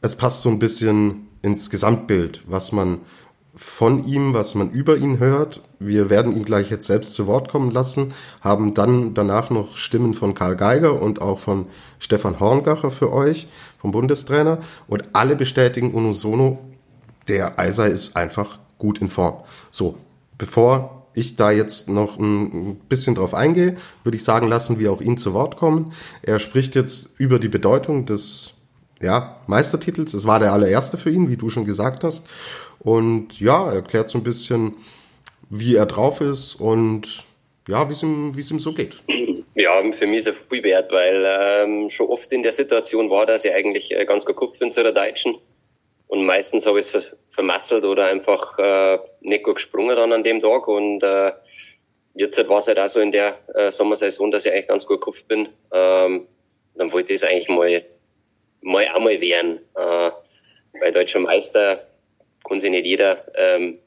es 0.00 0.16
passt 0.16 0.42
so 0.42 0.48
ein 0.48 0.58
bisschen 0.58 1.28
ins 1.42 1.70
Gesamtbild, 1.70 2.42
was 2.46 2.72
man 2.72 3.00
von 3.54 4.06
ihm, 4.06 4.32
was 4.32 4.54
man 4.54 4.70
über 4.70 4.96
ihn 4.96 5.18
hört. 5.18 5.60
Wir 5.78 6.08
werden 6.08 6.32
ihn 6.32 6.44
gleich 6.44 6.70
jetzt 6.70 6.86
selbst 6.86 7.14
zu 7.14 7.26
Wort 7.26 7.48
kommen 7.48 7.70
lassen, 7.70 8.14
haben 8.40 8.72
dann 8.72 9.14
danach 9.14 9.50
noch 9.50 9.76
Stimmen 9.76 10.14
von 10.14 10.34
Karl 10.34 10.56
Geiger 10.56 11.00
und 11.02 11.20
auch 11.20 11.38
von 11.38 11.66
Stefan 11.98 12.40
Horngacher 12.40 12.90
für 12.90 13.12
euch, 13.12 13.48
vom 13.78 13.90
Bundestrainer. 13.90 14.58
Und 14.88 15.10
alle 15.12 15.36
bestätigen 15.36 15.92
unisono, 15.92 16.58
der 17.28 17.58
Eiser 17.58 17.88
ist 17.88 18.16
einfach 18.16 18.58
gut 18.78 18.98
in 18.98 19.08
Form. 19.08 19.42
So, 19.70 19.96
bevor 20.38 21.06
ich 21.14 21.36
da 21.36 21.50
jetzt 21.50 21.88
noch 21.88 22.18
ein 22.18 22.76
bisschen 22.88 23.14
drauf 23.14 23.34
eingehe, 23.34 23.76
würde 24.02 24.16
ich 24.16 24.24
sagen 24.24 24.48
lassen, 24.48 24.78
wir 24.78 24.92
auch 24.92 25.02
ihn 25.02 25.18
zu 25.18 25.34
Wort 25.34 25.56
kommen. 25.56 25.92
Er 26.22 26.38
spricht 26.38 26.74
jetzt 26.74 27.20
über 27.20 27.38
die 27.38 27.48
Bedeutung 27.48 28.06
des 28.06 28.54
ja, 29.02 29.40
Meistertitels. 29.46 30.14
Es 30.14 30.26
war 30.26 30.38
der 30.38 30.52
allererste 30.52 30.96
für 30.96 31.10
ihn, 31.10 31.28
wie 31.28 31.36
du 31.36 31.50
schon 31.50 31.64
gesagt 31.64 32.04
hast. 32.04 32.28
Und 32.78 33.40
ja, 33.40 33.68
er 33.68 33.74
erklärt 33.76 34.08
so 34.08 34.18
ein 34.18 34.24
bisschen, 34.24 34.74
wie 35.50 35.76
er 35.76 35.86
drauf 35.86 36.20
ist 36.20 36.54
und 36.54 37.24
ja, 37.68 37.88
wie 37.88 37.92
es 37.92 38.02
ihm, 38.02 38.34
es 38.36 38.50
ihm 38.50 38.58
so 38.58 38.72
geht. 38.72 38.96
Ja, 39.54 39.82
für 39.92 40.06
mich 40.06 40.20
ist 40.20 40.28
er 40.28 40.32
viel 40.32 40.64
wert, 40.64 40.90
weil 40.90 41.24
ähm, 41.26 41.90
schon 41.90 42.08
oft 42.08 42.32
in 42.32 42.42
der 42.42 42.52
Situation 42.52 43.10
war, 43.10 43.26
dass 43.26 43.44
ich 43.44 43.52
eigentlich 43.52 43.94
äh, 43.94 44.06
ganz 44.06 44.24
Kopf 44.24 44.58
bin 44.58 44.72
zu 44.72 44.82
der 44.82 44.92
Deutschen. 44.92 45.36
Und 46.06 46.24
meistens 46.24 46.66
habe 46.66 46.80
ich 46.80 46.94
es 46.94 47.14
vermasselt 47.30 47.84
oder 47.84 48.06
einfach 48.06 48.58
äh, 48.58 48.98
nicht 49.20 49.44
gut 49.44 49.56
gesprungen 49.56 49.94
dann 49.94 50.12
an 50.12 50.22
dem 50.22 50.40
Tag. 50.40 50.68
Und 50.68 51.02
äh, 51.02 51.32
jetzt 52.14 52.48
war 52.48 52.58
es 52.58 52.66
halt 52.66 52.80
auch 52.80 52.88
so 52.88 53.00
in 53.00 53.12
der 53.12 53.38
äh, 53.54 53.70
Sommersaison, 53.70 54.30
dass 54.30 54.46
ich 54.46 54.52
eigentlich 54.52 54.68
ganz 54.68 54.86
gut 54.86 55.00
Kopf 55.00 55.24
bin. 55.24 55.50
Ähm, 55.70 56.26
dann 56.74 56.92
wollte 56.92 57.12
ich 57.12 57.22
es 57.22 57.28
eigentlich 57.28 57.48
mal, 57.48 57.84
mal 58.62 58.86
auch 58.88 59.00
mal 59.00 59.20
werden. 59.20 59.60
Äh, 59.74 60.10
weil 60.80 60.92
Deutscher 60.92 61.20
Meister 61.20 61.86
kann 62.48 62.58
sich 62.58 62.70
nicht 62.70 62.86
jeder 62.86 63.24
ähm, 63.34 63.78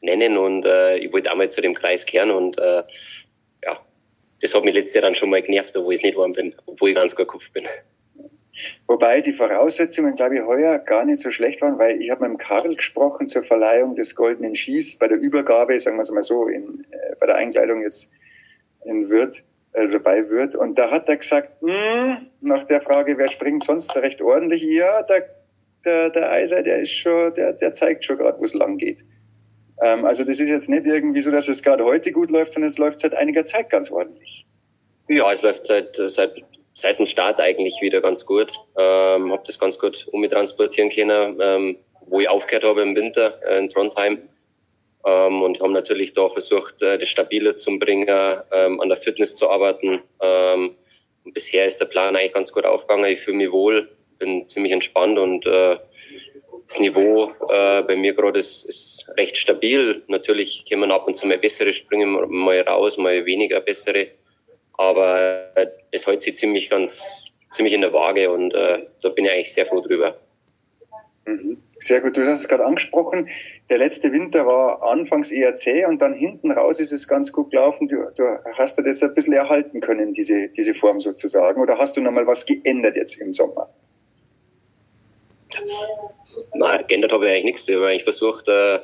nennen 0.00 0.36
und 0.36 0.64
äh, 0.64 0.98
ich 0.98 1.12
wollte 1.12 1.30
einmal 1.30 1.50
zu 1.50 1.60
dem 1.60 1.74
Kreis 1.74 2.06
kehren 2.06 2.30
und 2.30 2.58
äh, 2.58 2.82
ja, 3.64 3.80
das 4.40 4.54
hat 4.54 4.64
mich 4.64 4.74
letztes 4.74 4.94
Jahr 4.94 5.02
dann 5.02 5.14
schon 5.14 5.30
mal 5.30 5.42
genervt, 5.42 5.74
wo 5.76 5.90
ich 5.90 6.02
nicht 6.02 6.16
warm 6.16 6.32
bin, 6.32 6.54
obwohl 6.66 6.90
ich 6.90 6.94
ganz 6.94 7.16
gut 7.16 7.26
Kopf 7.26 7.50
bin. 7.52 7.64
Wobei 8.86 9.22
die 9.22 9.32
Voraussetzungen, 9.32 10.16
glaube 10.16 10.36
ich, 10.36 10.42
heuer 10.42 10.78
gar 10.78 11.04
nicht 11.04 11.20
so 11.20 11.30
schlecht 11.30 11.62
waren, 11.62 11.78
weil 11.78 12.00
ich 12.02 12.10
habe 12.10 12.22
mit 12.22 12.32
dem 12.32 12.38
Karl 12.38 12.74
gesprochen 12.74 13.28
zur 13.28 13.42
Verleihung 13.42 13.94
des 13.94 14.14
Goldenen 14.14 14.54
Skis 14.54 14.98
bei 14.98 15.08
der 15.08 15.18
Übergabe, 15.18 15.78
sagen 15.80 15.96
wir 15.96 16.02
es 16.02 16.10
mal 16.10 16.22
so, 16.22 16.46
in, 16.46 16.84
äh, 16.90 17.16
bei 17.18 17.26
der 17.26 17.36
Einkleidung 17.36 17.82
jetzt 17.82 18.10
in 18.84 19.08
Wirt, 19.08 19.44
äh, 19.72 19.88
dabei 19.88 20.28
wird. 20.28 20.56
Und 20.56 20.78
da 20.78 20.90
hat 20.90 21.08
er 21.08 21.16
gesagt, 21.16 21.60
hm, 21.62 22.28
nach 22.40 22.64
der 22.64 22.80
Frage, 22.80 23.18
wer 23.18 23.28
springt 23.28 23.64
sonst 23.64 23.94
recht 23.96 24.22
ordentlich, 24.22 24.62
ja, 24.62 25.02
der 25.02 25.28
der, 25.84 26.10
der 26.10 26.30
Eiser, 26.30 26.62
der 26.62 26.80
ist 26.80 26.92
schon, 26.92 27.34
der, 27.34 27.52
der 27.52 27.72
zeigt 27.72 28.04
schon 28.04 28.18
gerade, 28.18 28.38
wo 28.38 28.44
es 28.44 28.54
lang 28.54 28.76
geht. 28.78 29.04
Ähm, 29.82 30.04
also 30.04 30.24
das 30.24 30.40
ist 30.40 30.48
jetzt 30.48 30.68
nicht 30.68 30.86
irgendwie 30.86 31.22
so, 31.22 31.30
dass 31.30 31.48
es 31.48 31.62
gerade 31.62 31.84
heute 31.84 32.12
gut 32.12 32.30
läuft, 32.30 32.52
sondern 32.52 32.70
es 32.70 32.78
läuft 32.78 33.00
seit 33.00 33.14
einiger 33.14 33.44
Zeit 33.44 33.70
ganz 33.70 33.90
ordentlich. 33.90 34.46
Ja, 35.08 35.32
es 35.32 35.42
läuft 35.42 35.64
seit, 35.64 35.96
seit, 35.96 36.44
seit 36.74 36.98
dem 36.98 37.06
Start 37.06 37.40
eigentlich 37.40 37.78
wieder 37.80 38.00
ganz 38.00 38.26
gut. 38.26 38.52
Ähm, 38.78 39.32
habe 39.32 39.42
das 39.46 39.58
ganz 39.58 39.78
gut 39.78 40.06
umtransportieren 40.12 40.90
können, 40.90 41.38
ähm, 41.40 41.76
wo 42.06 42.20
ich 42.20 42.28
aufgehört 42.28 42.64
habe 42.64 42.82
im 42.82 42.94
Winter 42.94 43.40
äh, 43.44 43.58
in 43.58 43.68
Trondheim. 43.68 44.18
Ähm, 45.06 45.42
und 45.42 45.60
haben 45.60 45.72
natürlich 45.72 46.12
da 46.12 46.28
versucht, 46.28 46.82
äh, 46.82 46.98
das 46.98 47.08
Stabile 47.08 47.56
zu 47.56 47.78
bringen, 47.78 48.06
ähm, 48.52 48.80
an 48.80 48.88
der 48.88 48.98
Fitness 48.98 49.34
zu 49.34 49.48
arbeiten. 49.48 50.02
Ähm, 50.20 50.76
und 51.24 51.34
bisher 51.34 51.66
ist 51.66 51.80
der 51.80 51.86
Plan 51.86 52.16
eigentlich 52.16 52.34
ganz 52.34 52.52
gut 52.52 52.64
aufgegangen. 52.64 53.10
Ich 53.10 53.20
fühle 53.20 53.36
mich 53.36 53.52
wohl 53.52 53.88
bin 54.20 54.48
ziemlich 54.48 54.72
entspannt 54.72 55.18
und 55.18 55.46
äh, 55.46 55.78
das 56.66 56.78
Niveau 56.78 57.32
äh, 57.48 57.82
bei 57.82 57.96
mir 57.96 58.14
gerade 58.14 58.38
ist, 58.38 58.64
ist 58.64 59.06
recht 59.16 59.36
stabil. 59.36 60.04
Natürlich 60.06 60.64
kommen 60.70 60.92
ab 60.92 61.08
und 61.08 61.14
zu 61.14 61.26
mal 61.26 61.38
bessere 61.38 61.72
Sprünge 61.72 62.06
mal 62.06 62.60
raus, 62.60 62.96
mal 62.96 63.26
weniger 63.26 63.60
bessere. 63.60 64.06
Aber 64.74 65.50
äh, 65.56 65.66
es 65.90 66.06
hält 66.06 66.22
sich 66.22 66.36
ziemlich 66.36 66.70
ganz 66.70 67.24
ziemlich 67.50 67.74
in 67.74 67.80
der 67.80 67.92
Waage 67.92 68.30
und 68.30 68.54
äh, 68.54 68.86
da 69.02 69.08
bin 69.08 69.24
ich 69.24 69.32
eigentlich 69.32 69.52
sehr 69.52 69.66
froh 69.66 69.80
drüber. 69.80 70.16
Sehr 71.82 72.02
gut, 72.02 72.14
du 72.14 72.26
hast 72.26 72.40
es 72.40 72.48
gerade 72.48 72.66
angesprochen. 72.66 73.30
Der 73.70 73.78
letzte 73.78 74.12
Winter 74.12 74.46
war 74.46 74.82
anfangs 74.82 75.30
eher 75.30 75.54
zäh 75.54 75.86
und 75.86 76.02
dann 76.02 76.12
hinten 76.12 76.50
raus 76.50 76.78
ist 76.78 76.92
es 76.92 77.08
ganz 77.08 77.32
gut 77.32 77.50
gelaufen. 77.50 77.88
Du, 77.88 77.96
du 78.14 78.38
hast 78.58 78.78
du 78.78 78.82
das 78.82 79.02
ein 79.02 79.14
bisschen 79.14 79.32
erhalten 79.32 79.80
können, 79.80 80.12
diese, 80.12 80.48
diese 80.48 80.74
Form 80.74 81.00
sozusagen? 81.00 81.58
Oder 81.58 81.78
hast 81.78 81.96
du 81.96 82.02
nochmal 82.02 82.26
was 82.26 82.44
geändert 82.44 82.96
jetzt 82.96 83.16
im 83.16 83.32
Sommer? 83.32 83.70
Nein, 86.54 86.84
geändert 86.86 87.12
habe 87.12 87.24
ich 87.24 87.32
eigentlich 87.32 87.44
nichts. 87.44 87.68
Ich 87.68 87.74
habe 87.74 87.86
eigentlich 87.86 88.04
versucht, 88.04 88.46
äh, 88.48 88.80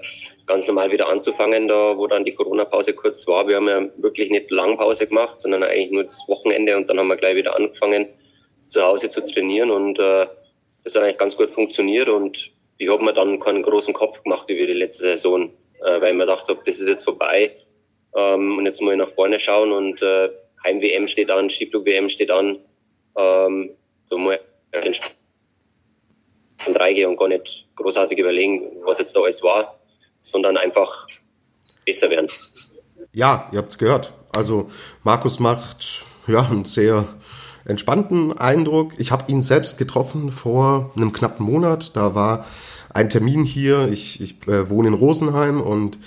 ganz 0.47 0.66
normal 0.66 0.90
wieder 0.90 1.11
anzufangen, 1.11 1.68
da 1.68 1.99
wo 1.99 2.07
dann 2.07 2.24
die 2.24 2.34
Corona-Pause 2.34 2.94
kurz 2.94 3.26
war. 3.26 3.47
Wir 3.47 3.57
haben 3.57 3.68
ja 3.68 3.86
wirklich 3.99 4.30
nicht 4.30 4.51
lang 4.51 4.78
Pause 4.78 5.07
gemacht, 5.07 5.38
sondern 5.38 5.62
eigentlich 5.62 5.90
nur 5.90 6.05
das 6.05 6.24
Wochenende 6.28 6.74
und 6.78 6.88
dann 6.88 6.99
haben 6.99 7.09
wir 7.09 7.16
gleich 7.16 7.36
wieder 7.36 7.55
angefangen, 7.57 8.09
zu 8.68 8.82
Hause 8.82 9.11
zu 9.11 9.22
trainieren 9.22 9.70
und 9.70 9.99
äh, 9.99 10.26
das 10.82 10.97
hat 10.97 11.03
eigentlich 11.03 11.18
ganz 11.18 11.36
gut 11.36 11.51
funktioniert 11.51 12.09
und 12.09 12.55
ich 12.78 12.88
habe 12.88 13.04
mir 13.04 13.12
dann 13.12 13.40
keinen 13.40 13.62
großen 13.62 13.94
Kopf 13.94 14.22
gemacht 14.22 14.48
über 14.50 14.66
die 14.66 14.72
letzte 14.72 15.04
Saison, 15.04 15.50
äh, 15.84 16.00
weil 16.00 16.08
ich 16.08 16.14
mir 16.14 16.26
gedacht 16.26 16.48
habe, 16.48 16.60
das 16.64 16.78
ist 16.78 16.88
jetzt 16.88 17.04
vorbei. 17.04 17.56
Ähm, 18.14 18.58
und 18.58 18.66
jetzt 18.66 18.80
muss 18.80 18.92
ich 18.92 18.98
nach 18.98 19.08
vorne 19.08 19.38
schauen 19.40 19.72
und 19.72 20.02
äh, 20.02 20.30
Heim-WM 20.64 21.08
steht 21.08 21.30
an, 21.30 21.50
Skiflug-WM 21.50 22.08
steht 22.08 22.30
an. 22.30 22.58
Ähm, 23.16 23.70
da 24.10 24.16
muss 24.16 24.36
ich 24.72 24.80
den 24.80 24.94
und 26.66 26.80
reingehen 26.80 27.10
und 27.10 27.16
gar 27.16 27.28
nicht 27.28 27.66
großartig 27.76 28.18
überlegen, 28.18 28.82
was 28.84 28.98
jetzt 28.98 29.14
da 29.14 29.20
alles 29.20 29.42
war, 29.42 29.78
sondern 30.20 30.56
einfach 30.56 31.06
besser 31.84 32.10
werden. 32.10 32.28
Ja, 33.12 33.48
ihr 33.52 33.58
habt 33.58 33.70
es 33.70 33.78
gehört. 33.78 34.12
Also 34.34 34.70
Markus 35.04 35.38
macht 35.38 36.04
ja 36.26 36.40
einen 36.40 36.64
sehr 36.64 37.06
entspannten 37.66 38.36
Eindruck. 38.36 38.92
Ich 38.98 39.12
habe 39.12 39.30
ihn 39.30 39.42
selbst 39.42 39.78
getroffen 39.78 40.30
vor 40.30 40.92
einem 40.96 41.12
knappen 41.12 41.44
Monat. 41.44 41.96
Da 41.96 42.14
war 42.14 42.46
ein 42.90 43.10
Termin 43.10 43.44
hier. 43.44 43.88
Ich, 43.90 44.20
ich 44.20 44.48
äh, 44.48 44.70
wohne 44.70 44.88
in 44.88 44.94
Rosenheim 44.94 45.60
und 45.60 45.98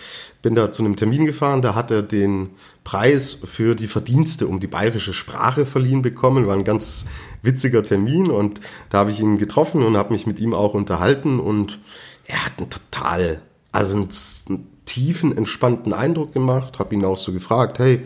bin 0.42 0.56
da 0.56 0.72
zu 0.72 0.84
einem 0.84 0.96
Termin 0.96 1.26
gefahren. 1.26 1.62
Da 1.62 1.76
hat 1.76 1.92
er 1.92 2.02
den 2.02 2.52
Preis 2.84 3.34
für 3.34 3.76
die 3.76 3.88
Verdienste 3.88 4.48
um 4.48 4.60
die 4.60 4.68
bayerische 4.68 5.14
Sprache 5.14 5.66
verliehen 5.66 6.02
bekommen. 6.02 6.48
War 6.48 6.56
ein 6.56 6.64
ganz 6.64 7.06
witziger 7.44 7.84
Termin 7.84 8.32
und 8.32 8.60
da 8.90 9.00
habe 9.00 9.12
ich 9.12 9.20
ihn 9.20 9.38
getroffen 9.38 9.84
und 9.84 9.98
habe 9.98 10.14
mich 10.14 10.26
mit 10.26 10.40
ihm 10.40 10.54
auch 10.54 10.74
unterhalten 10.74 11.40
und 11.40 11.80
er 12.26 12.46
hat 12.46 12.54
einen 12.58 12.70
total, 12.70 13.42
also 13.72 13.96
einen, 13.96 14.10
einen 14.50 14.68
tiefen, 14.86 15.38
entspannten 15.38 15.94
Eindruck 15.94 16.32
gemacht. 16.34 16.80
Habe 16.80 16.96
ihn 16.96 17.06
auch 17.06 17.18
so 17.18 17.32
gefragt, 17.32 17.80
hey, 17.80 18.06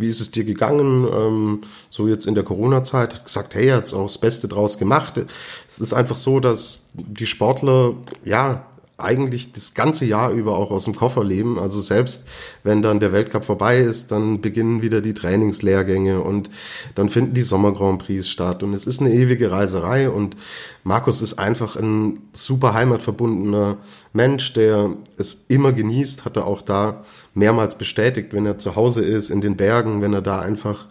wie 0.00 0.08
ist 0.08 0.20
es 0.20 0.30
dir 0.30 0.44
gegangen, 0.44 1.06
ähm, 1.12 1.60
so 1.88 2.08
jetzt 2.08 2.26
in 2.26 2.34
der 2.34 2.44
Corona-Zeit, 2.44 3.14
hat 3.14 3.24
gesagt, 3.24 3.54
hey, 3.54 3.66
er 3.66 3.76
hat 3.76 3.92
auch 3.94 4.06
das 4.06 4.18
Beste 4.18 4.48
draus 4.48 4.78
gemacht. 4.78 5.20
Es 5.68 5.80
ist 5.80 5.92
einfach 5.92 6.16
so, 6.16 6.40
dass 6.40 6.86
die 6.94 7.26
Sportler, 7.26 7.94
ja, 8.24 8.66
eigentlich 9.02 9.52
das 9.52 9.74
ganze 9.74 10.04
Jahr 10.04 10.30
über 10.30 10.56
auch 10.56 10.70
aus 10.70 10.84
dem 10.84 10.94
Koffer 10.94 11.24
leben. 11.24 11.58
Also 11.58 11.80
selbst 11.80 12.24
wenn 12.62 12.82
dann 12.82 13.00
der 13.00 13.12
Weltcup 13.12 13.44
vorbei 13.44 13.78
ist, 13.78 14.12
dann 14.12 14.40
beginnen 14.40 14.82
wieder 14.82 15.00
die 15.00 15.14
Trainingslehrgänge 15.14 16.20
und 16.20 16.50
dann 16.94 17.08
finden 17.08 17.34
die 17.34 17.42
Sommer 17.42 17.72
Grand 17.72 18.02
Prix 18.02 18.28
statt 18.28 18.62
und 18.62 18.74
es 18.74 18.86
ist 18.86 19.00
eine 19.00 19.12
ewige 19.12 19.50
Reiserei 19.50 20.10
und 20.10 20.36
Markus 20.84 21.22
ist 21.22 21.38
einfach 21.38 21.76
ein 21.76 22.20
super 22.32 22.74
heimatverbundener 22.74 23.78
Mensch, 24.12 24.52
der 24.52 24.90
es 25.16 25.44
immer 25.48 25.72
genießt, 25.72 26.24
hat 26.24 26.36
er 26.36 26.46
auch 26.46 26.62
da 26.62 27.04
mehrmals 27.34 27.76
bestätigt, 27.76 28.32
wenn 28.32 28.46
er 28.46 28.58
zu 28.58 28.76
Hause 28.76 29.04
ist, 29.04 29.30
in 29.30 29.40
den 29.40 29.56
Bergen, 29.56 30.02
wenn 30.02 30.12
er 30.12 30.22
da 30.22 30.40
einfach, 30.40 30.88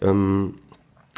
ähm, 0.00 0.54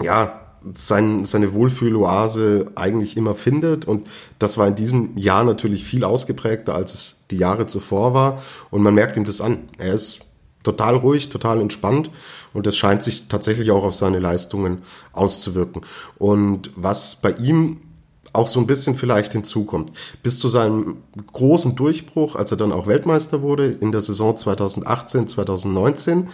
ja, 0.03 0.41
sein, 0.73 1.25
seine 1.25 1.53
Wohlfühloase 1.53 2.73
eigentlich 2.75 3.17
immer 3.17 3.35
findet. 3.35 3.85
Und 3.85 4.09
das 4.39 4.57
war 4.57 4.67
in 4.67 4.75
diesem 4.75 5.17
Jahr 5.17 5.45
natürlich 5.45 5.85
viel 5.85 6.05
ausgeprägter, 6.05 6.75
als 6.75 6.95
es 6.95 7.25
die 7.31 7.37
Jahre 7.37 7.67
zuvor 7.67 8.15
war. 8.15 8.43
Und 8.71 8.83
man 8.83 8.95
merkt 8.95 9.17
ihm 9.17 9.25
das 9.25 9.41
an. 9.41 9.69
Er 9.79 9.93
ist 9.95 10.21
total 10.63 10.97
ruhig, 10.97 11.29
total 11.29 11.61
entspannt 11.61 12.11
und 12.53 12.67
das 12.67 12.77
scheint 12.77 13.03
sich 13.03 13.29
tatsächlich 13.29 13.71
auch 13.71 13.85
auf 13.85 13.95
seine 13.95 14.19
Leistungen 14.19 14.79
auszuwirken. 15.13 15.83
Und 16.19 16.71
was 16.75 17.17
bei 17.17 17.33
ihm 17.33 17.81
auch 18.35 18.49
so 18.49 18.61
ein 18.61 18.67
bisschen 18.67 18.97
vielleicht 18.97 19.33
hinzukommt. 19.33 19.93
Bis 20.23 20.39
zu 20.41 20.49
seinem 20.49 20.99
großen 21.33 21.77
Durchbruch, 21.77 22.35
als 22.35 22.51
er 22.51 22.57
dann 22.57 22.73
auch 22.73 22.87
Weltmeister 22.87 23.41
wurde 23.41 23.67
in 23.67 23.93
der 23.93 24.03
Saison 24.03 24.37
2018, 24.37 25.29
2019, 25.29 26.29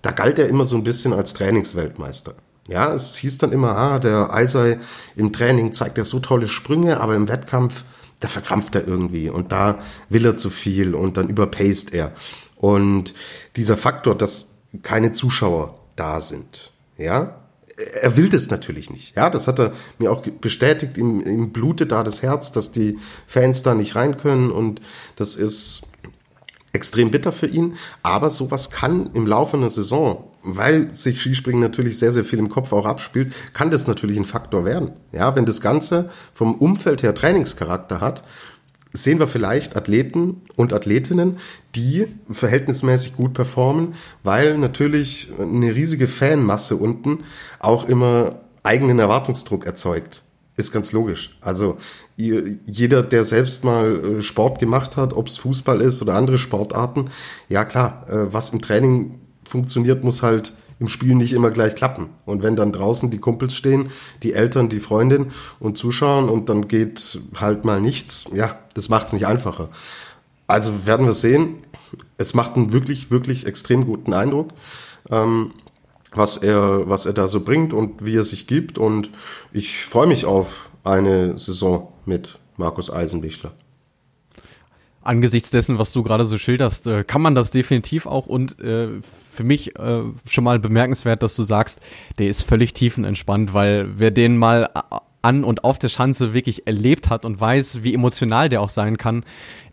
da 0.00 0.12
galt 0.12 0.38
er 0.38 0.48
immer 0.48 0.64
so 0.64 0.76
ein 0.76 0.84
bisschen 0.84 1.12
als 1.12 1.34
Trainingsweltmeister. 1.34 2.34
Ja, 2.68 2.94
es 2.94 3.16
hieß 3.16 3.38
dann 3.38 3.50
immer, 3.50 3.76
ah, 3.76 3.98
der 3.98 4.32
Eisei 4.32 4.78
im 5.16 5.32
Training 5.32 5.72
zeigt 5.72 5.98
er 5.98 6.04
so 6.04 6.20
tolle 6.20 6.46
Sprünge, 6.46 7.00
aber 7.00 7.16
im 7.16 7.28
Wettkampf, 7.28 7.84
da 8.20 8.28
verkrampft 8.28 8.76
er 8.76 8.86
irgendwie 8.86 9.28
und 9.28 9.50
da 9.50 9.80
will 10.08 10.24
er 10.24 10.36
zu 10.36 10.50
viel 10.50 10.94
und 10.94 11.16
dann 11.16 11.28
überpaced 11.28 11.92
er. 11.92 12.12
Und 12.54 13.12
dieser 13.56 13.76
Faktor, 13.76 14.14
dass 14.14 14.54
keine 14.82 15.10
Zuschauer 15.12 15.80
da 15.96 16.20
sind, 16.20 16.72
ja, 16.96 17.39
er 18.02 18.16
will 18.16 18.28
das 18.28 18.50
natürlich 18.50 18.90
nicht. 18.90 19.16
Ja, 19.16 19.30
das 19.30 19.48
hat 19.48 19.58
er 19.58 19.72
mir 19.98 20.12
auch 20.12 20.22
bestätigt. 20.22 20.98
Ihm, 20.98 21.20
ihm 21.20 21.52
blutet 21.52 21.92
da 21.92 22.02
das 22.02 22.22
Herz, 22.22 22.52
dass 22.52 22.72
die 22.72 22.98
Fans 23.26 23.62
da 23.62 23.74
nicht 23.74 23.96
rein 23.96 24.16
können 24.16 24.50
und 24.50 24.80
das 25.16 25.36
ist 25.36 25.82
extrem 26.72 27.10
bitter 27.10 27.32
für 27.32 27.46
ihn. 27.46 27.76
Aber 28.02 28.30
sowas 28.30 28.70
kann 28.70 29.10
im 29.14 29.26
Laufe 29.26 29.56
einer 29.56 29.70
Saison 29.70 30.30
weil 30.42 30.90
sich 30.90 31.20
Skispringen 31.20 31.60
natürlich 31.60 31.98
sehr, 31.98 32.12
sehr 32.12 32.24
viel 32.24 32.38
im 32.38 32.48
Kopf 32.48 32.72
auch 32.72 32.86
abspielt, 32.86 33.34
kann 33.52 33.70
das 33.70 33.86
natürlich 33.86 34.18
ein 34.18 34.24
Faktor 34.24 34.64
werden. 34.64 34.92
Ja, 35.12 35.36
wenn 35.36 35.44
das 35.44 35.60
Ganze 35.60 36.10
vom 36.34 36.54
Umfeld 36.54 37.02
her 37.02 37.14
Trainingscharakter 37.14 38.00
hat, 38.00 38.22
sehen 38.92 39.18
wir 39.18 39.28
vielleicht 39.28 39.76
Athleten 39.76 40.42
und 40.56 40.72
Athletinnen, 40.72 41.38
die 41.74 42.06
verhältnismäßig 42.30 43.16
gut 43.16 43.34
performen, 43.34 43.94
weil 44.22 44.58
natürlich 44.58 45.28
eine 45.38 45.74
riesige 45.74 46.08
Fanmasse 46.08 46.76
unten 46.76 47.20
auch 47.58 47.88
immer 47.88 48.40
eigenen 48.62 48.98
Erwartungsdruck 48.98 49.66
erzeugt. 49.66 50.22
Ist 50.56 50.72
ganz 50.72 50.92
logisch. 50.92 51.38
Also 51.40 51.78
jeder, 52.16 53.02
der 53.02 53.24
selbst 53.24 53.64
mal 53.64 54.18
äh, 54.18 54.20
Sport 54.20 54.58
gemacht 54.58 54.96
hat, 54.98 55.14
ob 55.14 55.28
es 55.28 55.38
Fußball 55.38 55.80
ist 55.80 56.02
oder 56.02 56.14
andere 56.14 56.36
Sportarten, 56.36 57.06
ja 57.48 57.64
klar, 57.64 58.06
äh, 58.10 58.32
was 58.32 58.50
im 58.50 58.60
Training 58.60 59.20
funktioniert, 59.48 60.04
muss 60.04 60.22
halt 60.22 60.52
im 60.80 60.88
Spiel 60.88 61.14
nicht 61.14 61.32
immer 61.32 61.50
gleich 61.50 61.76
klappen. 61.76 62.08
Und 62.24 62.42
wenn 62.42 62.56
dann 62.56 62.72
draußen 62.72 63.10
die 63.10 63.18
Kumpels 63.18 63.54
stehen, 63.54 63.90
die 64.22 64.32
Eltern, 64.32 64.68
die 64.68 64.80
Freundin 64.80 65.30
und 65.60 65.78
zuschauen 65.78 66.28
und 66.28 66.48
dann 66.48 66.66
geht 66.66 67.20
halt 67.38 67.64
mal 67.64 67.80
nichts, 67.80 68.30
ja, 68.34 68.58
das 68.74 68.88
macht 68.88 69.06
es 69.06 69.12
nicht 69.12 69.26
einfacher. 69.26 69.68
Also 70.46 70.86
werden 70.86 71.06
wir 71.06 71.14
sehen. 71.14 71.58
Es 72.16 72.34
macht 72.34 72.56
einen 72.56 72.72
wirklich, 72.72 73.10
wirklich 73.10 73.46
extrem 73.46 73.84
guten 73.84 74.14
Eindruck, 74.14 74.48
ähm, 75.10 75.52
was 76.12 76.38
er, 76.38 76.88
was 76.88 77.06
er 77.06 77.12
da 77.12 77.28
so 77.28 77.40
bringt 77.40 77.72
und 77.72 78.04
wie 78.04 78.16
er 78.16 78.24
sich 78.24 78.46
gibt. 78.46 78.78
Und 78.78 79.10
ich 79.52 79.84
freue 79.84 80.06
mich 80.06 80.24
auf 80.24 80.70
eine 80.82 81.38
Saison 81.38 81.92
mit 82.06 82.38
Markus 82.56 82.90
Eisenbichler 82.90 83.52
angesichts 85.02 85.50
dessen, 85.50 85.78
was 85.78 85.92
du 85.92 86.02
gerade 86.02 86.24
so 86.24 86.38
schilderst, 86.38 86.86
äh, 86.86 87.04
kann 87.04 87.22
man 87.22 87.34
das 87.34 87.50
definitiv 87.50 88.06
auch 88.06 88.26
und 88.26 88.60
äh, 88.60 88.88
für 89.32 89.44
mich 89.44 89.78
äh, 89.78 90.02
schon 90.28 90.44
mal 90.44 90.58
bemerkenswert, 90.58 91.22
dass 91.22 91.34
du 91.36 91.44
sagst, 91.44 91.80
der 92.18 92.28
ist 92.28 92.42
völlig 92.42 92.74
tiefenentspannt, 92.74 93.54
weil 93.54 93.88
wer 93.98 94.10
den 94.10 94.36
mal 94.36 94.68
an 95.22 95.44
und 95.44 95.64
auf 95.64 95.78
der 95.78 95.88
Schanze 95.88 96.32
wirklich 96.32 96.66
erlebt 96.66 97.10
hat 97.10 97.24
und 97.24 97.40
weiß, 97.40 97.82
wie 97.82 97.94
emotional 97.94 98.48
der 98.48 98.60
auch 98.60 98.68
sein 98.68 98.96
kann, 98.98 99.24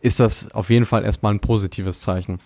ist 0.01 0.19
das 0.19 0.51
auf 0.51 0.69
jeden 0.69 0.85
Fall 0.85 1.05
erstmal 1.05 1.33
ein 1.33 1.39
positives 1.39 2.01
Zeichen. 2.01 2.39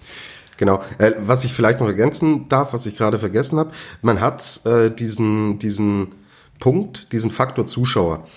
Genau. 0.57 0.81
Äh, 0.99 1.13
was 1.19 1.43
ich 1.43 1.53
vielleicht 1.53 1.79
noch 1.79 1.87
ergänzen 1.87 2.47
darf, 2.47 2.73
was 2.73 2.85
ich 2.85 2.95
gerade 2.95 3.17
vergessen 3.17 3.57
habe, 3.57 3.71
man 4.01 4.21
hat 4.21 4.61
äh, 4.65 4.91
diesen, 4.91 5.57
diesen 5.59 6.09
Punkt, 6.59 7.11
diesen 7.11 7.31
Faktor 7.31 7.65
Zuschauer, 7.65 8.27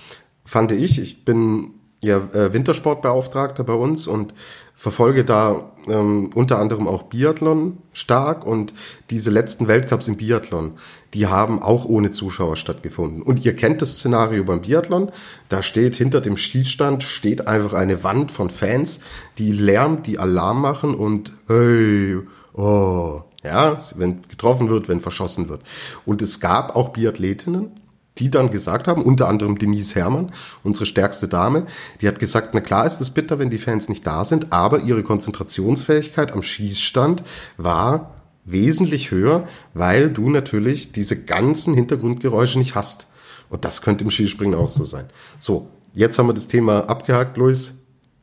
fand 0.44 0.72
ich. 0.72 0.98
Ich 0.98 1.24
bin 1.24 1.72
ja 2.04 2.18
äh, 2.32 2.52
Wintersportbeauftragter 2.52 3.64
bei 3.64 3.74
uns 3.74 4.06
und 4.06 4.34
verfolge 4.74 5.24
da 5.24 5.72
ähm, 5.88 6.30
unter 6.34 6.58
anderem 6.58 6.88
auch 6.88 7.04
Biathlon 7.04 7.78
stark 7.92 8.46
und 8.46 8.74
diese 9.10 9.30
letzten 9.30 9.68
Weltcups 9.68 10.08
im 10.08 10.16
Biathlon, 10.16 10.72
die 11.14 11.26
haben 11.26 11.62
auch 11.62 11.84
ohne 11.84 12.10
Zuschauer 12.10 12.56
stattgefunden. 12.56 13.22
Und 13.22 13.44
ihr 13.44 13.54
kennt 13.54 13.82
das 13.82 13.98
Szenario 13.98 14.44
beim 14.44 14.62
Biathlon, 14.62 15.12
da 15.48 15.62
steht 15.62 15.96
hinter 15.96 16.20
dem 16.20 16.36
Schießstand 16.36 17.02
steht 17.02 17.46
einfach 17.46 17.74
eine 17.74 18.02
Wand 18.02 18.30
von 18.30 18.50
Fans, 18.50 19.00
die 19.38 19.52
Lärm, 19.52 20.02
die 20.02 20.18
Alarm 20.18 20.60
machen 20.60 20.94
und 20.94 21.32
hey, 21.46 22.18
oh, 22.54 23.22
ja, 23.42 23.76
wenn 23.96 24.22
getroffen 24.22 24.70
wird, 24.70 24.88
wenn 24.88 25.00
verschossen 25.00 25.48
wird. 25.48 25.62
Und 26.06 26.22
es 26.22 26.40
gab 26.40 26.74
auch 26.74 26.90
Biathletinnen, 26.90 27.72
die 28.18 28.30
dann 28.30 28.50
gesagt 28.50 28.86
haben, 28.86 29.02
unter 29.02 29.28
anderem 29.28 29.58
Denise 29.58 29.96
Herrmann, 29.96 30.32
unsere 30.62 30.86
stärkste 30.86 31.28
Dame, 31.28 31.66
die 32.00 32.08
hat 32.08 32.18
gesagt, 32.18 32.54
na 32.54 32.60
klar 32.60 32.86
ist 32.86 33.00
es 33.00 33.10
bitter, 33.10 33.38
wenn 33.38 33.50
die 33.50 33.58
Fans 33.58 33.88
nicht 33.88 34.06
da 34.06 34.24
sind, 34.24 34.52
aber 34.52 34.80
ihre 34.80 35.02
Konzentrationsfähigkeit 35.02 36.32
am 36.32 36.42
Schießstand 36.42 37.24
war 37.56 38.14
wesentlich 38.44 39.10
höher, 39.10 39.48
weil 39.72 40.10
du 40.10 40.30
natürlich 40.30 40.92
diese 40.92 41.24
ganzen 41.24 41.74
Hintergrundgeräusche 41.74 42.58
nicht 42.58 42.74
hast. 42.74 43.06
Und 43.48 43.64
das 43.64 43.82
könnte 43.82 44.04
im 44.04 44.10
Skispringen 44.10 44.58
auch 44.58 44.68
so 44.68 44.84
sein. 44.84 45.06
So, 45.38 45.68
jetzt 45.92 46.18
haben 46.18 46.28
wir 46.28 46.34
das 46.34 46.46
Thema 46.46 46.88
abgehakt, 46.88 47.36
Luis. 47.36 47.74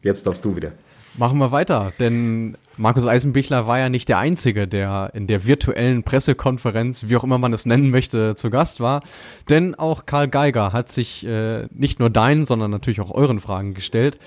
Jetzt 0.04 0.26
darfst 0.26 0.46
du 0.46 0.56
wieder. 0.56 0.74
Machen 1.18 1.40
wir 1.40 1.52
weiter, 1.52 1.92
denn 2.00 2.58
Markus 2.78 3.06
Eisenbichler 3.06 3.68
war 3.68 3.78
ja 3.78 3.90
nicht 3.90 4.08
der 4.08 4.18
Einzige, 4.18 4.68
der 4.68 5.12
in 5.14 5.28
der 5.28 5.46
virtuellen 5.46 6.04
Pressekonferenz, 6.04 7.10
wie 7.10 7.18
auch 7.18 7.24
immer 7.24 7.38
man 7.38 7.52
es 7.52 7.66
nennen 7.66 7.90
möchte, 7.90 8.36
zu 8.36 8.50
Gast 8.50 8.80
war. 8.80 9.04
Denn 9.50 9.76
auch 9.76 10.06
Karl 10.06 10.30
Geiger 10.30 10.72
hat 10.72 10.90
sich 10.90 11.26
äh, 11.26 11.68
nicht 11.72 12.00
nur 12.00 12.10
deinen, 12.10 12.46
sondern 12.46 12.72
natürlich 12.72 13.02
auch 13.02 13.12
euren 13.12 13.40
Fragen 13.40 13.74
gestellt. 13.74 14.20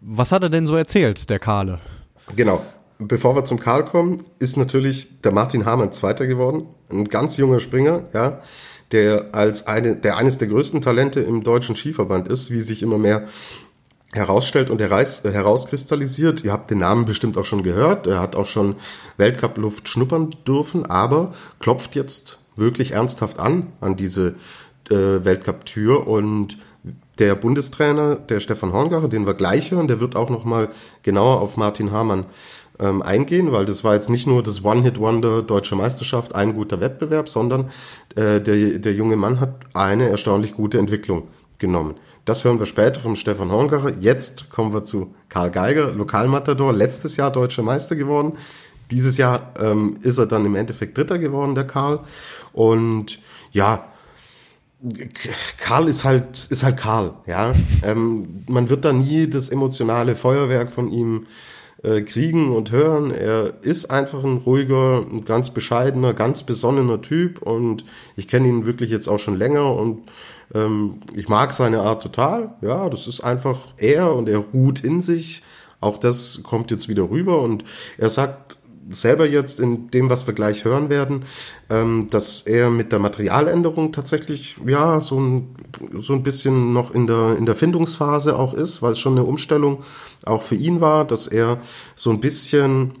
Was 0.00 0.32
hat 0.32 0.42
er 0.42 0.50
denn 0.50 0.66
so 0.66 0.74
erzählt, 0.74 1.30
der 1.30 1.38
Karle? 1.38 1.78
Genau. 2.34 2.62
Bevor 2.98 3.34
wir 3.36 3.44
zum 3.44 3.58
Karl 3.58 3.84
kommen, 3.84 4.22
ist 4.38 4.56
natürlich 4.56 5.22
der 5.22 5.32
Martin 5.32 5.64
Hamann 5.64 5.92
Zweiter 5.92 6.26
geworden. 6.26 6.66
Ein 6.90 7.04
ganz 7.04 7.36
junger 7.36 7.60
Springer, 7.60 8.02
ja, 8.12 8.40
der 8.92 9.26
als 9.32 9.66
eine, 9.66 9.96
der 9.96 10.18
eines 10.18 10.38
der 10.38 10.48
größten 10.48 10.82
Talente 10.82 11.20
im 11.20 11.42
deutschen 11.42 11.76
Skiverband 11.76 12.28
ist, 12.28 12.50
wie 12.50 12.60
sich 12.60 12.82
immer 12.82 12.98
mehr 12.98 13.26
herausstellt 14.12 14.70
und 14.70 14.80
heraus, 14.80 15.24
äh, 15.24 15.32
herauskristallisiert. 15.32 16.44
Ihr 16.44 16.52
habt 16.52 16.70
den 16.70 16.78
Namen 16.78 17.06
bestimmt 17.06 17.38
auch 17.38 17.46
schon 17.46 17.62
gehört. 17.62 18.06
Er 18.06 18.20
hat 18.20 18.36
auch 18.36 18.46
schon 18.46 18.76
Weltcup-Luft 19.16 19.88
schnuppern 19.88 20.34
dürfen, 20.46 20.86
aber 20.86 21.32
klopft 21.60 21.96
jetzt 21.96 22.38
wirklich 22.56 22.92
ernsthaft 22.92 23.38
an, 23.38 23.72
an 23.80 23.96
diese 23.96 24.34
äh, 24.90 25.24
Weltcup-Tür 25.24 26.06
und 26.06 26.58
der 27.18 27.34
Bundestrainer, 27.34 28.16
der 28.16 28.40
Stefan 28.40 28.72
Horngacher, 28.72 29.08
den 29.08 29.26
wir 29.26 29.34
gleich 29.34 29.70
hören, 29.70 29.88
der 29.88 30.00
wird 30.00 30.16
auch 30.16 30.30
nochmal 30.30 30.70
genauer 31.02 31.40
auf 31.40 31.56
Martin 31.56 31.92
Hamann 31.92 32.24
ähm, 32.80 33.02
eingehen, 33.02 33.52
weil 33.52 33.64
das 33.64 33.84
war 33.84 33.94
jetzt 33.94 34.10
nicht 34.10 34.26
nur 34.26 34.42
das 34.42 34.64
One-Hit-Wonder 34.64 35.42
Deutsche 35.42 35.76
Meisterschaft, 35.76 36.34
ein 36.34 36.54
guter 36.54 36.80
Wettbewerb, 36.80 37.28
sondern 37.28 37.70
äh, 38.16 38.40
der, 38.40 38.78
der 38.78 38.94
junge 38.94 39.16
Mann 39.16 39.40
hat 39.40 39.54
eine 39.74 40.08
erstaunlich 40.08 40.52
gute 40.52 40.78
Entwicklung 40.78 41.28
genommen. 41.58 41.94
Das 42.24 42.44
hören 42.44 42.60
wir 42.60 42.66
später 42.66 43.00
vom 43.00 43.16
Stefan 43.16 43.50
Horngacher. 43.50 43.94
Jetzt 43.98 44.48
kommen 44.48 44.72
wir 44.72 44.84
zu 44.84 45.12
Karl 45.28 45.50
Geiger, 45.50 45.90
Lokalmatador, 45.90 46.72
letztes 46.72 47.16
Jahr 47.16 47.32
deutscher 47.32 47.62
Meister 47.62 47.96
geworden. 47.96 48.34
Dieses 48.92 49.16
Jahr 49.16 49.52
ähm, 49.58 49.96
ist 50.02 50.18
er 50.18 50.26
dann 50.26 50.46
im 50.46 50.54
Endeffekt 50.54 50.96
Dritter 50.96 51.18
geworden, 51.18 51.54
der 51.56 51.66
Karl. 51.66 52.00
Und 52.52 53.18
ja, 53.50 53.84
Karl 55.58 55.88
ist 55.88 56.04
halt, 56.04 56.46
ist 56.50 56.62
halt 56.62 56.76
Karl, 56.76 57.14
ja. 57.26 57.54
Ähm, 57.82 58.44
man 58.48 58.68
wird 58.68 58.84
da 58.84 58.92
nie 58.92 59.28
das 59.28 59.48
emotionale 59.48 60.14
Feuerwerk 60.14 60.70
von 60.70 60.92
ihm 60.92 61.26
äh, 61.82 62.02
kriegen 62.02 62.54
und 62.54 62.70
hören. 62.70 63.10
Er 63.10 63.54
ist 63.62 63.90
einfach 63.90 64.22
ein 64.22 64.38
ruhiger, 64.38 65.04
ganz 65.24 65.50
bescheidener, 65.50 66.14
ganz 66.14 66.44
besonnener 66.44 67.02
Typ 67.02 67.42
und 67.42 67.84
ich 68.16 68.28
kenne 68.28 68.48
ihn 68.48 68.66
wirklich 68.66 68.90
jetzt 68.90 69.08
auch 69.08 69.18
schon 69.18 69.36
länger 69.36 69.74
und 69.74 70.02
ähm, 70.54 71.00
ich 71.14 71.28
mag 71.28 71.52
seine 71.52 71.80
Art 71.80 72.02
total. 72.02 72.54
Ja, 72.60 72.88
das 72.88 73.06
ist 73.06 73.20
einfach 73.20 73.58
er 73.78 74.14
und 74.14 74.28
er 74.28 74.38
ruht 74.38 74.80
in 74.80 75.00
sich. 75.00 75.42
Auch 75.80 75.98
das 75.98 76.42
kommt 76.42 76.70
jetzt 76.70 76.88
wieder 76.88 77.10
rüber 77.10 77.40
und 77.40 77.64
er 77.98 78.10
sagt 78.10 78.58
selber 78.90 79.28
jetzt 79.28 79.60
in 79.60 79.90
dem, 79.90 80.10
was 80.10 80.26
wir 80.26 80.34
gleich 80.34 80.64
hören 80.64 80.90
werden, 80.90 81.24
ähm, 81.70 82.08
dass 82.10 82.42
er 82.42 82.70
mit 82.70 82.92
der 82.92 82.98
Materialänderung 82.98 83.92
tatsächlich 83.92 84.56
ja 84.66 85.00
so 85.00 85.20
ein, 85.20 85.54
so 85.98 86.12
ein 86.12 86.22
bisschen 86.22 86.72
noch 86.72 86.92
in 86.92 87.06
der, 87.06 87.36
in 87.36 87.46
der 87.46 87.54
Findungsphase 87.54 88.38
auch 88.38 88.54
ist, 88.54 88.82
weil 88.82 88.92
es 88.92 88.98
schon 88.98 89.12
eine 89.12 89.24
Umstellung 89.24 89.82
auch 90.24 90.42
für 90.42 90.56
ihn 90.56 90.80
war, 90.80 91.04
dass 91.04 91.26
er 91.26 91.60
so 91.94 92.10
ein 92.10 92.20
bisschen 92.20 92.92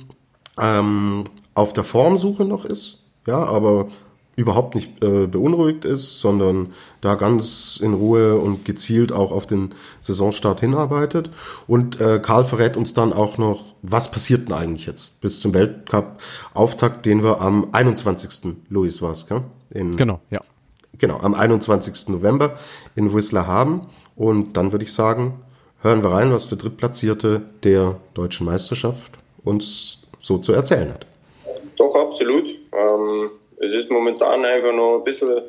ähm, 0.58 1.24
auf 1.54 1.72
der 1.72 1.84
Formsuche 1.84 2.44
noch 2.44 2.64
ist, 2.64 3.04
ja, 3.26 3.44
aber 3.44 3.88
überhaupt 4.34 4.74
nicht 4.74 5.04
äh, 5.04 5.26
beunruhigt 5.26 5.84
ist, 5.84 6.20
sondern 6.20 6.72
da 7.00 7.16
ganz 7.16 7.78
in 7.82 7.92
Ruhe 7.92 8.36
und 8.36 8.64
gezielt 8.64 9.12
auch 9.12 9.30
auf 9.30 9.46
den 9.46 9.74
Saisonstart 10.00 10.60
hinarbeitet. 10.60 11.30
Und 11.66 12.00
äh, 12.00 12.18
Karl 12.20 12.44
verrät 12.44 12.76
uns 12.76 12.94
dann 12.94 13.12
auch 13.12 13.36
noch, 13.36 13.64
was 13.82 14.10
passiert 14.10 14.48
denn 14.48 14.54
eigentlich 14.54 14.86
jetzt 14.86 15.20
bis 15.20 15.40
zum 15.40 15.52
Weltcup-Auftakt, 15.52 17.04
den 17.04 17.22
wir 17.22 17.40
am 17.40 17.68
21. 17.72 18.54
Louis 18.70 19.02
war 19.02 19.10
es, 19.10 19.26
gell? 19.26 19.42
In, 19.70 19.96
genau, 19.96 20.20
ja. 20.30 20.40
Genau, 20.98 21.18
am 21.18 21.34
21. 21.34 22.08
November 22.08 22.58
in 22.94 23.12
Whistler 23.12 23.46
haben. 23.46 23.82
Und 24.16 24.56
dann 24.56 24.72
würde 24.72 24.84
ich 24.84 24.92
sagen, 24.92 25.40
hören 25.80 26.02
wir 26.02 26.10
rein, 26.10 26.32
was 26.32 26.48
der 26.48 26.58
Drittplatzierte 26.58 27.42
der 27.64 27.98
deutschen 28.14 28.46
Meisterschaft 28.46 29.12
uns 29.42 30.02
so 30.20 30.38
zu 30.38 30.52
erzählen 30.52 30.90
hat. 30.90 31.06
Doch, 31.76 31.94
absolut. 31.96 32.48
Ähm 32.72 33.30
es 33.62 33.72
ist 33.72 33.90
momentan 33.90 34.44
einfach 34.44 34.72
noch 34.72 34.98
ein 34.98 35.04
bisschen 35.04 35.40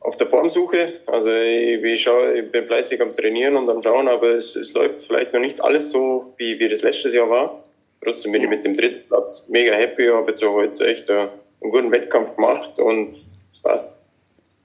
auf 0.00 0.16
der 0.16 0.26
Formsuche. 0.28 1.00
Also 1.06 1.30
ich, 1.30 1.82
ich, 1.82 2.02
schaue, 2.02 2.38
ich 2.38 2.50
bin 2.50 2.66
fleißig 2.66 3.02
am 3.02 3.14
Trainieren 3.14 3.56
und 3.56 3.68
am 3.68 3.82
Schauen, 3.82 4.08
aber 4.08 4.30
es, 4.30 4.56
es 4.56 4.72
läuft 4.72 5.02
vielleicht 5.02 5.32
noch 5.34 5.40
nicht 5.40 5.62
alles 5.62 5.90
so, 5.90 6.32
wie, 6.38 6.58
wie 6.58 6.68
das 6.68 6.82
letztes 6.82 7.12
Jahr 7.14 7.28
war. 7.28 7.64
Trotzdem 8.02 8.32
bin 8.32 8.42
ich 8.42 8.48
mit 8.48 8.64
dem 8.64 8.76
dritten 8.76 9.06
Platz 9.08 9.46
mega 9.48 9.74
happy. 9.74 10.06
Habe 10.06 10.30
jetzt 10.30 10.42
auch 10.42 10.54
heute 10.54 10.86
echt 10.86 11.10
einen, 11.10 11.28
einen 11.60 11.70
guten 11.70 11.90
Wettkampf 11.90 12.34
gemacht 12.34 12.78
und 12.78 13.22
es 13.52 13.60
passt. 13.60 13.94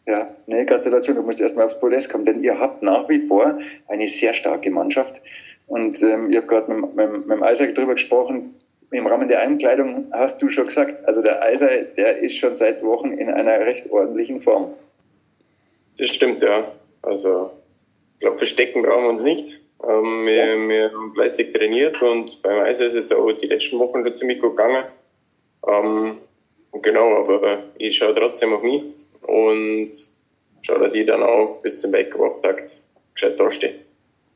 Ja, 0.08 0.34
nee, 0.48 0.66
Gratulation, 0.66 1.18
du 1.18 1.24
musst 1.24 1.42
erstmal 1.42 1.66
aufs 1.66 1.80
Podest 1.80 2.10
kommen, 2.12 2.26
denn 2.26 2.42
ihr 2.42 2.60
habt 2.60 2.82
nach 2.82 3.10
wie 3.10 3.28
vor 3.28 3.60
eine 3.88 4.08
sehr 4.08 4.34
starke 4.34 4.72
Mannschaft. 4.72 5.22
Und 5.68 6.02
ähm, 6.02 6.30
ich 6.30 6.38
habe 6.38 6.48
gerade 6.48 6.72
mit, 6.74 6.96
mit, 6.96 7.28
mit 7.28 7.38
dem 7.38 7.44
Isaac 7.44 7.76
darüber 7.76 7.94
gesprochen, 7.94 8.56
im 8.92 9.08
Rahmen 9.08 9.30
der 9.30 9.42
Einkleidung 9.42 10.12
hast 10.12 10.42
du 10.42 10.50
schon 10.50 10.68
gesagt, 10.68 11.08
also 11.08 11.22
der 11.22 11.42
Eiser, 11.42 11.70
der 11.70 12.20
ist 12.20 12.38
schon 12.38 12.56
seit 12.56 12.84
Wochen 12.84 13.14
in 13.14 13.30
einer 13.30 13.60
recht 13.62 13.90
ordentlichen 13.90 14.42
Form. 14.42 14.74
Das 15.98 16.10
stimmt, 16.10 16.44
ja. 16.44 16.72
Also, 17.02 17.52
ich 18.14 18.20
glaube, 18.20 18.38
verstecken 18.38 18.84
brauchen 18.84 19.04
wir 19.04 19.10
uns 19.10 19.24
nicht. 19.24 19.60
Ähm, 19.84 20.26
wir, 20.26 20.36
ja. 20.36 20.70
wir, 20.70 20.92
haben 20.92 21.14
fleißig 21.14 21.54
trainiert 21.54 22.02
und 22.02 22.42
beim 22.42 22.64
Eiser 22.64 22.86
ist 22.86 22.94
jetzt 22.94 23.14
auch 23.14 23.32
die 23.32 23.48
letzten 23.48 23.80
Wochen 23.80 24.04
schon 24.04 24.16
ziemlich 24.16 24.40
gut 24.40 24.58
gegangen. 24.58 24.86
Ähm, 25.68 26.18
genau, 26.82 27.16
aber 27.24 27.64
ich 27.78 27.98
schaue 27.98 28.14
trotzdem 28.14 28.54
auf 28.54 28.62
mich 28.62 28.84
und 29.22 29.92
schaue, 30.62 30.80
dass 30.80 30.94
ich 30.94 31.06
dann 31.06 31.24
auch 31.24 31.62
bis 31.62 31.80
zum 31.80 31.94
Weltcup-Auftakt 31.94 32.86
gescheit 33.14 33.40
dastehe. 33.40 33.76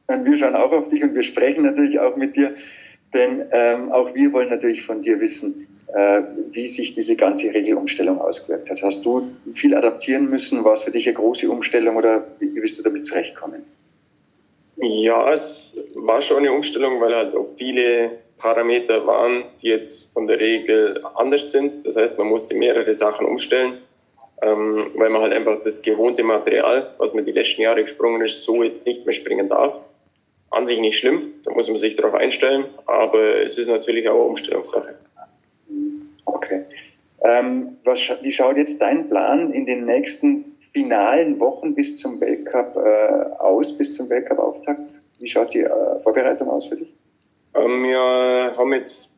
Und 0.07 0.25
wir 0.25 0.37
schauen 0.37 0.55
auch 0.55 0.71
auf 0.71 0.87
dich 0.89 1.03
und 1.03 1.13
wir 1.13 1.23
sprechen 1.23 1.63
natürlich 1.63 1.99
auch 1.99 2.15
mit 2.15 2.35
dir. 2.35 2.55
Denn 3.15 3.45
ähm, 3.51 3.93
auch 3.93 4.13
wir 4.13 4.33
wollen 4.33 4.49
natürlich 4.49 4.83
von 4.83 5.01
dir 5.01 5.21
wissen, 5.21 5.67
äh, 5.93 6.21
wie 6.51 6.67
sich 6.67 6.93
diese 6.93 7.15
ganze 7.15 7.53
Regelumstellung 7.53 8.19
ausgewirkt 8.19 8.69
hat. 8.69 8.81
Hast 8.83 9.05
du 9.05 9.31
viel 9.53 9.73
adaptieren 9.73 10.29
müssen? 10.29 10.65
War 10.65 10.73
es 10.73 10.83
für 10.83 10.91
dich 10.91 11.07
eine 11.07 11.15
große 11.15 11.49
Umstellung 11.49 11.95
oder 11.95 12.27
wie 12.39 12.59
bist 12.59 12.77
du 12.77 12.83
damit 12.83 13.05
zurechtkommen? 13.05 13.63
Ja, 14.75 15.31
es 15.31 15.79
war 15.93 16.21
schon 16.21 16.39
eine 16.39 16.51
Umstellung, 16.51 16.99
weil 16.99 17.15
halt 17.15 17.33
auch 17.33 17.47
viele 17.57 18.11
Parameter 18.37 19.07
waren, 19.07 19.45
die 19.61 19.69
jetzt 19.69 20.11
von 20.11 20.27
der 20.27 20.41
Regel 20.41 21.01
anders 21.15 21.49
sind. 21.53 21.85
Das 21.85 21.95
heißt, 21.95 22.17
man 22.17 22.27
musste 22.27 22.53
mehrere 22.55 22.93
Sachen 22.93 23.25
umstellen, 23.25 23.77
ähm, 24.41 24.91
weil 24.95 25.09
man 25.09 25.21
halt 25.21 25.31
einfach 25.31 25.61
das 25.61 25.81
gewohnte 25.81 26.23
Material, 26.23 26.93
was 26.97 27.13
man 27.13 27.25
die 27.25 27.31
letzten 27.31 27.61
Jahre 27.61 27.81
gesprungen 27.81 28.21
ist, 28.21 28.43
so 28.43 28.61
jetzt 28.61 28.85
nicht 28.85 29.05
mehr 29.05 29.13
springen 29.13 29.47
darf 29.47 29.79
an 30.55 30.67
sich 30.67 30.79
nicht 30.79 30.97
schlimm, 30.97 31.33
da 31.43 31.51
muss 31.51 31.67
man 31.67 31.75
sich 31.75 31.95
darauf 31.95 32.13
einstellen, 32.13 32.65
aber 32.85 33.41
es 33.41 33.57
ist 33.57 33.67
natürlich 33.67 34.07
auch 34.07 34.15
eine 34.15 34.23
Umstellungssache. 34.23 34.95
Okay. 36.25 36.63
Ähm, 37.23 37.77
was, 37.83 37.99
wie 38.21 38.31
schaut 38.31 38.57
jetzt 38.57 38.81
dein 38.81 39.09
Plan 39.09 39.51
in 39.51 39.65
den 39.65 39.85
nächsten 39.85 40.57
finalen 40.73 41.39
Wochen 41.39 41.75
bis 41.75 41.97
zum 41.97 42.21
Weltcup 42.21 42.75
äh, 42.77 43.39
aus, 43.39 43.77
bis 43.77 43.95
zum 43.95 44.09
Weltcup-Auftakt? 44.09 44.93
Wie 45.19 45.27
schaut 45.27 45.53
die 45.53 45.61
äh, 45.61 45.99
Vorbereitung 46.01 46.49
aus 46.49 46.67
für 46.67 46.77
dich? 46.77 46.93
Ähm, 47.53 47.83
wir 47.83 48.53
haben 48.57 48.73
jetzt 48.73 49.11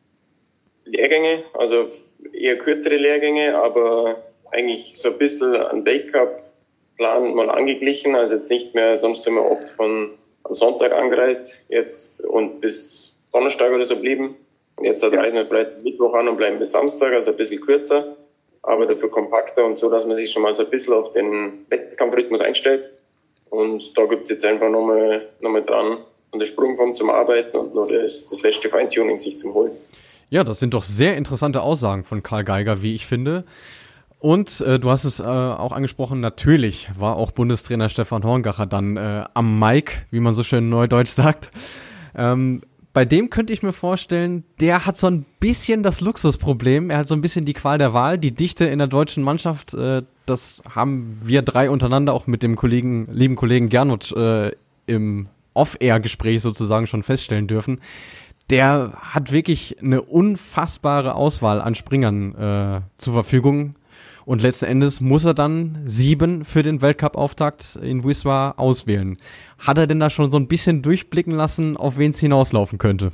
Lehrgänge, 0.84 1.44
also 1.54 1.86
eher 2.32 2.58
kürzere 2.58 2.96
Lehrgänge, 2.96 3.56
aber 3.56 4.24
eigentlich 4.50 4.92
so 4.94 5.10
ein 5.10 5.18
bisschen 5.18 5.54
einen 5.54 5.84
Weltcup-Plan 5.84 7.34
mal 7.34 7.50
angeglichen. 7.50 8.16
Also 8.16 8.36
jetzt 8.36 8.50
nicht 8.50 8.74
mehr, 8.74 8.98
sonst 8.98 9.24
sind 9.24 9.34
wir 9.34 9.48
oft 9.48 9.70
von 9.70 10.17
Sonntag 10.48 10.92
angereist 10.92 11.60
jetzt 11.68 12.24
und 12.24 12.60
bis 12.60 13.16
Donnerstag 13.32 13.72
oder 13.72 13.84
so 13.84 13.96
blieben. 13.96 14.36
Und 14.76 14.84
jetzt 14.84 15.02
ja. 15.02 15.08
reisen 15.08 15.34
wir 15.36 15.76
Mittwoch 15.82 16.14
an 16.14 16.28
und 16.28 16.36
bleiben 16.36 16.58
bis 16.58 16.72
Samstag, 16.72 17.12
also 17.12 17.32
ein 17.32 17.36
bisschen 17.36 17.60
kürzer, 17.60 18.16
aber 18.62 18.86
dafür 18.86 19.10
kompakter 19.10 19.64
und 19.64 19.78
so, 19.78 19.90
dass 19.90 20.06
man 20.06 20.14
sich 20.14 20.30
schon 20.30 20.42
mal 20.42 20.54
so 20.54 20.64
ein 20.64 20.70
bisschen 20.70 20.94
auf 20.94 21.12
den 21.12 21.66
Wettkampfrhythmus 21.68 22.40
einstellt. 22.40 22.90
Und 23.50 23.96
da 23.96 24.04
gibt's 24.04 24.28
jetzt 24.28 24.44
einfach 24.44 24.70
nochmal 24.70 25.28
noch 25.40 25.50
mal 25.50 25.64
dran, 25.64 25.98
an 26.32 26.38
der 26.38 26.46
Sprungform 26.46 26.94
zum 26.94 27.10
Arbeiten 27.10 27.56
und 27.56 27.74
nur 27.74 27.88
das, 27.88 28.26
das 28.26 28.42
letzte 28.42 28.68
Feintuning 28.68 29.18
sich 29.18 29.38
zum 29.38 29.54
Holen. 29.54 29.72
Ja, 30.30 30.44
das 30.44 30.60
sind 30.60 30.74
doch 30.74 30.84
sehr 30.84 31.16
interessante 31.16 31.62
Aussagen 31.62 32.04
von 32.04 32.22
Karl 32.22 32.44
Geiger, 32.44 32.82
wie 32.82 32.94
ich 32.94 33.06
finde. 33.06 33.44
Und 34.20 34.60
äh, 34.62 34.80
du 34.80 34.90
hast 34.90 35.04
es 35.04 35.20
äh, 35.20 35.24
auch 35.24 35.72
angesprochen, 35.72 36.20
natürlich 36.20 36.90
war 36.98 37.16
auch 37.16 37.30
Bundestrainer 37.30 37.88
Stefan 37.88 38.24
Horngacher 38.24 38.66
dann 38.66 38.96
äh, 38.96 39.24
am 39.34 39.58
Mic, 39.58 39.92
wie 40.10 40.20
man 40.20 40.34
so 40.34 40.42
schön 40.42 40.68
neudeutsch 40.68 41.10
sagt. 41.10 41.52
Ähm, 42.16 42.60
bei 42.92 43.04
dem 43.04 43.30
könnte 43.30 43.52
ich 43.52 43.62
mir 43.62 43.72
vorstellen, 43.72 44.42
der 44.60 44.84
hat 44.84 44.96
so 44.96 45.06
ein 45.06 45.24
bisschen 45.38 45.84
das 45.84 46.00
Luxusproblem. 46.00 46.90
Er 46.90 46.98
hat 46.98 47.08
so 47.08 47.14
ein 47.14 47.20
bisschen 47.20 47.44
die 47.44 47.52
Qual 47.52 47.78
der 47.78 47.92
Wahl, 47.92 48.18
die 48.18 48.34
Dichte 48.34 48.64
in 48.64 48.78
der 48.78 48.88
deutschen 48.88 49.22
Mannschaft. 49.22 49.72
Äh, 49.74 50.02
das 50.26 50.64
haben 50.68 51.20
wir 51.22 51.42
drei 51.42 51.70
untereinander 51.70 52.12
auch 52.12 52.26
mit 52.26 52.42
dem 52.42 52.56
Kollegen, 52.56 53.06
lieben 53.12 53.36
Kollegen 53.36 53.68
Gernot 53.68 54.10
äh, 54.16 54.50
im 54.86 55.28
Off-Air-Gespräch 55.54 56.42
sozusagen 56.42 56.88
schon 56.88 57.04
feststellen 57.04 57.46
dürfen. 57.46 57.80
Der 58.50 58.94
hat 59.00 59.30
wirklich 59.30 59.76
eine 59.80 60.02
unfassbare 60.02 61.14
Auswahl 61.14 61.60
an 61.60 61.76
Springern 61.76 62.34
äh, 62.34 62.80
zur 62.96 63.12
Verfügung. 63.12 63.76
Und 64.28 64.42
letzten 64.42 64.66
Endes 64.66 65.00
muss 65.00 65.24
er 65.24 65.32
dann 65.32 65.78
sieben 65.86 66.44
für 66.44 66.62
den 66.62 66.82
Weltcup-Auftakt 66.82 67.76
in 67.80 68.04
Wiswa 68.04 68.50
auswählen. 68.58 69.16
Hat 69.58 69.78
er 69.78 69.86
denn 69.86 70.00
da 70.00 70.10
schon 70.10 70.30
so 70.30 70.36
ein 70.36 70.48
bisschen 70.48 70.82
durchblicken 70.82 71.32
lassen, 71.32 71.78
auf 71.78 71.96
wen 71.96 72.10
es 72.10 72.18
hinauslaufen 72.18 72.76
könnte? 72.76 73.10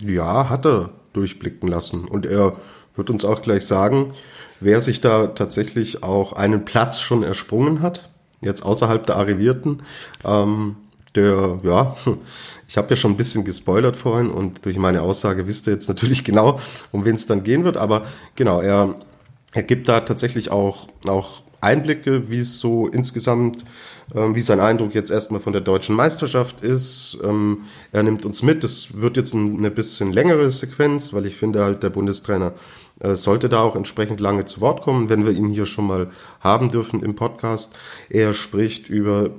Ja, 0.00 0.48
hat 0.48 0.64
er 0.64 0.90
durchblicken 1.12 1.68
lassen. 1.68 2.04
Und 2.04 2.24
er 2.24 2.52
wird 2.94 3.10
uns 3.10 3.24
auch 3.24 3.42
gleich 3.42 3.66
sagen, 3.66 4.12
wer 4.60 4.80
sich 4.80 5.00
da 5.00 5.26
tatsächlich 5.26 6.04
auch 6.04 6.34
einen 6.34 6.64
Platz 6.64 7.00
schon 7.00 7.24
ersprungen 7.24 7.82
hat, 7.82 8.10
jetzt 8.42 8.64
außerhalb 8.64 9.04
der 9.04 9.16
Arrivierten. 9.16 9.82
Ähm, 10.24 10.76
der, 11.16 11.58
ja, 11.64 11.96
ich 12.68 12.78
habe 12.78 12.90
ja 12.90 12.96
schon 12.96 13.10
ein 13.10 13.16
bisschen 13.16 13.44
gespoilert 13.44 13.96
vorhin 13.96 14.30
und 14.30 14.64
durch 14.64 14.78
meine 14.78 15.02
Aussage 15.02 15.48
wisst 15.48 15.66
ihr 15.66 15.72
jetzt 15.72 15.88
natürlich 15.88 16.22
genau, 16.24 16.60
um 16.92 17.04
wen 17.04 17.16
es 17.16 17.26
dann 17.26 17.42
gehen 17.42 17.64
wird, 17.64 17.76
aber 17.76 18.06
genau, 18.36 18.60
er, 18.60 18.94
er 19.52 19.62
gibt 19.62 19.88
da 19.88 20.00
tatsächlich 20.00 20.50
auch, 20.50 20.88
auch 21.06 21.42
Einblicke, 21.60 22.30
wie 22.30 22.38
es 22.38 22.58
so 22.58 22.86
insgesamt, 22.88 23.64
ähm, 24.14 24.34
wie 24.34 24.40
sein 24.40 24.60
Eindruck 24.60 24.94
jetzt 24.94 25.10
erstmal 25.10 25.40
von 25.40 25.52
der 25.52 25.62
deutschen 25.62 25.94
Meisterschaft 25.94 26.62
ist. 26.62 27.18
Ähm, 27.22 27.62
er 27.92 28.02
nimmt 28.02 28.24
uns 28.24 28.42
mit. 28.42 28.64
Es 28.64 29.00
wird 29.00 29.16
jetzt 29.16 29.34
ein, 29.34 29.58
eine 29.58 29.70
bisschen 29.70 30.12
längere 30.12 30.50
Sequenz, 30.50 31.12
weil 31.12 31.26
ich 31.26 31.36
finde 31.36 31.62
halt, 31.62 31.82
der 31.82 31.90
Bundestrainer 31.90 32.52
äh, 33.00 33.14
sollte 33.14 33.48
da 33.48 33.60
auch 33.60 33.76
entsprechend 33.76 34.20
lange 34.20 34.46
zu 34.46 34.60
Wort 34.60 34.82
kommen, 34.82 35.08
wenn 35.08 35.26
wir 35.26 35.32
ihn 35.32 35.50
hier 35.50 35.66
schon 35.66 35.86
mal 35.86 36.10
haben 36.40 36.70
dürfen 36.70 37.02
im 37.02 37.14
Podcast. 37.14 37.74
Er 38.08 38.34
spricht 38.34 38.88
über 38.88 39.30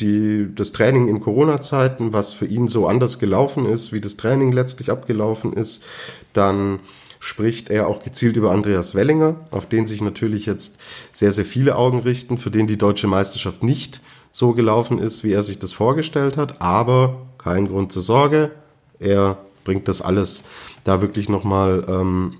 die, 0.00 0.48
das 0.54 0.72
Training 0.72 1.08
in 1.08 1.20
Corona-Zeiten, 1.20 2.12
was 2.12 2.32
für 2.32 2.46
ihn 2.46 2.68
so 2.68 2.86
anders 2.86 3.18
gelaufen 3.18 3.66
ist, 3.66 3.92
wie 3.92 4.00
das 4.00 4.16
Training 4.16 4.52
letztlich 4.52 4.90
abgelaufen 4.90 5.52
ist. 5.52 5.84
Dann 6.32 6.78
spricht 7.20 7.70
er 7.70 7.88
auch 7.88 8.02
gezielt 8.02 8.36
über 8.36 8.50
Andreas 8.50 8.94
Wellinger, 8.94 9.36
auf 9.50 9.66
den 9.66 9.86
sich 9.86 10.00
natürlich 10.00 10.46
jetzt 10.46 10.76
sehr, 11.12 11.32
sehr 11.32 11.44
viele 11.44 11.76
Augen 11.76 12.00
richten, 12.00 12.38
für 12.38 12.50
den 12.50 12.66
die 12.66 12.78
deutsche 12.78 13.06
Meisterschaft 13.06 13.62
nicht 13.62 14.00
so 14.30 14.52
gelaufen 14.52 14.98
ist, 14.98 15.24
wie 15.24 15.32
er 15.32 15.42
sich 15.42 15.58
das 15.58 15.72
vorgestellt 15.72 16.36
hat. 16.36 16.60
Aber 16.60 17.26
kein 17.38 17.66
Grund 17.66 17.92
zur 17.92 18.02
Sorge. 18.02 18.50
Er 18.98 19.38
bringt 19.64 19.88
das 19.88 20.02
alles 20.02 20.44
da 20.84 21.00
wirklich 21.00 21.28
nochmal 21.28 21.84
ähm, 21.88 22.34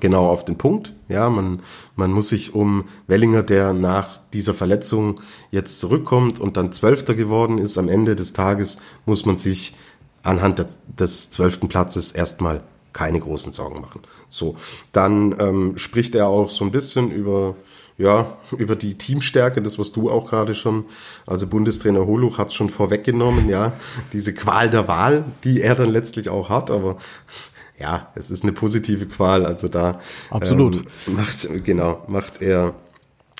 genau 0.00 0.26
auf 0.26 0.44
den 0.44 0.58
Punkt. 0.58 0.94
Ja, 1.08 1.30
man, 1.30 1.62
man 1.96 2.12
muss 2.12 2.28
sich 2.28 2.54
um 2.54 2.84
Wellinger, 3.06 3.42
der 3.42 3.72
nach 3.72 4.18
dieser 4.32 4.54
Verletzung 4.54 5.20
jetzt 5.50 5.78
zurückkommt 5.80 6.38
und 6.38 6.56
dann 6.56 6.72
Zwölfter 6.72 7.14
geworden 7.14 7.58
ist, 7.58 7.78
am 7.78 7.88
Ende 7.88 8.14
des 8.16 8.32
Tages 8.32 8.78
muss 9.06 9.26
man 9.26 9.36
sich 9.36 9.74
anhand 10.22 10.64
des 10.98 11.30
zwölften 11.30 11.68
Platzes 11.68 12.12
erstmal 12.12 12.62
keine 12.98 13.20
großen 13.20 13.52
Sorgen 13.52 13.80
machen. 13.80 14.00
So, 14.28 14.56
dann 14.90 15.36
ähm, 15.38 15.78
spricht 15.78 16.16
er 16.16 16.26
auch 16.26 16.50
so 16.50 16.64
ein 16.64 16.72
bisschen 16.72 17.12
über 17.12 17.54
ja, 17.96 18.36
über 18.56 18.74
die 18.74 18.98
Teamstärke, 18.98 19.62
das 19.62 19.78
was 19.78 19.92
du 19.92 20.10
auch 20.10 20.28
gerade 20.28 20.54
schon, 20.54 20.84
also 21.26 21.46
Bundestrainer 21.46 22.06
Holuch 22.06 22.38
hat 22.38 22.48
es 22.48 22.54
schon 22.54 22.70
vorweggenommen, 22.70 23.48
ja, 23.48 23.72
diese 24.12 24.34
Qual 24.34 24.68
der 24.68 24.88
Wahl, 24.88 25.24
die 25.44 25.60
er 25.60 25.76
dann 25.76 25.90
letztlich 25.90 26.28
auch 26.28 26.48
hat, 26.48 26.72
aber 26.72 26.96
ja, 27.78 28.08
es 28.16 28.32
ist 28.32 28.42
eine 28.42 28.52
positive 28.52 29.06
Qual. 29.06 29.46
Also 29.46 29.68
da 29.68 30.00
Absolut. 30.30 30.82
Ähm, 31.06 31.14
macht, 31.14 31.64
genau, 31.64 32.04
macht 32.08 32.42
er 32.42 32.74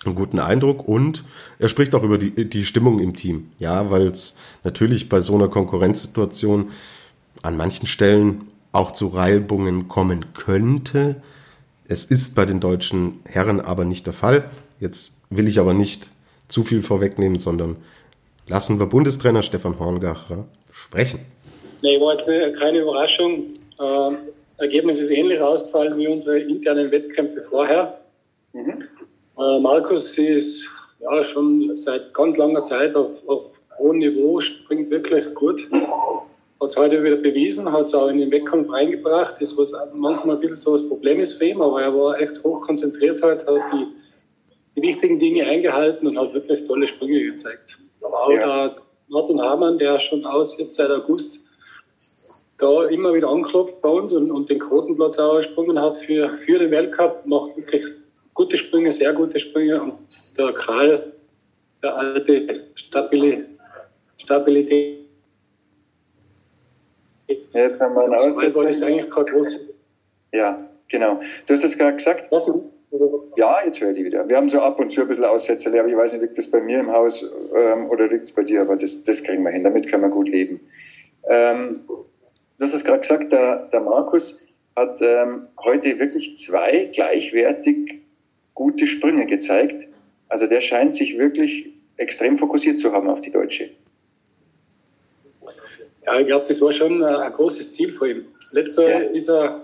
einen 0.04 0.14
guten 0.14 0.38
Eindruck 0.38 0.86
und 0.86 1.24
er 1.58 1.68
spricht 1.68 1.96
auch 1.96 2.04
über 2.04 2.18
die, 2.18 2.48
die 2.48 2.64
Stimmung 2.64 3.00
im 3.00 3.16
Team. 3.16 3.50
Ja, 3.58 3.90
weil 3.90 4.06
es 4.06 4.36
natürlich 4.62 5.08
bei 5.08 5.20
so 5.20 5.34
einer 5.34 5.48
Konkurrenzsituation 5.48 6.70
an 7.42 7.56
manchen 7.56 7.86
Stellen 7.86 8.44
auch 8.72 8.92
zu 8.92 9.08
Reibungen 9.08 9.88
kommen 9.88 10.32
könnte. 10.34 11.16
Es 11.86 12.04
ist 12.04 12.34
bei 12.34 12.44
den 12.44 12.60
deutschen 12.60 13.20
Herren 13.24 13.60
aber 13.60 13.84
nicht 13.84 14.06
der 14.06 14.12
Fall. 14.12 14.50
Jetzt 14.80 15.14
will 15.30 15.48
ich 15.48 15.58
aber 15.58 15.74
nicht 15.74 16.08
zu 16.48 16.64
viel 16.64 16.82
vorwegnehmen, 16.82 17.38
sondern 17.38 17.76
lassen 18.46 18.78
wir 18.78 18.86
Bundestrainer 18.86 19.42
Stefan 19.42 19.78
Horngacher 19.78 20.46
sprechen. 20.70 21.20
Nee, 21.82 22.00
war 22.00 22.12
jetzt 22.12 22.30
keine 22.58 22.80
Überraschung. 22.80 23.44
Äh, 23.78 24.10
Ergebnis 24.58 25.00
ist 25.00 25.10
ähnlich 25.10 25.40
ausgefallen 25.40 25.96
wie 25.98 26.08
unsere 26.08 26.40
internen 26.40 26.90
Wettkämpfe 26.90 27.42
vorher. 27.42 28.00
Mhm. 28.52 28.82
Äh, 29.38 29.60
Markus 29.60 30.18
ist 30.18 30.68
ja 31.00 31.22
schon 31.22 31.74
seit 31.76 32.12
ganz 32.12 32.36
langer 32.36 32.62
Zeit 32.64 32.94
auf, 32.96 33.26
auf 33.28 33.44
hohem 33.78 33.98
Niveau, 33.98 34.40
springt 34.40 34.90
wirklich 34.90 35.32
gut. 35.34 35.68
Hat 36.60 36.70
es 36.70 36.76
heute 36.76 37.04
wieder 37.04 37.16
bewiesen, 37.16 37.70
hat 37.70 37.86
es 37.86 37.94
auch 37.94 38.08
in 38.08 38.18
den 38.18 38.30
Wettkampf 38.30 38.70
reingebracht. 38.70 39.36
Das 39.40 39.56
was 39.56 39.72
manchmal 39.94 40.36
ein 40.36 40.40
bisschen 40.40 40.56
so 40.56 40.72
das 40.72 40.88
Problem 40.88 41.20
ist 41.20 41.34
für 41.34 41.46
ihn, 41.46 41.60
aber 41.60 41.82
er 41.82 41.94
war 41.94 42.18
echt 42.20 42.42
hoch 42.42 42.60
konzentriert 42.60 43.22
heute, 43.22 43.46
hat 43.46 43.72
die, 43.72 43.86
die 44.76 44.82
wichtigen 44.82 45.18
Dinge 45.18 45.46
eingehalten 45.46 46.06
und 46.06 46.18
hat 46.18 46.34
wirklich 46.34 46.64
tolle 46.64 46.86
Sprünge 46.86 47.22
gezeigt. 47.22 47.78
Aber 48.00 48.24
auch 48.24 48.30
ja. 48.30 48.68
der 48.68 48.82
Martin 49.08 49.40
Hamann, 49.40 49.78
der 49.78 49.98
schon 49.98 50.24
aus 50.24 50.58
jetzt 50.58 50.76
seit 50.76 50.90
August 50.90 51.44
da 52.58 52.84
immer 52.86 53.14
wieder 53.14 53.28
anklopft 53.28 53.80
bei 53.80 53.88
uns 53.88 54.12
und, 54.12 54.30
und 54.30 54.50
den 54.50 54.58
Quotenplatz 54.58 55.18
auch 55.18 55.36
gesprungen 55.36 55.80
hat 55.80 55.96
für, 55.96 56.36
für 56.36 56.58
den 56.58 56.70
Weltcup, 56.70 57.24
macht 57.24 57.56
wirklich 57.56 57.84
gute 58.34 58.56
Sprünge, 58.56 58.90
sehr 58.90 59.12
gute 59.12 59.38
Sprünge 59.38 59.80
und 59.80 59.94
der 60.36 60.52
Karl, 60.52 61.12
der 61.82 61.96
alte 61.96 62.64
Stabili 62.74 63.44
Stabilität. 64.16 64.97
Jetzt 67.28 67.80
haben 67.80 67.94
wir 67.94 68.04
einen 68.04 68.14
Aussetzer. 68.14 68.68
Ist 68.68 68.82
eigentlich 68.82 69.10
kein 69.10 69.26
groß. 69.26 69.68
Ja, 70.32 70.68
genau. 70.88 71.20
Du 71.46 71.54
hast 71.54 71.64
es 71.64 71.78
gerade 71.78 71.96
gesagt. 71.96 72.30
Was? 72.30 72.50
Also, 72.90 73.30
ja, 73.36 73.64
jetzt 73.64 73.80
höre 73.80 73.90
ich 73.90 74.02
wieder. 74.02 74.26
Wir 74.28 74.36
haben 74.36 74.48
so 74.48 74.60
ab 74.60 74.78
und 74.78 74.90
zu 74.90 75.02
ein 75.02 75.08
bisschen 75.08 75.26
Aussetzer, 75.26 75.70
aber 75.78 75.88
ich 75.88 75.96
weiß 75.96 76.12
nicht, 76.12 76.22
liegt 76.22 76.38
das 76.38 76.50
bei 76.50 76.60
mir 76.60 76.80
im 76.80 76.90
Haus 76.90 77.30
ähm, 77.54 77.90
oder 77.90 78.08
liegt 78.08 78.24
es 78.24 78.32
bei 78.32 78.42
dir, 78.42 78.62
aber 78.62 78.76
das, 78.76 79.04
das 79.04 79.22
kriegen 79.22 79.42
wir 79.42 79.50
hin. 79.50 79.62
Damit 79.62 79.88
kann 79.88 80.00
man 80.00 80.10
gut 80.10 80.28
leben. 80.30 80.60
Ähm, 81.28 81.80
Du 82.58 82.64
hast 82.64 82.74
es 82.74 82.84
gerade 82.84 83.00
gesagt, 83.00 83.30
der, 83.30 83.68
der 83.72 83.80
Markus 83.80 84.42
hat 84.74 85.00
ähm, 85.00 85.46
heute 85.62 86.00
wirklich 86.00 86.36
zwei 86.38 86.90
gleichwertig 86.92 88.00
gute 88.54 88.88
Sprünge 88.88 89.26
gezeigt. 89.26 89.86
Also 90.28 90.48
der 90.48 90.60
scheint 90.60 90.96
sich 90.96 91.16
wirklich 91.18 91.72
extrem 91.96 92.36
fokussiert 92.36 92.80
zu 92.80 92.92
haben 92.92 93.08
auf 93.08 93.20
die 93.20 93.30
Deutsche. 93.30 93.70
Ja, 96.08 96.18
ich 96.18 96.24
glaube, 96.24 96.46
das 96.48 96.62
war 96.62 96.72
schon 96.72 97.04
ein 97.04 97.32
großes 97.34 97.72
Ziel 97.72 97.92
von 97.92 98.08
ihm. 98.08 98.24
Das 98.40 98.54
letzte 98.54 98.82
ja. 98.82 98.98
ist 98.98 99.28
er 99.28 99.60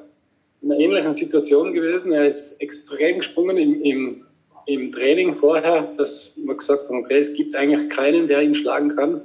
in 0.61 0.71
einer 0.71 0.79
ähnlichen 0.79 1.13
Situation 1.13 1.73
gewesen. 1.73 2.13
Er 2.13 2.27
ist 2.27 2.61
extrem 2.61 3.19
gesprungen 3.19 3.57
im, 3.57 3.81
im, 3.83 4.27
im 4.67 4.93
Training 4.93 5.33
vorher, 5.33 5.91
dass 5.97 6.35
wir 6.37 6.55
gesagt 6.55 6.87
haben, 6.87 6.99
okay, 6.99 7.17
es 7.17 7.33
gibt 7.33 7.57
eigentlich 7.57 7.89
keinen, 7.89 8.27
der 8.27 8.43
ihn 8.43 8.55
schlagen 8.55 8.91
kann. 8.91 9.23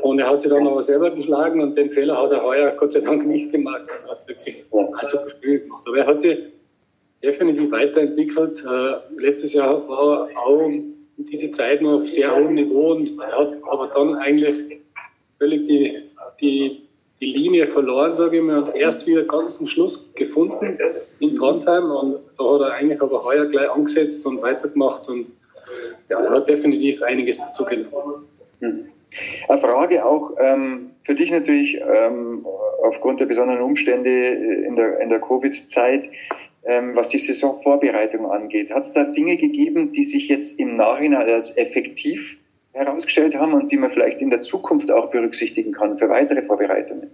Und 0.00 0.20
er 0.20 0.30
hat 0.30 0.40
sich 0.40 0.50
dann 0.50 0.66
aber 0.66 0.80
selber 0.80 1.10
geschlagen 1.10 1.60
und 1.60 1.76
den 1.76 1.90
Fehler 1.90 2.16
hat 2.22 2.32
er 2.32 2.42
heuer 2.42 2.70
Gott 2.70 2.92
sei 2.92 3.00
Dank 3.00 3.26
nicht 3.26 3.52
gemacht. 3.52 3.90
Er 4.06 4.12
hat 4.12 4.26
wirklich 4.26 4.64
ein 4.72 4.88
super 5.02 5.28
Spiel 5.28 5.60
gemacht. 5.60 5.84
Aber 5.86 5.98
er 5.98 6.06
hat 6.06 6.22
sich 6.22 6.38
definitiv 7.22 7.70
weiterentwickelt. 7.70 8.64
Äh, 8.64 9.20
letztes 9.20 9.52
Jahr 9.52 9.86
war 9.86 10.30
er 10.30 10.38
auch 10.38 10.70
diese 11.18 11.50
Zeit 11.50 11.82
noch 11.82 11.98
auf 11.98 12.08
sehr 12.08 12.34
hohem 12.34 12.54
Niveau 12.54 12.92
und 12.92 13.12
er 13.20 13.38
hat 13.38 13.52
aber 13.68 13.88
dann 13.88 14.14
eigentlich 14.14 14.80
völlig 15.42 15.64
die, 15.64 16.00
die, 16.40 16.88
die 17.20 17.32
Linie 17.32 17.66
verloren, 17.66 18.14
sage 18.14 18.38
ich 18.38 18.42
mal, 18.42 18.62
und 18.62 18.74
erst 18.74 19.06
wieder 19.06 19.24
ganz 19.24 19.58
zum 19.58 19.66
Schluss 19.66 20.12
gefunden 20.14 20.78
in 21.20 21.34
Trondheim. 21.34 21.90
Und 21.90 22.18
da 22.38 22.44
hat 22.44 22.60
er 22.60 22.72
eigentlich 22.74 23.00
aber 23.02 23.24
heuer 23.24 23.46
gleich 23.46 23.70
angesetzt 23.70 24.26
und 24.26 24.42
weitergemacht 24.42 25.08
und 25.08 25.32
ja, 26.08 26.20
er 26.20 26.30
hat 26.30 26.48
definitiv 26.48 27.02
einiges 27.02 27.38
dazu 27.38 27.64
gelernt. 27.64 27.92
Mhm. 28.60 28.88
Eine 29.48 29.60
Frage 29.60 30.04
auch 30.04 30.32
ähm, 30.38 30.90
für 31.02 31.14
dich 31.14 31.30
natürlich 31.30 31.80
ähm, 31.80 32.46
aufgrund 32.82 33.20
der 33.20 33.26
besonderen 33.26 33.62
Umstände 33.62 34.10
in 34.10 34.76
der, 34.76 35.00
in 35.00 35.10
der 35.10 35.20
Covid-Zeit, 35.20 36.08
ähm, 36.64 36.94
was 36.94 37.08
die 37.08 37.18
Saisonvorbereitung 37.18 38.30
angeht. 38.30 38.70
Hat 38.70 38.84
es 38.84 38.92
da 38.92 39.04
Dinge 39.04 39.36
gegeben, 39.36 39.92
die 39.92 40.04
sich 40.04 40.28
jetzt 40.28 40.58
im 40.58 40.76
Nachhinein 40.76 41.28
als 41.28 41.56
effektiv 41.56 42.38
herausgestellt 42.72 43.36
haben 43.36 43.54
und 43.54 43.70
die 43.70 43.76
man 43.76 43.90
vielleicht 43.90 44.20
in 44.20 44.30
der 44.30 44.40
Zukunft 44.40 44.90
auch 44.90 45.10
berücksichtigen 45.10 45.72
kann 45.72 45.98
für 45.98 46.08
weitere 46.08 46.42
Vorbereitungen? 46.42 47.10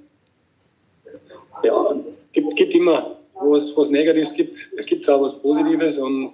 Ja, 1.63 1.97
gibt, 2.33 2.57
gibt 2.57 2.75
immer, 2.75 3.17
wo 3.35 3.55
es 3.55 3.77
was 3.77 3.91
Negatives 3.91 4.35
gibt, 4.35 4.71
gibt 4.87 5.03
es 5.03 5.09
auch 5.09 5.21
was 5.21 5.43
Positives 5.43 5.99
und 5.99 6.33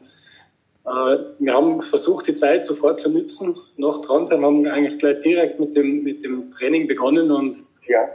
äh, 0.85 1.16
wir 1.39 1.55
haben 1.55 1.81
versucht, 1.81 2.29
die 2.29 2.35
Zeit 2.35 2.64
sofort 2.64 3.01
zu 3.01 3.11
nutzen. 3.11 3.57
Nach 3.77 3.99
Trondheim 4.03 4.45
haben 4.45 4.64
wir 4.64 4.72
eigentlich 4.72 4.99
gleich 4.99 5.20
direkt 5.20 5.59
mit 5.59 5.75
dem, 5.75 6.03
mit 6.03 6.22
dem 6.22 6.51
Training 6.51 6.87
begonnen 6.87 7.31
und 7.31 7.64
ja. 7.87 8.07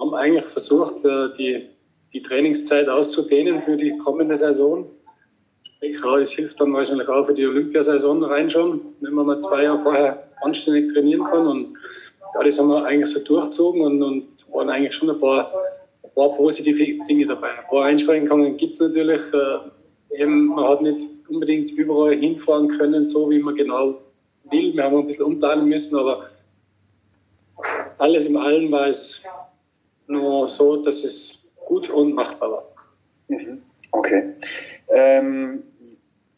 haben 0.00 0.14
eigentlich 0.14 0.44
versucht, 0.44 1.04
äh, 1.04 1.32
die, 1.38 1.68
die 2.12 2.22
Trainingszeit 2.22 2.88
auszudehnen 2.88 3.60
für 3.62 3.76
die 3.76 3.96
kommende 3.98 4.34
Saison. 4.34 4.90
Sprich, 5.92 6.20
es 6.22 6.32
hilft 6.32 6.60
dann 6.60 6.72
wahrscheinlich 6.72 7.08
auch 7.08 7.26
für 7.26 7.34
die 7.34 7.46
Olympiasaison 7.46 8.22
rein 8.24 8.48
schon, 8.48 8.80
wenn 9.00 9.12
man 9.12 9.26
mal 9.26 9.38
zwei 9.38 9.64
Jahre 9.64 9.80
vorher 9.80 10.28
anständig 10.42 10.92
trainieren 10.92 11.24
kann. 11.24 11.46
Und 11.46 11.74
ja, 12.34 12.42
das 12.42 12.58
haben 12.58 12.68
wir 12.68 12.84
eigentlich 12.84 13.10
so 13.10 13.20
durchzogen 13.20 13.82
und, 13.82 14.02
und 14.02 14.26
waren 14.52 14.70
eigentlich 14.70 14.94
schon 14.94 15.10
ein 15.10 15.18
paar, 15.18 15.52
ein 16.02 16.10
paar 16.14 16.34
positive 16.34 17.04
Dinge 17.04 17.26
dabei. 17.26 17.50
Ein 17.58 17.66
paar 17.68 17.84
Einschränkungen 17.84 18.56
gibt 18.56 18.74
es 18.74 18.80
natürlich. 18.80 19.22
Äh, 19.32 20.20
eben, 20.22 20.46
man 20.46 20.64
hat 20.68 20.82
nicht 20.82 21.08
unbedingt 21.28 21.70
überall 21.72 22.14
hinfahren 22.14 22.68
können, 22.68 23.04
so 23.04 23.30
wie 23.30 23.38
man 23.38 23.54
genau 23.54 24.00
will. 24.50 24.74
Wir 24.74 24.84
haben 24.84 24.96
ein 24.96 25.06
bisschen 25.06 25.26
umplanen 25.26 25.68
müssen, 25.68 25.98
aber 25.98 26.26
alles 27.98 28.26
im 28.26 28.36
Allen 28.36 28.70
war 28.70 28.88
es 28.88 29.22
nur 30.06 30.46
so, 30.46 30.76
dass 30.76 31.04
es 31.04 31.44
gut 31.64 31.90
und 31.90 32.14
machbar 32.14 32.50
war. 32.50 32.64
Mhm. 33.28 33.62
Okay. 33.90 34.34
Ähm, 34.88 35.62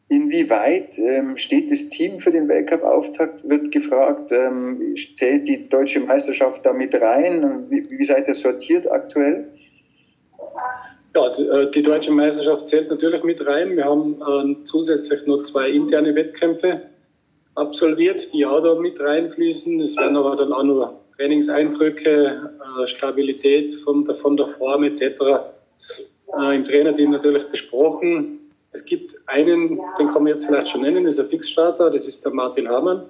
Inwieweit 0.09 0.99
ähm, 0.99 1.37
steht 1.37 1.73
das 1.73 1.89
Team 1.89 2.21
für 2.21 2.31
den 2.31 2.47
Weltcup-Auftakt, 2.47 3.49
wird 3.49 3.73
gefragt. 3.73 4.31
Ähm, 4.31 4.95
zählt 5.15 5.49
die 5.49 5.69
deutsche 5.69 5.99
Meisterschaft 5.99 6.65
da 6.65 6.73
mit 6.73 6.95
rein? 6.95 7.69
Wie, 7.71 7.91
wie 7.91 8.05
seid 8.05 8.29
ihr 8.29 8.37
sortiert 8.37 8.89
aktuell? 8.89 9.49
Ja, 11.15 11.29
die, 11.31 11.43
äh, 11.43 11.71
die, 11.73 11.83
deutsche 11.83 12.13
Meisterschaft 12.13 12.69
zählt 12.69 12.89
natürlich 12.89 13.25
mit 13.25 13.45
rein. 13.45 13.77
Wir 13.77 13.87
haben 13.87 14.23
äh, 14.23 14.65
zusätzlich 14.65 15.27
noch 15.27 15.43
zwei 15.43 15.71
interne 15.71 16.15
Wettkämpfe 16.15 16.83
absolviert, 17.57 18.33
die 18.33 18.47
auch 18.47 18.63
da 18.63 18.77
mit 18.77 19.01
reinfließen. 19.01 19.81
Es 19.81 19.97
werden 19.97 20.17
aber 20.17 20.37
dann 20.37 20.53
auch 20.53 20.63
nur 20.63 21.01
Trainingseindrücke, 21.17 22.53
äh, 22.81 22.87
Stabilität 22.87 23.75
von 23.75 24.05
der, 24.05 24.15
von 24.15 24.37
der 24.37 24.47
Form 24.47 24.85
etc. 24.85 25.03
Äh, 26.39 26.55
im 26.55 26.63
Trainerteam 26.63 27.11
natürlich 27.11 27.45
besprochen. 27.45 28.46
Es 28.77 28.85
gibt 28.85 29.17
einen, 29.25 29.81
den 29.99 30.07
kann 30.07 30.25
man 30.25 30.27
jetzt 30.27 30.45
vielleicht 30.45 30.69
schon 30.69 30.83
nennen, 30.83 31.07
ist 31.07 31.19
ein 31.19 31.31
Fixstarter, 31.31 31.89
das 31.89 32.07
ist 32.07 32.27
der 32.27 32.33
Martin 32.35 32.69
Hamann. 32.69 33.07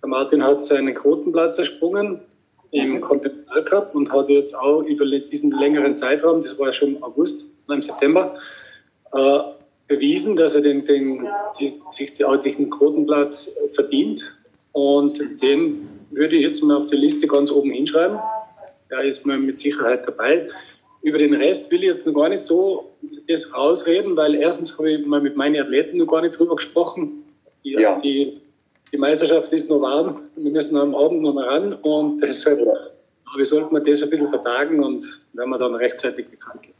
Der 0.00 0.08
Martin 0.08 0.42
hat 0.42 0.62
seinen 0.62 0.94
Quotenplatz 0.94 1.58
ersprungen 1.58 2.22
im 2.70 3.02
Continental 3.02 3.64
Cup 3.66 3.94
und 3.94 4.10
hat 4.10 4.30
jetzt 4.30 4.54
auch 4.54 4.80
über 4.80 5.04
diesen 5.04 5.50
längeren 5.50 5.94
Zeitraum, 5.94 6.40
das 6.40 6.58
war 6.58 6.68
ja 6.68 6.72
schon 6.72 6.96
im 6.96 7.04
August, 7.04 7.44
im 7.68 7.82
September, 7.82 8.34
äh, 9.12 9.38
bewiesen, 9.88 10.36
dass 10.36 10.54
er 10.54 10.62
den, 10.62 10.86
den, 10.86 11.28
die, 11.60 11.70
sich 11.90 12.14
die, 12.14 12.24
den 12.24 12.70
Quotenplatz 12.70 13.54
verdient. 13.72 14.38
Und 14.72 15.20
den 15.42 15.86
würde 16.12 16.36
ich 16.36 16.42
jetzt 16.42 16.62
mal 16.62 16.78
auf 16.78 16.86
die 16.86 16.96
Liste 16.96 17.26
ganz 17.26 17.52
oben 17.52 17.72
hinschreiben. 17.72 18.18
Da 18.88 19.00
ist 19.00 19.26
man 19.26 19.44
mit 19.44 19.58
Sicherheit 19.58 20.06
dabei. 20.06 20.48
Über 21.04 21.18
den 21.18 21.34
Rest 21.34 21.70
will 21.70 21.80
ich 21.80 21.90
jetzt 21.90 22.06
noch 22.06 22.14
gar 22.14 22.30
nicht 22.30 22.40
so 22.40 22.90
das 23.28 23.54
rausreden, 23.54 24.16
weil 24.16 24.34
erstens 24.34 24.78
habe 24.78 24.90
ich 24.90 25.04
mal 25.04 25.20
mit 25.20 25.36
meinen 25.36 25.62
Athleten 25.62 25.98
noch 25.98 26.06
gar 26.06 26.22
nicht 26.22 26.38
drüber 26.38 26.56
gesprochen. 26.56 27.24
Die, 27.62 27.72
ja. 27.72 28.00
die, 28.00 28.40
die 28.90 28.96
Meisterschaft 28.96 29.52
ist 29.52 29.68
noch 29.68 29.82
warm. 29.82 30.22
Wir 30.34 30.50
müssen 30.50 30.78
am 30.78 30.94
Abend 30.94 31.20
noch 31.20 31.34
mal 31.34 31.44
ran 31.46 31.74
und 31.74 32.22
deshalb 32.22 32.58
aber 32.60 33.44
sollten 33.44 33.74
wir 33.74 33.82
das 33.82 34.02
ein 34.02 34.08
bisschen 34.08 34.30
vertagen 34.30 34.82
und 34.82 35.20
werden 35.34 35.50
wir 35.50 35.58
dann 35.58 35.74
rechtzeitig 35.74 36.28
bekannt 36.28 36.62
geben. 36.62 36.78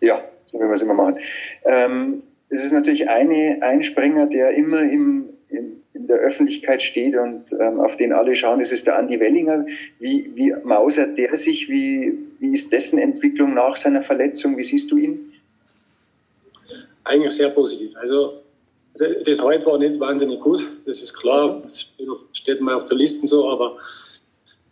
Ja, 0.00 0.24
so 0.46 0.58
werden 0.58 0.70
wir 0.70 0.74
es 0.74 0.82
immer 0.82 0.94
machen. 0.94 1.18
Ähm, 1.64 2.22
es 2.48 2.64
ist 2.64 2.72
natürlich 2.72 3.08
eine, 3.08 3.58
ein 3.60 3.84
Springer, 3.84 4.26
der 4.26 4.50
immer 4.50 4.80
im, 4.80 5.28
im, 5.48 5.82
in 5.94 6.08
der 6.08 6.16
Öffentlichkeit 6.16 6.82
steht 6.82 7.16
und 7.16 7.52
ähm, 7.52 7.78
auf 7.78 7.96
den 7.96 8.12
alle 8.12 8.34
schauen, 8.34 8.58
das 8.58 8.72
ist 8.72 8.88
der 8.88 8.98
Andi 8.98 9.20
Wellinger. 9.20 9.66
Wie, 10.00 10.32
wie 10.34 10.54
mausert 10.64 11.16
der 11.18 11.36
sich? 11.36 11.68
Wie, 11.68 12.18
wie 12.40 12.54
ist 12.54 12.72
dessen 12.72 12.98
Entwicklung 12.98 13.54
nach 13.54 13.76
seiner 13.76 14.02
Verletzung? 14.02 14.56
Wie 14.56 14.64
siehst 14.64 14.90
du 14.90 14.96
ihn? 14.96 15.32
Eigentlich 17.04 17.32
sehr 17.32 17.50
positiv. 17.50 17.96
Also 17.96 18.42
das 19.24 19.40
heute 19.40 19.66
war 19.66 19.78
nicht 19.78 20.00
wahnsinnig 20.00 20.40
gut, 20.40 20.68
das 20.84 21.00
ist 21.00 21.14
klar, 21.14 21.60
das 21.62 21.94
steht 22.32 22.60
mal 22.60 22.74
auf 22.74 22.84
der 22.84 22.96
Liste 22.96 23.26
so, 23.26 23.48
aber 23.48 23.78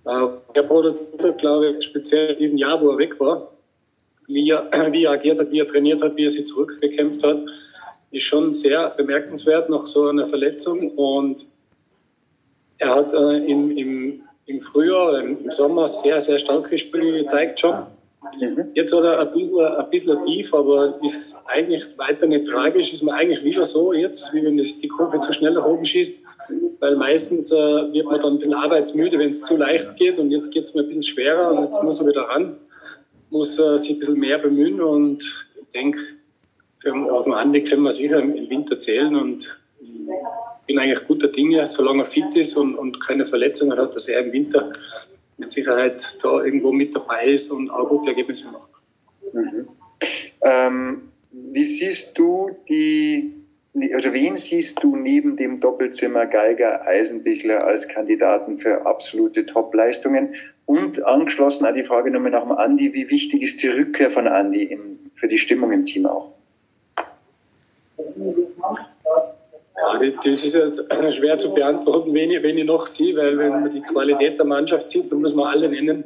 äh, 0.04 0.28
er 0.54 0.62
produziert, 0.64 1.38
glaube 1.38 1.76
ich, 1.78 1.84
speziell 1.84 2.34
diesen 2.34 2.58
Jahr, 2.58 2.80
wo 2.80 2.90
er 2.90 2.98
weg 2.98 3.18
war, 3.20 3.52
wie 4.26 4.50
er, 4.50 4.70
wie 4.92 5.04
er 5.04 5.12
agiert 5.12 5.40
hat, 5.40 5.50
wie 5.50 5.60
er 5.60 5.66
trainiert 5.66 6.02
hat, 6.02 6.16
wie 6.16 6.24
er 6.24 6.30
sich 6.30 6.46
zurückgekämpft 6.46 7.22
hat, 7.24 7.44
ist 8.10 8.24
schon 8.24 8.52
sehr 8.52 8.90
bemerkenswert 8.90 9.68
nach 9.68 9.86
so 9.86 10.08
einer 10.08 10.26
Verletzung. 10.26 10.92
Und 10.92 11.46
er 12.78 12.94
hat 12.94 13.12
äh, 13.12 13.38
im, 13.44 13.76
im, 13.76 14.22
im 14.48 14.62
Frühjahr, 14.62 15.20
im 15.20 15.50
Sommer 15.50 15.86
sehr, 15.86 16.20
sehr 16.20 16.38
starke 16.38 16.78
Spiele 16.78 17.18
gezeigt 17.18 17.60
schon. 17.60 17.86
Mhm. 18.40 18.68
Jetzt 18.74 18.94
hat 18.94 19.04
er 19.04 19.20
ein 19.20 19.32
bisschen, 19.32 19.60
ein 19.60 19.90
bisschen 19.90 20.22
tief, 20.24 20.54
aber 20.54 20.98
ist 21.02 21.36
eigentlich 21.46 21.86
weiter 21.98 22.26
nicht 22.26 22.46
tragisch. 22.46 22.92
Ist 22.92 23.02
mir 23.02 23.12
eigentlich 23.12 23.42
lieber 23.42 23.64
so 23.64 23.92
jetzt, 23.92 24.32
wie 24.32 24.42
wenn 24.42 24.56
das 24.56 24.78
die 24.78 24.88
Kurve 24.88 25.20
zu 25.20 25.32
schnell 25.34 25.52
nach 25.52 25.66
oben 25.66 25.84
schießt, 25.84 26.22
weil 26.80 26.96
meistens 26.96 27.52
äh, 27.52 27.92
wird 27.92 28.06
man 28.06 28.20
dann 28.20 28.32
ein 28.32 28.38
bisschen 28.38 28.54
arbeitsmüde, 28.54 29.18
wenn 29.18 29.28
es 29.28 29.42
zu 29.42 29.56
leicht 29.56 29.96
geht 29.96 30.18
und 30.18 30.30
jetzt 30.30 30.50
geht 30.50 30.64
es 30.64 30.74
mir 30.74 30.80
ein 30.80 30.88
bisschen 30.88 31.02
schwerer 31.02 31.52
und 31.52 31.64
jetzt 31.64 31.82
muss 31.82 32.00
er 32.00 32.06
wieder 32.06 32.22
ran, 32.22 32.56
muss 33.30 33.58
äh, 33.58 33.76
sich 33.76 33.92
ein 33.92 33.98
bisschen 33.98 34.18
mehr 34.18 34.38
bemühen 34.38 34.80
und 34.80 35.48
ich 35.60 35.68
denke, 35.74 36.00
auf 37.10 37.24
den 37.24 37.34
Andi 37.34 37.62
können 37.62 37.82
wir 37.82 37.92
sicher 37.92 38.20
im 38.20 38.48
Winter 38.48 38.78
zählen 38.78 39.14
und 39.14 39.60
bin 40.68 40.78
eigentlich 40.78 41.08
guter 41.08 41.28
Dinge, 41.28 41.66
solange 41.66 42.02
er 42.02 42.04
fit 42.04 42.36
ist 42.36 42.56
und, 42.56 42.76
und 42.76 43.00
keine 43.00 43.24
Verletzungen 43.24 43.76
hat, 43.76 43.96
dass 43.96 44.06
er 44.06 44.20
im 44.20 44.32
Winter 44.32 44.70
mit 45.38 45.50
Sicherheit 45.50 46.18
da 46.22 46.44
irgendwo 46.44 46.70
mit 46.70 46.94
dabei 46.94 47.26
ist 47.26 47.50
und 47.50 47.70
auch 47.70 47.88
gute 47.88 48.10
Ergebnisse 48.10 48.52
macht. 48.52 48.70
Mhm. 49.32 49.68
Ähm, 50.42 51.02
wie 51.32 51.64
siehst 51.64 52.18
du 52.18 52.50
die, 52.68 53.34
oder 53.74 54.12
wen 54.12 54.36
siehst 54.36 54.82
du 54.82 54.94
neben 54.94 55.36
dem 55.36 55.58
Doppelzimmer 55.58 56.26
Geiger 56.26 56.86
Eisenbichler 56.86 57.64
als 57.64 57.88
Kandidaten 57.88 58.58
für 58.58 58.86
absolute 58.86 59.46
Top-Leistungen? 59.46 60.34
Und 60.66 61.02
angeschlossen 61.02 61.64
an 61.64 61.74
die 61.74 61.84
Frage 61.84 62.10
nochmal 62.10 62.32
nach 62.32 62.42
dem 62.42 62.52
Andi, 62.52 62.92
wie 62.92 63.08
wichtig 63.08 63.42
ist 63.42 63.62
die 63.62 63.68
Rückkehr 63.68 64.10
von 64.10 64.28
Andi 64.28 64.64
im, 64.64 64.98
für 65.14 65.28
die 65.28 65.38
Stimmung 65.38 65.72
im 65.72 65.86
Team 65.86 66.04
auch? 66.04 66.34
Ja, 69.80 69.98
das 69.98 70.44
ist 70.44 70.54
jetzt 70.54 70.84
schwer 71.14 71.38
zu 71.38 71.54
beantworten, 71.54 72.12
wen 72.12 72.30
ich, 72.30 72.42
wen 72.42 72.58
ich 72.58 72.64
noch 72.64 72.86
sehe, 72.86 73.16
weil 73.16 73.38
wenn 73.38 73.50
man 73.50 73.70
die 73.70 73.80
Qualität 73.80 74.38
der 74.38 74.46
Mannschaft 74.46 74.88
sieht, 74.88 75.10
dann 75.12 75.20
muss 75.20 75.34
man 75.34 75.46
alle 75.46 75.68
nennen. 75.68 76.04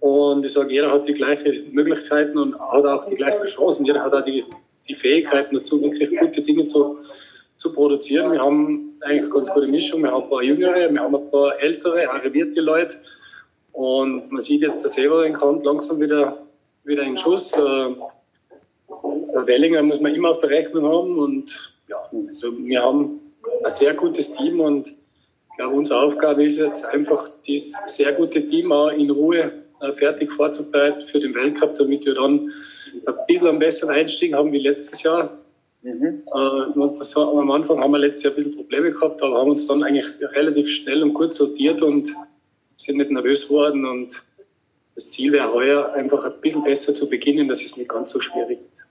Und 0.00 0.44
ich 0.44 0.52
sage, 0.52 0.72
jeder 0.72 0.92
hat 0.92 1.08
die 1.08 1.14
gleichen 1.14 1.72
Möglichkeiten 1.72 2.38
und 2.38 2.58
hat 2.58 2.84
auch 2.84 3.06
die 3.06 3.14
gleichen 3.14 3.46
Chancen. 3.46 3.86
Jeder 3.86 4.02
hat 4.02 4.12
auch 4.12 4.24
die, 4.24 4.44
die 4.88 4.94
Fähigkeiten 4.94 5.56
dazu, 5.56 5.80
wirklich 5.80 6.16
gute 6.18 6.42
Dinge 6.42 6.64
zu, 6.64 6.98
zu 7.56 7.72
produzieren. 7.72 8.30
Wir 8.32 8.40
haben 8.40 8.94
eigentlich 9.02 9.30
ganz 9.32 9.50
gute 9.52 9.66
Mischung. 9.66 10.02
Wir 10.02 10.12
haben 10.12 10.24
ein 10.24 10.30
paar 10.30 10.42
Jüngere, 10.42 10.92
wir 10.92 11.00
haben 11.00 11.16
ein 11.16 11.30
paar 11.30 11.58
ältere, 11.58 12.10
arrivierte 12.10 12.60
Leute. 12.60 12.98
Und 13.72 14.30
man 14.30 14.40
sieht 14.42 14.60
jetzt, 14.60 14.82
der 14.82 14.90
Severin 14.90 15.32
kommt 15.32 15.64
langsam 15.64 15.98
wieder, 16.00 16.46
wieder 16.84 17.02
in 17.02 17.16
Schuss. 17.16 17.56
Äh, 17.56 17.94
Wellinger 19.46 19.82
muss 19.82 20.00
man 20.00 20.14
immer 20.14 20.30
auf 20.30 20.38
der 20.38 20.50
Rechnung 20.50 20.86
haben 20.86 21.18
und 21.18 21.75
ja, 21.88 22.10
also 22.28 22.56
wir 22.58 22.82
haben 22.82 23.20
ein 23.62 23.70
sehr 23.70 23.94
gutes 23.94 24.32
Team 24.32 24.60
und 24.60 24.88
ich 24.88 25.56
glaube, 25.58 25.76
unsere 25.76 26.00
Aufgabe 26.00 26.44
ist 26.44 26.58
jetzt 26.58 26.84
einfach, 26.84 27.30
dieses 27.46 27.78
sehr 27.86 28.12
gute 28.12 28.44
Team 28.44 28.72
auch 28.72 28.90
in 28.90 29.10
Ruhe 29.10 29.52
äh, 29.80 29.92
fertig 29.92 30.32
vorzubereiten 30.32 31.06
für 31.06 31.20
den 31.20 31.34
Weltcup, 31.34 31.74
damit 31.74 32.04
wir 32.04 32.14
dann 32.14 32.50
ein 33.06 33.14
bisschen 33.26 33.48
einen 33.48 33.58
besseren 33.58 33.94
Einstieg 33.94 34.34
haben 34.34 34.52
wie 34.52 34.58
letztes 34.58 35.02
Jahr. 35.02 35.38
Mhm. 35.82 36.22
Äh, 36.34 36.90
das, 36.98 37.16
am 37.16 37.50
Anfang 37.50 37.80
haben 37.80 37.92
wir 37.92 37.98
letztes 37.98 38.24
Jahr 38.24 38.32
ein 38.32 38.36
bisschen 38.36 38.56
Probleme 38.56 38.90
gehabt, 38.90 39.22
aber 39.22 39.38
haben 39.38 39.50
uns 39.50 39.66
dann 39.66 39.82
eigentlich 39.82 40.06
relativ 40.20 40.68
schnell 40.68 41.02
und 41.02 41.14
gut 41.14 41.32
sortiert 41.32 41.82
und 41.82 42.14
sind 42.76 42.98
nicht 42.98 43.10
nervös 43.10 43.48
worden. 43.48 43.86
Und 43.86 44.24
das 44.94 45.10
Ziel 45.10 45.32
wäre 45.32 45.52
heuer 45.52 45.92
einfach 45.92 46.24
ein 46.24 46.40
bisschen 46.40 46.64
besser 46.64 46.94
zu 46.94 47.08
beginnen, 47.08 47.48
dass 47.48 47.64
es 47.64 47.76
nicht 47.76 47.88
ganz 47.88 48.10
so 48.10 48.20
schwierig 48.20 48.58
ist. 48.72 48.84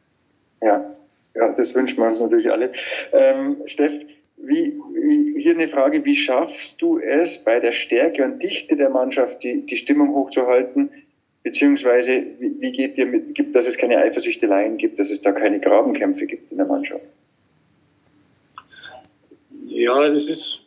Ja, 0.61 0.94
ja, 1.35 1.53
das 1.53 1.75
wünschen 1.75 1.97
wir 1.97 2.07
uns 2.07 2.21
natürlich 2.21 2.49
alle. 2.49 2.71
Ähm, 3.11 3.57
Steff, 3.65 3.93
wie, 4.37 4.79
wie, 4.93 5.41
hier 5.41 5.53
eine 5.53 5.67
Frage, 5.67 6.05
wie 6.05 6.15
schaffst 6.15 6.81
du 6.81 6.99
es, 6.99 7.43
bei 7.43 7.59
der 7.59 7.71
Stärke 7.71 8.23
und 8.23 8.41
Dichte 8.41 8.75
der 8.75 8.89
Mannschaft 8.89 9.43
die, 9.43 9.65
die 9.65 9.77
Stimmung 9.77 10.13
hochzuhalten? 10.13 10.89
Beziehungsweise, 11.43 12.23
wie, 12.39 12.55
wie 12.59 12.71
geht 12.71 12.97
dir 12.97 13.05
mit, 13.05 13.35
gibt, 13.35 13.55
dass 13.55 13.67
es 13.67 13.77
keine 13.77 13.97
Eifersüchteleien 13.97 14.77
gibt, 14.77 14.97
dass 14.97 15.11
es 15.11 15.21
da 15.21 15.31
keine 15.31 15.59
Grabenkämpfe 15.59 16.25
gibt 16.25 16.51
in 16.51 16.57
der 16.57 16.65
Mannschaft? 16.65 17.05
Ja, 19.67 20.09
das 20.09 20.27
ist, 20.29 20.61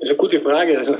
ist 0.00 0.08
eine 0.08 0.16
gute 0.16 0.40
Frage. 0.40 0.78
Also, 0.78 0.96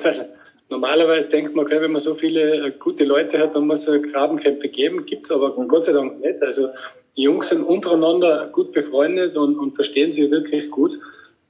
normalerweise 0.69 1.29
denkt 1.31 1.55
man, 1.55 1.65
okay, 1.65 1.81
wenn 1.81 1.93
man 1.93 2.01
so 2.01 2.15
viele 2.15 2.67
äh, 2.67 2.71
gute 2.71 3.05
Leute 3.05 3.39
hat, 3.39 3.57
dann 3.57 3.67
muss 3.67 3.89
es 3.89 4.13
Grabenkämpfe 4.13 4.69
geben. 4.69 5.07
Gibt 5.07 5.25
es 5.25 5.31
aber 5.31 5.53
Gott 5.67 5.85
sei 5.85 5.93
Dank 5.93 6.21
nicht. 6.21 6.43
Also 6.43 6.69
die 7.17 7.23
Jungs 7.23 7.49
sind 7.49 7.63
untereinander 7.63 8.49
gut 8.51 8.73
befreundet 8.73 9.37
und, 9.37 9.59
und 9.59 9.75
verstehen 9.75 10.11
sich 10.11 10.31
wirklich 10.31 10.71
gut. 10.71 10.99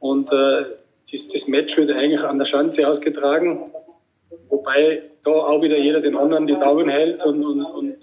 Und 0.00 0.32
äh, 0.32 0.64
das, 1.10 1.28
das 1.28 1.48
Match 1.48 1.76
wird 1.76 1.90
eigentlich 1.92 2.22
an 2.22 2.38
der 2.38 2.44
Schanze 2.44 2.88
ausgetragen, 2.88 3.72
wobei 4.48 5.02
da 5.24 5.30
auch 5.30 5.62
wieder 5.62 5.78
jeder 5.78 6.00
den 6.00 6.16
anderen 6.16 6.46
die 6.46 6.58
Daumen 6.58 6.88
hält 6.88 7.24
und, 7.24 7.44
und, 7.44 7.62
und, 7.62 7.96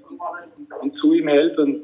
und 0.81 0.97
zu 0.97 1.13
ihm 1.13 1.27
hält. 1.27 1.57
Und 1.57 1.83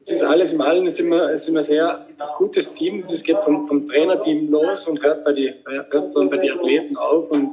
es 0.00 0.10
ist 0.10 0.22
alles 0.22 0.52
im 0.52 0.60
Allen, 0.62 0.86
es 0.86 0.94
ist 0.94 1.00
immer, 1.00 1.30
es 1.30 1.42
ist 1.42 1.48
immer 1.48 1.62
sehr 1.62 2.06
gutes 2.36 2.72
Team. 2.72 3.00
Es 3.00 3.22
geht 3.22 3.38
vom, 3.38 3.66
vom 3.66 3.84
Trainerteam 3.84 4.50
los 4.50 4.86
und 4.86 5.02
hört, 5.02 5.24
bei 5.24 5.32
die, 5.32 5.52
hört 5.66 6.16
dann 6.16 6.30
bei 6.30 6.38
den 6.38 6.52
Athleten 6.52 6.96
auf. 6.96 7.30
Und 7.30 7.52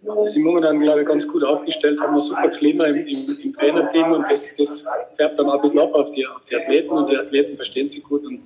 wir 0.00 0.28
sind 0.28 0.44
momentan, 0.44 0.78
glaube 0.78 1.00
ich, 1.00 1.06
ganz 1.06 1.26
gut 1.26 1.42
aufgestellt, 1.42 2.00
haben 2.00 2.14
ein 2.14 2.20
super 2.20 2.48
Klima 2.48 2.84
im, 2.84 3.06
im, 3.06 3.38
im 3.42 3.52
Trainerteam 3.52 4.12
und 4.12 4.26
das, 4.30 4.54
das, 4.56 4.86
färbt 5.14 5.38
dann 5.38 5.46
auch 5.48 5.54
ein 5.54 5.60
bisschen 5.60 5.80
ab 5.80 5.92
auf 5.94 6.10
die, 6.10 6.26
auf 6.26 6.44
die 6.44 6.56
Athleten 6.56 6.90
und 6.90 7.10
die 7.10 7.16
Athleten 7.16 7.56
verstehen 7.56 7.88
sich 7.88 8.02
gut 8.04 8.24
und 8.24 8.40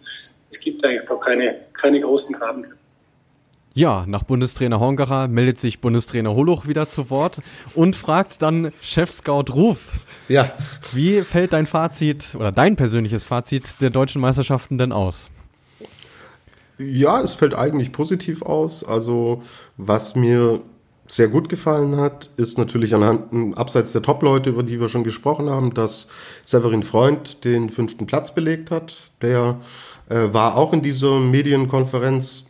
es 0.50 0.61
gibt 0.61 0.84
eigentlich 0.84 1.05
da 1.05 1.16
keine, 1.16 1.57
keine 1.72 2.00
großen 2.00 2.34
Grabenkämpfe. 2.34 2.78
Ja, 3.74 4.05
nach 4.07 4.22
Bundestrainer 4.24 4.80
Hongacher 4.80 5.28
meldet 5.28 5.59
sich 5.59 5.80
Bundestrainer 5.80 6.34
Holoch 6.34 6.66
wieder 6.66 6.88
zu 6.88 7.09
Wort 7.09 7.40
und 7.74 7.96
fragt 7.96 8.42
dann 8.42 8.70
Chef-Scout 8.82 9.55
Ruf. 9.55 9.92
Ja. 10.28 10.53
Wie 10.92 11.22
fällt 11.22 11.55
dein 11.55 11.66
Fazit 11.66 12.34
oder 12.34 12.53
dein 12.53 12.76
persönliches 12.76 13.24
Fazit 13.24 13.80
der 13.80 13.88
deutschen 13.88 14.20
Meisterschaften 14.20 14.76
denn 14.76 14.92
aus? 14.92 15.30
Ja, 16.78 17.22
es 17.22 17.34
fällt 17.34 17.55
eigentlich 17.55 17.92
positiv 17.92 18.42
aus. 18.42 18.84
Also 18.84 19.42
was 19.78 20.16
mir 20.16 20.61
sehr 21.13 21.29
gut 21.29 21.51
gefallen 21.51 21.99
hat, 21.99 22.31
ist 22.39 22.57
natürlich 22.57 22.95
anhand, 22.95 23.59
abseits 23.59 23.93
der 23.93 24.01
Top-Leute, 24.01 24.49
über 24.49 24.63
die 24.63 24.81
wir 24.81 24.89
schon 24.89 25.05
gesprochen 25.05 25.51
haben, 25.51 25.75
dass 25.75 26.09
Severin 26.43 26.83
Freund 26.83 27.45
den 27.45 27.69
fünften 27.69 28.07
Platz 28.07 28.35
belegt 28.35 28.71
hat. 28.71 29.13
Der 29.21 29.61
äh, 30.09 30.33
war 30.33 30.57
auch 30.57 30.73
in 30.73 30.81
dieser 30.81 31.21
Medienkonferenz 31.21 32.47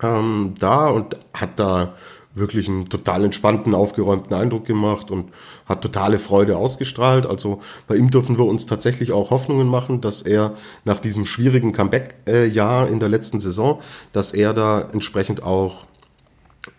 ähm, 0.00 0.54
da 0.60 0.90
und 0.90 1.16
hat 1.34 1.58
da 1.58 1.94
wirklich 2.34 2.68
einen 2.68 2.88
total 2.88 3.24
entspannten, 3.24 3.74
aufgeräumten 3.74 4.32
Eindruck 4.32 4.64
gemacht 4.64 5.10
und 5.10 5.32
hat 5.66 5.82
totale 5.82 6.20
Freude 6.20 6.56
ausgestrahlt. 6.56 7.26
Also 7.26 7.62
bei 7.88 7.96
ihm 7.96 8.12
dürfen 8.12 8.38
wir 8.38 8.44
uns 8.44 8.66
tatsächlich 8.66 9.10
auch 9.10 9.30
Hoffnungen 9.30 9.66
machen, 9.66 10.00
dass 10.00 10.22
er 10.22 10.54
nach 10.84 11.00
diesem 11.00 11.24
schwierigen 11.24 11.72
Comeback-Jahr 11.72 12.86
in 12.86 13.00
der 13.00 13.08
letzten 13.08 13.40
Saison, 13.40 13.80
dass 14.12 14.30
er 14.32 14.54
da 14.54 14.82
entsprechend 14.92 15.42
auch 15.42 15.88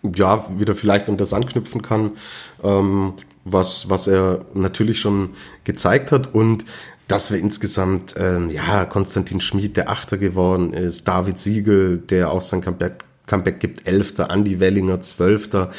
ja 0.02 0.44
wieder 0.58 0.74
vielleicht 0.74 1.08
an 1.08 1.16
das 1.16 1.32
anknüpfen 1.32 1.82
kann, 1.82 2.12
ähm, 2.62 3.14
was 3.44 3.88
was 3.88 4.06
er 4.06 4.44
natürlich 4.54 5.00
schon 5.00 5.30
gezeigt 5.64 6.12
hat. 6.12 6.34
Und 6.34 6.64
dass 7.08 7.32
wir 7.32 7.38
insgesamt, 7.38 8.14
ähm, 8.16 8.50
ja, 8.50 8.84
Konstantin 8.84 9.40
Schmid, 9.40 9.76
der 9.76 9.88
Achter 9.90 10.16
geworden 10.16 10.72
ist, 10.72 11.08
David 11.08 11.40
Siegel, 11.40 11.98
der 11.98 12.30
auch 12.30 12.40
sein 12.40 12.60
Comeback 12.60 13.04
Comeback 13.26 13.60
gibt, 13.60 13.86
Elfter, 13.86 14.28
Andy 14.30 14.58
Wellinger, 14.58 15.00
Zwölfter, 15.02 15.70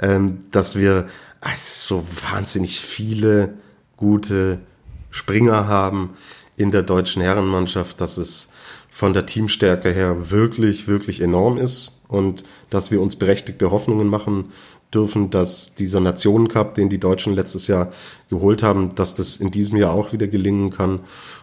ähm, 0.00 0.38
dass 0.50 0.76
wir 0.76 1.06
also 1.40 1.98
so 2.00 2.06
wahnsinnig 2.32 2.80
viele 2.80 3.54
gute 3.96 4.60
Springer 5.10 5.68
haben 5.68 6.16
in 6.56 6.70
der 6.70 6.82
deutschen 6.82 7.20
Herrenmannschaft, 7.20 8.00
dass 8.00 8.16
es 8.16 8.50
von 8.94 9.12
der 9.12 9.26
Teamstärke 9.26 9.90
her 9.90 10.30
wirklich, 10.30 10.86
wirklich 10.86 11.20
enorm 11.20 11.58
ist 11.58 12.00
und 12.06 12.44
dass 12.70 12.92
wir 12.92 13.00
uns 13.00 13.16
berechtigte 13.16 13.72
Hoffnungen 13.72 14.06
machen 14.06 14.52
dürfen, 14.94 15.30
dass 15.30 15.74
dieser 15.74 15.98
Nationencup, 15.98 16.74
den 16.74 16.90
die 16.90 17.00
Deutschen 17.00 17.34
letztes 17.34 17.66
Jahr 17.66 17.90
geholt 18.30 18.62
haben, 18.62 18.94
dass 18.94 19.16
das 19.16 19.38
in 19.38 19.50
diesem 19.50 19.78
Jahr 19.78 19.92
auch 19.94 20.12
wieder 20.12 20.28
gelingen 20.28 20.70
kann. 20.70 21.00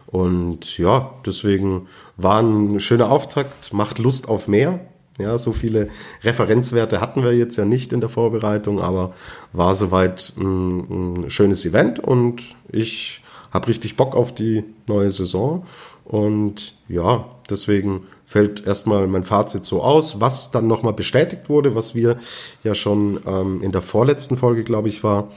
Und 0.07 0.77
ja, 0.77 1.13
deswegen 1.25 1.89
war 2.15 2.41
ein 2.41 2.79
schöner 2.79 3.11
Auftakt, 3.11 3.73
macht 3.73 3.99
Lust 3.99 4.29
auf 4.29 4.47
mehr. 4.47 4.79
Ja, 5.19 5.37
so 5.37 5.51
viele 5.51 5.89
Referenzwerte 6.23 7.01
hatten 7.01 7.21
wir 7.21 7.33
jetzt 7.33 7.57
ja 7.57 7.65
nicht 7.65 7.91
in 7.91 7.99
der 7.99 8.07
Vorbereitung, 8.07 8.79
aber 8.79 9.13
war 9.51 9.75
soweit 9.75 10.31
ein, 10.37 11.25
ein 11.25 11.29
schönes 11.29 11.65
Event 11.65 11.99
und 11.99 12.55
ich 12.71 13.21
habe 13.51 13.67
richtig 13.67 13.97
Bock 13.97 14.15
auf 14.15 14.33
die 14.33 14.63
neue 14.87 15.11
Saison. 15.11 15.65
Und 16.05 16.75
ja, 16.87 17.25
deswegen 17.51 18.07
fällt 18.23 18.65
erstmal 18.65 19.07
mein 19.07 19.23
Fazit 19.23 19.65
so 19.65 19.83
aus, 19.83 20.19
was 20.19 20.51
dann 20.51 20.67
nochmal 20.67 20.93
bestätigt 20.93 21.49
wurde, 21.49 21.75
was 21.75 21.93
wir 21.93 22.17
ja 22.63 22.73
schon 22.73 23.19
ähm, 23.27 23.61
in 23.61 23.71
der 23.71 23.81
vorletzten 23.81 24.37
Folge, 24.37 24.63
glaube 24.63 24.89
ich, 24.89 25.03
war, 25.03 25.29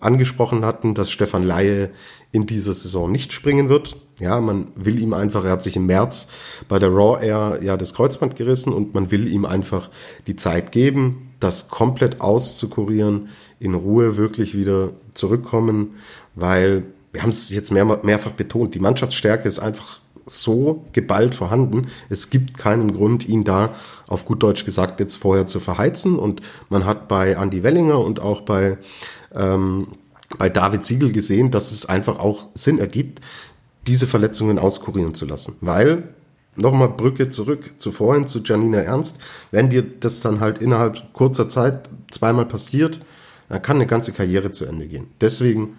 angesprochen 0.00 0.64
hatten, 0.64 0.94
dass 0.94 1.10
Stefan 1.10 1.44
Laie 1.44 1.90
in 2.32 2.46
dieser 2.46 2.72
Saison 2.72 3.10
nicht 3.10 3.32
springen 3.32 3.68
wird. 3.68 3.96
Ja, 4.18 4.40
man 4.40 4.68
will 4.74 5.00
ihm 5.00 5.14
einfach, 5.14 5.44
er 5.44 5.52
hat 5.52 5.62
sich 5.62 5.76
im 5.76 5.86
März 5.86 6.28
bei 6.68 6.78
der 6.78 6.90
Raw 6.90 7.24
Air 7.24 7.60
ja 7.62 7.76
das 7.76 7.94
Kreuzband 7.94 8.36
gerissen 8.36 8.72
und 8.72 8.94
man 8.94 9.10
will 9.10 9.28
ihm 9.28 9.44
einfach 9.44 9.90
die 10.26 10.36
Zeit 10.36 10.72
geben, 10.72 11.32
das 11.40 11.68
komplett 11.68 12.20
auszukurieren, 12.20 13.28
in 13.58 13.74
Ruhe 13.74 14.16
wirklich 14.16 14.56
wieder 14.56 14.92
zurückkommen, 15.14 15.96
weil 16.34 16.84
wir 17.12 17.22
haben 17.22 17.30
es 17.30 17.50
jetzt 17.50 17.72
mehr, 17.72 17.84
mehrfach 18.02 18.32
betont, 18.32 18.74
die 18.74 18.78
Mannschaftsstärke 18.78 19.48
ist 19.48 19.58
einfach 19.58 19.99
so 20.30 20.84
geballt 20.92 21.34
vorhanden. 21.34 21.88
Es 22.08 22.30
gibt 22.30 22.56
keinen 22.56 22.92
Grund, 22.92 23.28
ihn 23.28 23.44
da 23.44 23.74
auf 24.06 24.24
gut 24.24 24.42
Deutsch 24.42 24.64
gesagt 24.64 25.00
jetzt 25.00 25.16
vorher 25.16 25.46
zu 25.46 25.60
verheizen. 25.60 26.18
Und 26.18 26.40
man 26.68 26.84
hat 26.84 27.08
bei 27.08 27.32
Andy 27.32 27.62
Wellinger 27.62 27.98
und 27.98 28.20
auch 28.20 28.42
bei 28.42 28.78
ähm, 29.34 29.88
bei 30.38 30.48
David 30.48 30.84
Siegel 30.84 31.12
gesehen, 31.12 31.50
dass 31.50 31.72
es 31.72 31.86
einfach 31.86 32.18
auch 32.18 32.48
Sinn 32.54 32.78
ergibt, 32.78 33.20
diese 33.86 34.06
Verletzungen 34.06 34.58
auskurieren 34.58 35.14
zu 35.14 35.26
lassen. 35.26 35.56
Weil, 35.60 36.14
nochmal 36.56 36.90
Brücke 36.90 37.30
zurück 37.30 37.72
zu 37.78 37.92
vorhin, 37.92 38.26
zu 38.26 38.40
Janina 38.44 38.78
Ernst, 38.78 39.18
wenn 39.50 39.70
dir 39.70 39.82
das 39.82 40.20
dann 40.20 40.40
halt 40.40 40.58
innerhalb 40.58 41.12
kurzer 41.12 41.48
Zeit 41.48 41.88
zweimal 42.10 42.46
passiert, 42.46 43.00
dann 43.48 43.62
kann 43.62 43.76
eine 43.76 43.86
ganze 43.86 44.12
Karriere 44.12 44.52
zu 44.52 44.64
Ende 44.64 44.86
gehen. 44.86 45.08
Deswegen, 45.20 45.78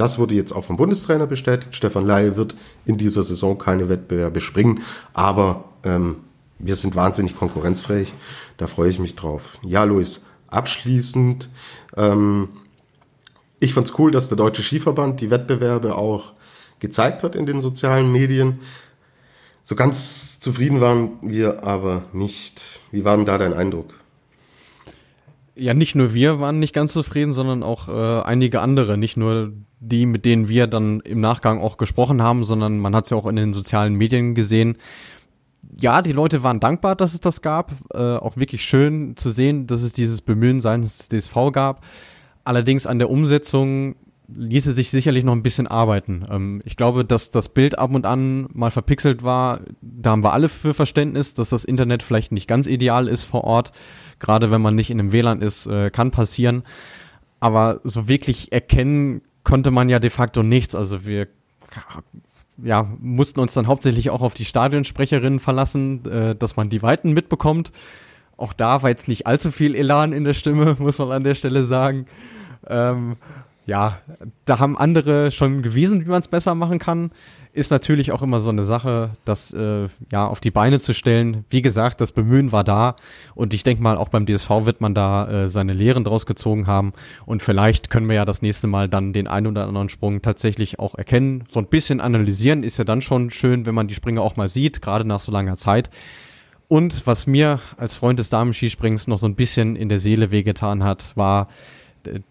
das 0.00 0.18
wurde 0.18 0.34
jetzt 0.34 0.52
auch 0.52 0.64
vom 0.64 0.78
Bundestrainer 0.78 1.26
bestätigt. 1.26 1.76
Stefan 1.76 2.06
Laie 2.06 2.34
wird 2.36 2.56
in 2.86 2.96
dieser 2.96 3.22
Saison 3.22 3.58
keine 3.58 3.90
Wettbewerbe 3.90 4.40
springen, 4.40 4.82
aber 5.12 5.64
ähm, 5.84 6.16
wir 6.58 6.74
sind 6.74 6.96
wahnsinnig 6.96 7.36
konkurrenzfähig. 7.36 8.14
Da 8.56 8.66
freue 8.66 8.88
ich 8.88 8.98
mich 8.98 9.14
drauf. 9.14 9.58
Ja, 9.62 9.84
Luis, 9.84 10.24
abschließend, 10.48 11.50
ähm, 11.98 12.48
ich 13.58 13.74
fand's 13.74 13.92
cool, 13.98 14.10
dass 14.10 14.28
der 14.28 14.38
Deutsche 14.38 14.62
Skiverband 14.62 15.20
die 15.20 15.30
Wettbewerbe 15.30 15.96
auch 15.96 16.32
gezeigt 16.78 17.22
hat 17.22 17.34
in 17.34 17.44
den 17.44 17.60
sozialen 17.60 18.10
Medien. 18.10 18.60
So 19.62 19.74
ganz 19.74 20.40
zufrieden 20.40 20.80
waren 20.80 21.18
wir 21.20 21.62
aber 21.62 22.04
nicht. 22.14 22.80
Wie 22.90 23.04
war 23.04 23.18
denn 23.18 23.26
da 23.26 23.36
dein 23.36 23.52
Eindruck? 23.52 23.99
Ja, 25.54 25.74
nicht 25.74 25.94
nur 25.94 26.14
wir 26.14 26.40
waren 26.40 26.58
nicht 26.58 26.74
ganz 26.74 26.92
zufrieden, 26.92 27.32
sondern 27.32 27.62
auch 27.62 27.88
äh, 27.88 28.22
einige 28.22 28.60
andere. 28.60 28.96
Nicht 28.96 29.16
nur 29.16 29.52
die, 29.80 30.06
mit 30.06 30.24
denen 30.24 30.48
wir 30.48 30.66
dann 30.66 31.00
im 31.00 31.20
Nachgang 31.20 31.60
auch 31.60 31.76
gesprochen 31.76 32.22
haben, 32.22 32.44
sondern 32.44 32.78
man 32.78 32.94
hat 32.94 33.04
es 33.04 33.10
ja 33.10 33.16
auch 33.16 33.26
in 33.26 33.36
den 33.36 33.52
sozialen 33.52 33.94
Medien 33.94 34.34
gesehen. 34.34 34.76
Ja, 35.78 36.02
die 36.02 36.12
Leute 36.12 36.42
waren 36.42 36.60
dankbar, 36.60 36.96
dass 36.96 37.14
es 37.14 37.20
das 37.20 37.42
gab. 37.42 37.72
Äh, 37.92 37.98
auch 37.98 38.36
wirklich 38.36 38.64
schön 38.64 39.16
zu 39.16 39.30
sehen, 39.30 39.66
dass 39.66 39.82
es 39.82 39.92
dieses 39.92 40.22
Bemühen 40.22 40.60
seines 40.60 41.08
DSV 41.08 41.34
gab. 41.52 41.84
Allerdings 42.44 42.86
an 42.86 42.98
der 42.98 43.10
Umsetzung 43.10 43.96
ließe 44.34 44.72
sich 44.72 44.90
sicherlich 44.90 45.24
noch 45.24 45.32
ein 45.32 45.42
bisschen 45.42 45.66
arbeiten. 45.66 46.26
Ähm, 46.30 46.62
ich 46.64 46.76
glaube, 46.76 47.04
dass 47.04 47.30
das 47.30 47.48
Bild 47.48 47.78
ab 47.78 47.94
und 47.94 48.06
an 48.06 48.48
mal 48.52 48.70
verpixelt 48.70 49.22
war. 49.22 49.60
Da 49.80 50.10
haben 50.10 50.24
wir 50.24 50.32
alle 50.32 50.48
für 50.48 50.74
Verständnis, 50.74 51.34
dass 51.34 51.50
das 51.50 51.64
Internet 51.64 52.02
vielleicht 52.02 52.32
nicht 52.32 52.46
ganz 52.46 52.66
ideal 52.66 53.08
ist 53.08 53.24
vor 53.24 53.44
Ort. 53.44 53.72
Gerade 54.18 54.50
wenn 54.50 54.60
man 54.60 54.74
nicht 54.74 54.90
in 54.90 54.98
einem 54.98 55.12
WLAN 55.12 55.42
ist, 55.42 55.66
äh, 55.66 55.90
kann 55.90 56.10
passieren. 56.10 56.62
Aber 57.40 57.80
so 57.84 58.08
wirklich 58.08 58.52
erkennen 58.52 59.22
konnte 59.44 59.70
man 59.70 59.88
ja 59.88 59.98
de 59.98 60.10
facto 60.10 60.42
nichts. 60.42 60.74
Also 60.74 61.06
wir 61.06 61.28
ja, 62.62 62.86
mussten 62.98 63.40
uns 63.40 63.54
dann 63.54 63.66
hauptsächlich 63.66 64.10
auch 64.10 64.22
auf 64.22 64.34
die 64.34 64.44
Stadionsprecherinnen 64.44 65.38
verlassen, 65.38 66.04
äh, 66.04 66.34
dass 66.34 66.56
man 66.56 66.68
die 66.68 66.82
Weiten 66.82 67.12
mitbekommt. 67.12 67.72
Auch 68.36 68.52
da 68.52 68.82
war 68.82 68.90
jetzt 68.90 69.08
nicht 69.08 69.26
allzu 69.26 69.50
viel 69.50 69.74
Elan 69.74 70.12
in 70.12 70.24
der 70.24 70.34
Stimme, 70.34 70.76
muss 70.78 70.98
man 70.98 71.12
an 71.12 71.24
der 71.24 71.34
Stelle 71.34 71.64
sagen. 71.64 72.06
Ähm, 72.66 73.16
ja, 73.66 73.98
da 74.46 74.58
haben 74.58 74.76
andere 74.76 75.30
schon 75.30 75.62
gewiesen, 75.62 76.04
wie 76.04 76.10
man 76.10 76.20
es 76.20 76.28
besser 76.28 76.54
machen 76.54 76.78
kann. 76.78 77.10
Ist 77.52 77.70
natürlich 77.70 78.10
auch 78.10 78.22
immer 78.22 78.40
so 78.40 78.48
eine 78.48 78.64
Sache, 78.64 79.10
das 79.24 79.52
äh, 79.52 79.88
ja 80.10 80.26
auf 80.26 80.40
die 80.40 80.50
Beine 80.50 80.80
zu 80.80 80.94
stellen. 80.94 81.44
Wie 81.50 81.62
gesagt, 81.62 82.00
das 82.00 82.12
Bemühen 82.12 82.52
war 82.52 82.64
da 82.64 82.96
und 83.34 83.52
ich 83.54 83.62
denke 83.62 83.82
mal, 83.82 83.96
auch 83.96 84.08
beim 84.08 84.26
DSV 84.26 84.50
wird 84.64 84.80
man 84.80 84.94
da 84.94 85.28
äh, 85.28 85.50
seine 85.50 85.72
Lehren 85.72 86.04
draus 86.04 86.26
gezogen 86.26 86.66
haben 86.66 86.92
und 87.26 87.42
vielleicht 87.42 87.90
können 87.90 88.08
wir 88.08 88.16
ja 88.16 88.24
das 88.24 88.42
nächste 88.42 88.66
Mal 88.66 88.88
dann 88.88 89.12
den 89.12 89.26
einen 89.26 89.46
oder 89.46 89.66
anderen 89.66 89.88
Sprung 89.88 90.22
tatsächlich 90.22 90.78
auch 90.78 90.94
erkennen. 90.94 91.44
So 91.50 91.60
ein 91.60 91.66
bisschen 91.66 92.00
analysieren 92.00 92.62
ist 92.62 92.78
ja 92.78 92.84
dann 92.84 93.02
schon 93.02 93.30
schön, 93.30 93.66
wenn 93.66 93.74
man 93.74 93.88
die 93.88 93.94
Springer 93.94 94.22
auch 94.22 94.36
mal 94.36 94.48
sieht, 94.48 94.80
gerade 94.80 95.04
nach 95.04 95.20
so 95.20 95.32
langer 95.32 95.56
Zeit. 95.56 95.90
Und 96.66 97.04
was 97.04 97.26
mir 97.26 97.58
als 97.76 97.94
Freund 97.96 98.20
des 98.20 98.30
Damenskisprings 98.30 99.08
noch 99.08 99.18
so 99.18 99.26
ein 99.26 99.34
bisschen 99.34 99.74
in 99.74 99.88
der 99.88 99.98
Seele 99.98 100.30
wehgetan 100.30 100.84
hat, 100.84 101.16
war, 101.16 101.48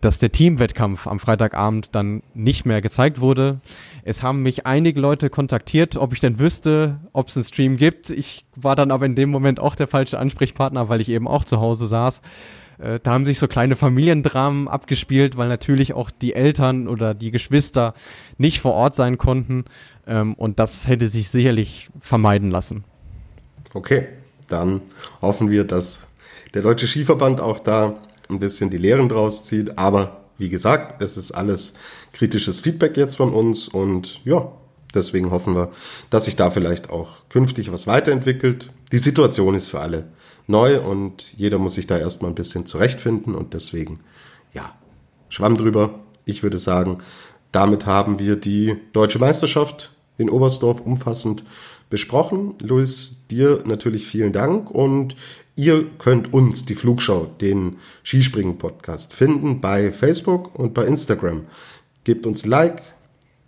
dass 0.02 0.20
der 0.20 0.32
Teamwettkampf 0.32 1.08
am 1.08 1.20
Freitagabend 1.20 1.90
dann 1.94 2.24
nicht 2.34 2.66
mehr 2.66 2.82
gezeigt 2.82 3.20
wurde. 3.20 3.60
Es 4.04 4.24
haben 4.24 4.42
mich 4.42 4.66
einige 4.66 5.00
Leute 5.00 5.30
kontaktiert, 5.30 5.96
ob 5.96 6.14
ich 6.14 6.20
denn 6.20 6.40
wüsste, 6.40 7.00
ob 7.14 7.30
es 7.30 7.38
einen 7.38 7.44
Stream 7.44 7.78
gibt. 7.78 8.10
Ich 8.10 8.46
war 8.56 8.76
dann 8.76 8.92
aber 8.92 9.06
in 9.06 9.16
dem 9.16 9.30
Moment 9.30 9.60
auch 9.60 9.76
der 9.76 9.88
falsche 9.88 10.20
Ansprechpartner, 10.20 10.90
weil 10.90 11.02
ich 11.02 11.10
eben 11.10 11.28
auch 11.28 11.46
zu 11.46 11.60
Hause 11.60 11.88
saß. 11.88 12.22
Äh, 12.80 13.00
da 13.02 13.12
haben 13.12 13.26
sich 13.26 13.40
so 13.40 13.48
kleine 13.48 13.76
Familiendramen 13.76 14.68
abgespielt, 14.68 15.38
weil 15.38 15.48
natürlich 15.48 15.94
auch 15.94 16.12
die 16.12 16.34
Eltern 16.34 16.88
oder 16.88 17.14
die 17.14 17.32
Geschwister 17.32 17.94
nicht 18.38 18.60
vor 18.60 18.74
Ort 18.74 18.96
sein 18.96 19.18
konnten. 19.18 19.66
Ähm, 20.08 20.34
und 20.34 20.60
das 20.60 20.88
hätte 20.88 21.08
sich 21.10 21.30
sicherlich 21.30 21.90
vermeiden 22.00 22.52
lassen. 22.52 22.84
Okay 23.74 24.08
dann 24.52 24.82
hoffen 25.22 25.50
wir, 25.50 25.64
dass 25.64 26.08
der 26.54 26.62
Deutsche 26.62 26.88
Skiverband 26.88 27.42
auch 27.42 27.60
da 27.60 27.96
ein 28.30 28.40
bisschen 28.40 28.70
die 28.70 28.78
Lehren 28.78 29.10
draus 29.10 29.44
zieht. 29.44 29.78
Aber 29.78 30.26
wie 30.38 30.50
gesagt, 30.50 31.02
es 31.02 31.18
ist 31.18 31.32
alles 31.32 31.74
kritisches 32.14 32.60
Feedback 32.60 32.98
jetzt 32.98 33.18
von 33.18 33.34
uns 33.34 33.68
und 33.68 34.22
ja, 34.26 34.52
deswegen 34.94 35.32
hoffen 35.32 35.56
wir, 35.56 35.72
dass 36.10 36.26
sich 36.26 36.36
da 36.36 36.50
vielleicht 36.52 36.90
auch 36.90 37.28
künftig 37.30 37.72
was 37.72 37.88
weiterentwickelt. 37.88 38.72
Die 38.92 38.98
Situation 38.98 39.56
ist 39.56 39.68
für 39.68 39.80
alle 39.80 40.08
neu 40.48 40.82
und 40.82 41.34
jeder 41.38 41.58
muss 41.58 41.76
sich 41.76 41.88
da 41.88 41.98
erstmal 41.98 42.32
ein 42.32 42.36
bisschen 42.36 42.66
zurechtfinden 42.66 43.36
und 43.36 43.54
deswegen, 43.54 44.00
ja, 44.54 44.74
Schwamm 45.28 45.58
drüber. 45.58 46.00
Ich 46.26 46.42
würde 46.42 46.58
sagen, 46.58 47.00
damit 47.52 47.86
haben 47.86 48.20
wir 48.20 48.36
die 48.36 48.78
deutsche 48.94 49.20
Meisterschaft 49.20 49.92
in 50.18 50.30
Oberstdorf 50.30 50.82
umfassend 50.82 51.44
besprochen. 51.90 52.56
Luis, 52.62 53.28
dir 53.30 53.64
natürlich 53.66 54.06
vielen 54.06 54.32
Dank 54.32 54.70
und 54.70 55.16
ihr 55.60 55.88
könnt 55.98 56.34
uns, 56.34 56.64
die 56.64 56.74
Flugschau, 56.74 57.26
den 57.42 57.80
Skispringen-Podcast 58.06 59.14
finden 59.14 59.60
bei 59.60 59.92
Facebook 59.92 60.58
und 60.58 60.74
bei 60.74 60.86
Instagram. 60.86 61.48
Gebt 62.06 62.26
uns 62.26 62.46
Like, 62.46 62.82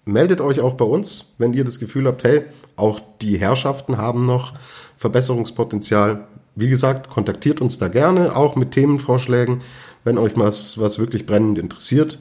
meldet 0.04 0.42
euch 0.42 0.60
auch 0.60 0.74
bei 0.74 0.84
uns, 0.84 1.34
wenn 1.38 1.54
ihr 1.54 1.64
das 1.64 1.80
Gefühl 1.80 2.08
habt, 2.08 2.26
hey, 2.26 2.44
auch 2.76 3.00
die 3.22 3.40
Herrschaften 3.40 3.98
haben 3.98 4.26
noch 4.26 4.54
Verbesserungspotenzial. 4.98 6.28
Wie 6.56 6.68
gesagt, 6.68 7.10
kontaktiert 7.10 7.62
uns 7.62 7.78
da 7.78 7.88
gerne, 7.88 8.36
auch 8.36 8.58
mit 8.58 8.72
Themenvorschlägen. 8.72 9.62
Wenn 10.04 10.18
euch 10.18 10.34
was, 10.36 10.78
was 10.78 11.00
wirklich 11.00 11.26
brennend 11.26 11.60
interessiert, 11.60 12.20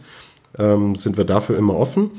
ähm, 0.56 0.94
sind 0.94 1.16
wir 1.16 1.24
dafür 1.24 1.58
immer 1.58 1.74
offen. 1.74 2.12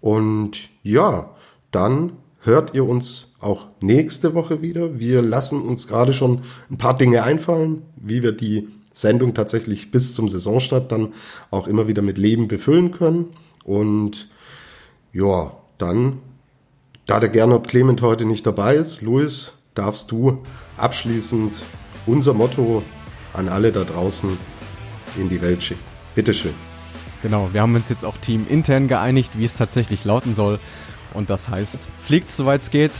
Und 0.00 0.70
ja, 0.82 1.30
dann 1.70 2.14
hört 2.42 2.74
ihr 2.74 2.86
uns 2.86 3.32
auch 3.40 3.68
nächste 3.80 4.34
Woche 4.34 4.62
wieder. 4.62 4.98
Wir 4.98 5.22
lassen 5.22 5.62
uns 5.62 5.88
gerade 5.88 6.12
schon 6.12 6.42
ein 6.70 6.78
paar 6.78 6.96
Dinge 6.96 7.22
einfallen, 7.22 7.82
wie 7.96 8.22
wir 8.22 8.32
die 8.32 8.68
Sendung 8.92 9.34
tatsächlich 9.34 9.90
bis 9.90 10.14
zum 10.14 10.28
Saisonstart 10.28 10.92
dann 10.92 11.14
auch 11.50 11.66
immer 11.66 11.88
wieder 11.88 12.02
mit 12.02 12.18
Leben 12.18 12.48
befüllen 12.48 12.90
können. 12.90 13.28
Und 13.64 14.28
ja, 15.12 15.52
dann, 15.78 16.18
da 17.06 17.20
der 17.20 17.30
Gernot 17.30 17.68
Clement 17.68 18.02
heute 18.02 18.24
nicht 18.24 18.46
dabei 18.46 18.74
ist, 18.74 19.02
Luis, 19.02 19.52
darfst 19.74 20.10
du 20.10 20.42
abschließend 20.76 21.62
unser 22.06 22.34
Motto 22.34 22.82
an 23.32 23.48
alle 23.48 23.72
da 23.72 23.84
draußen 23.84 24.36
in 25.16 25.28
die 25.28 25.40
Welt 25.40 25.62
schicken. 25.62 25.82
Bitteschön. 26.14 26.54
Genau, 27.22 27.48
wir 27.52 27.62
haben 27.62 27.74
uns 27.74 27.88
jetzt 27.88 28.04
auch 28.04 28.16
Team 28.18 28.46
intern 28.48 28.88
geeinigt, 28.88 29.30
wie 29.34 29.44
es 29.44 29.54
tatsächlich 29.54 30.04
lauten 30.04 30.34
soll. 30.34 30.58
Und 31.14 31.30
das 31.30 31.48
heißt, 31.48 31.88
fliegt 32.00 32.30
soweit 32.30 32.62
es 32.62 32.70
geht, 32.70 32.92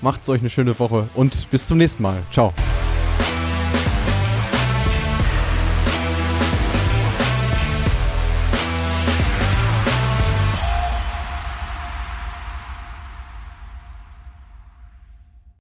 macht's 0.00 0.28
euch 0.28 0.40
eine 0.40 0.50
schöne 0.50 0.78
Woche 0.78 1.08
und 1.14 1.50
bis 1.50 1.66
zum 1.66 1.78
nächsten 1.78 2.02
Mal. 2.02 2.18
Ciao. 2.30 2.52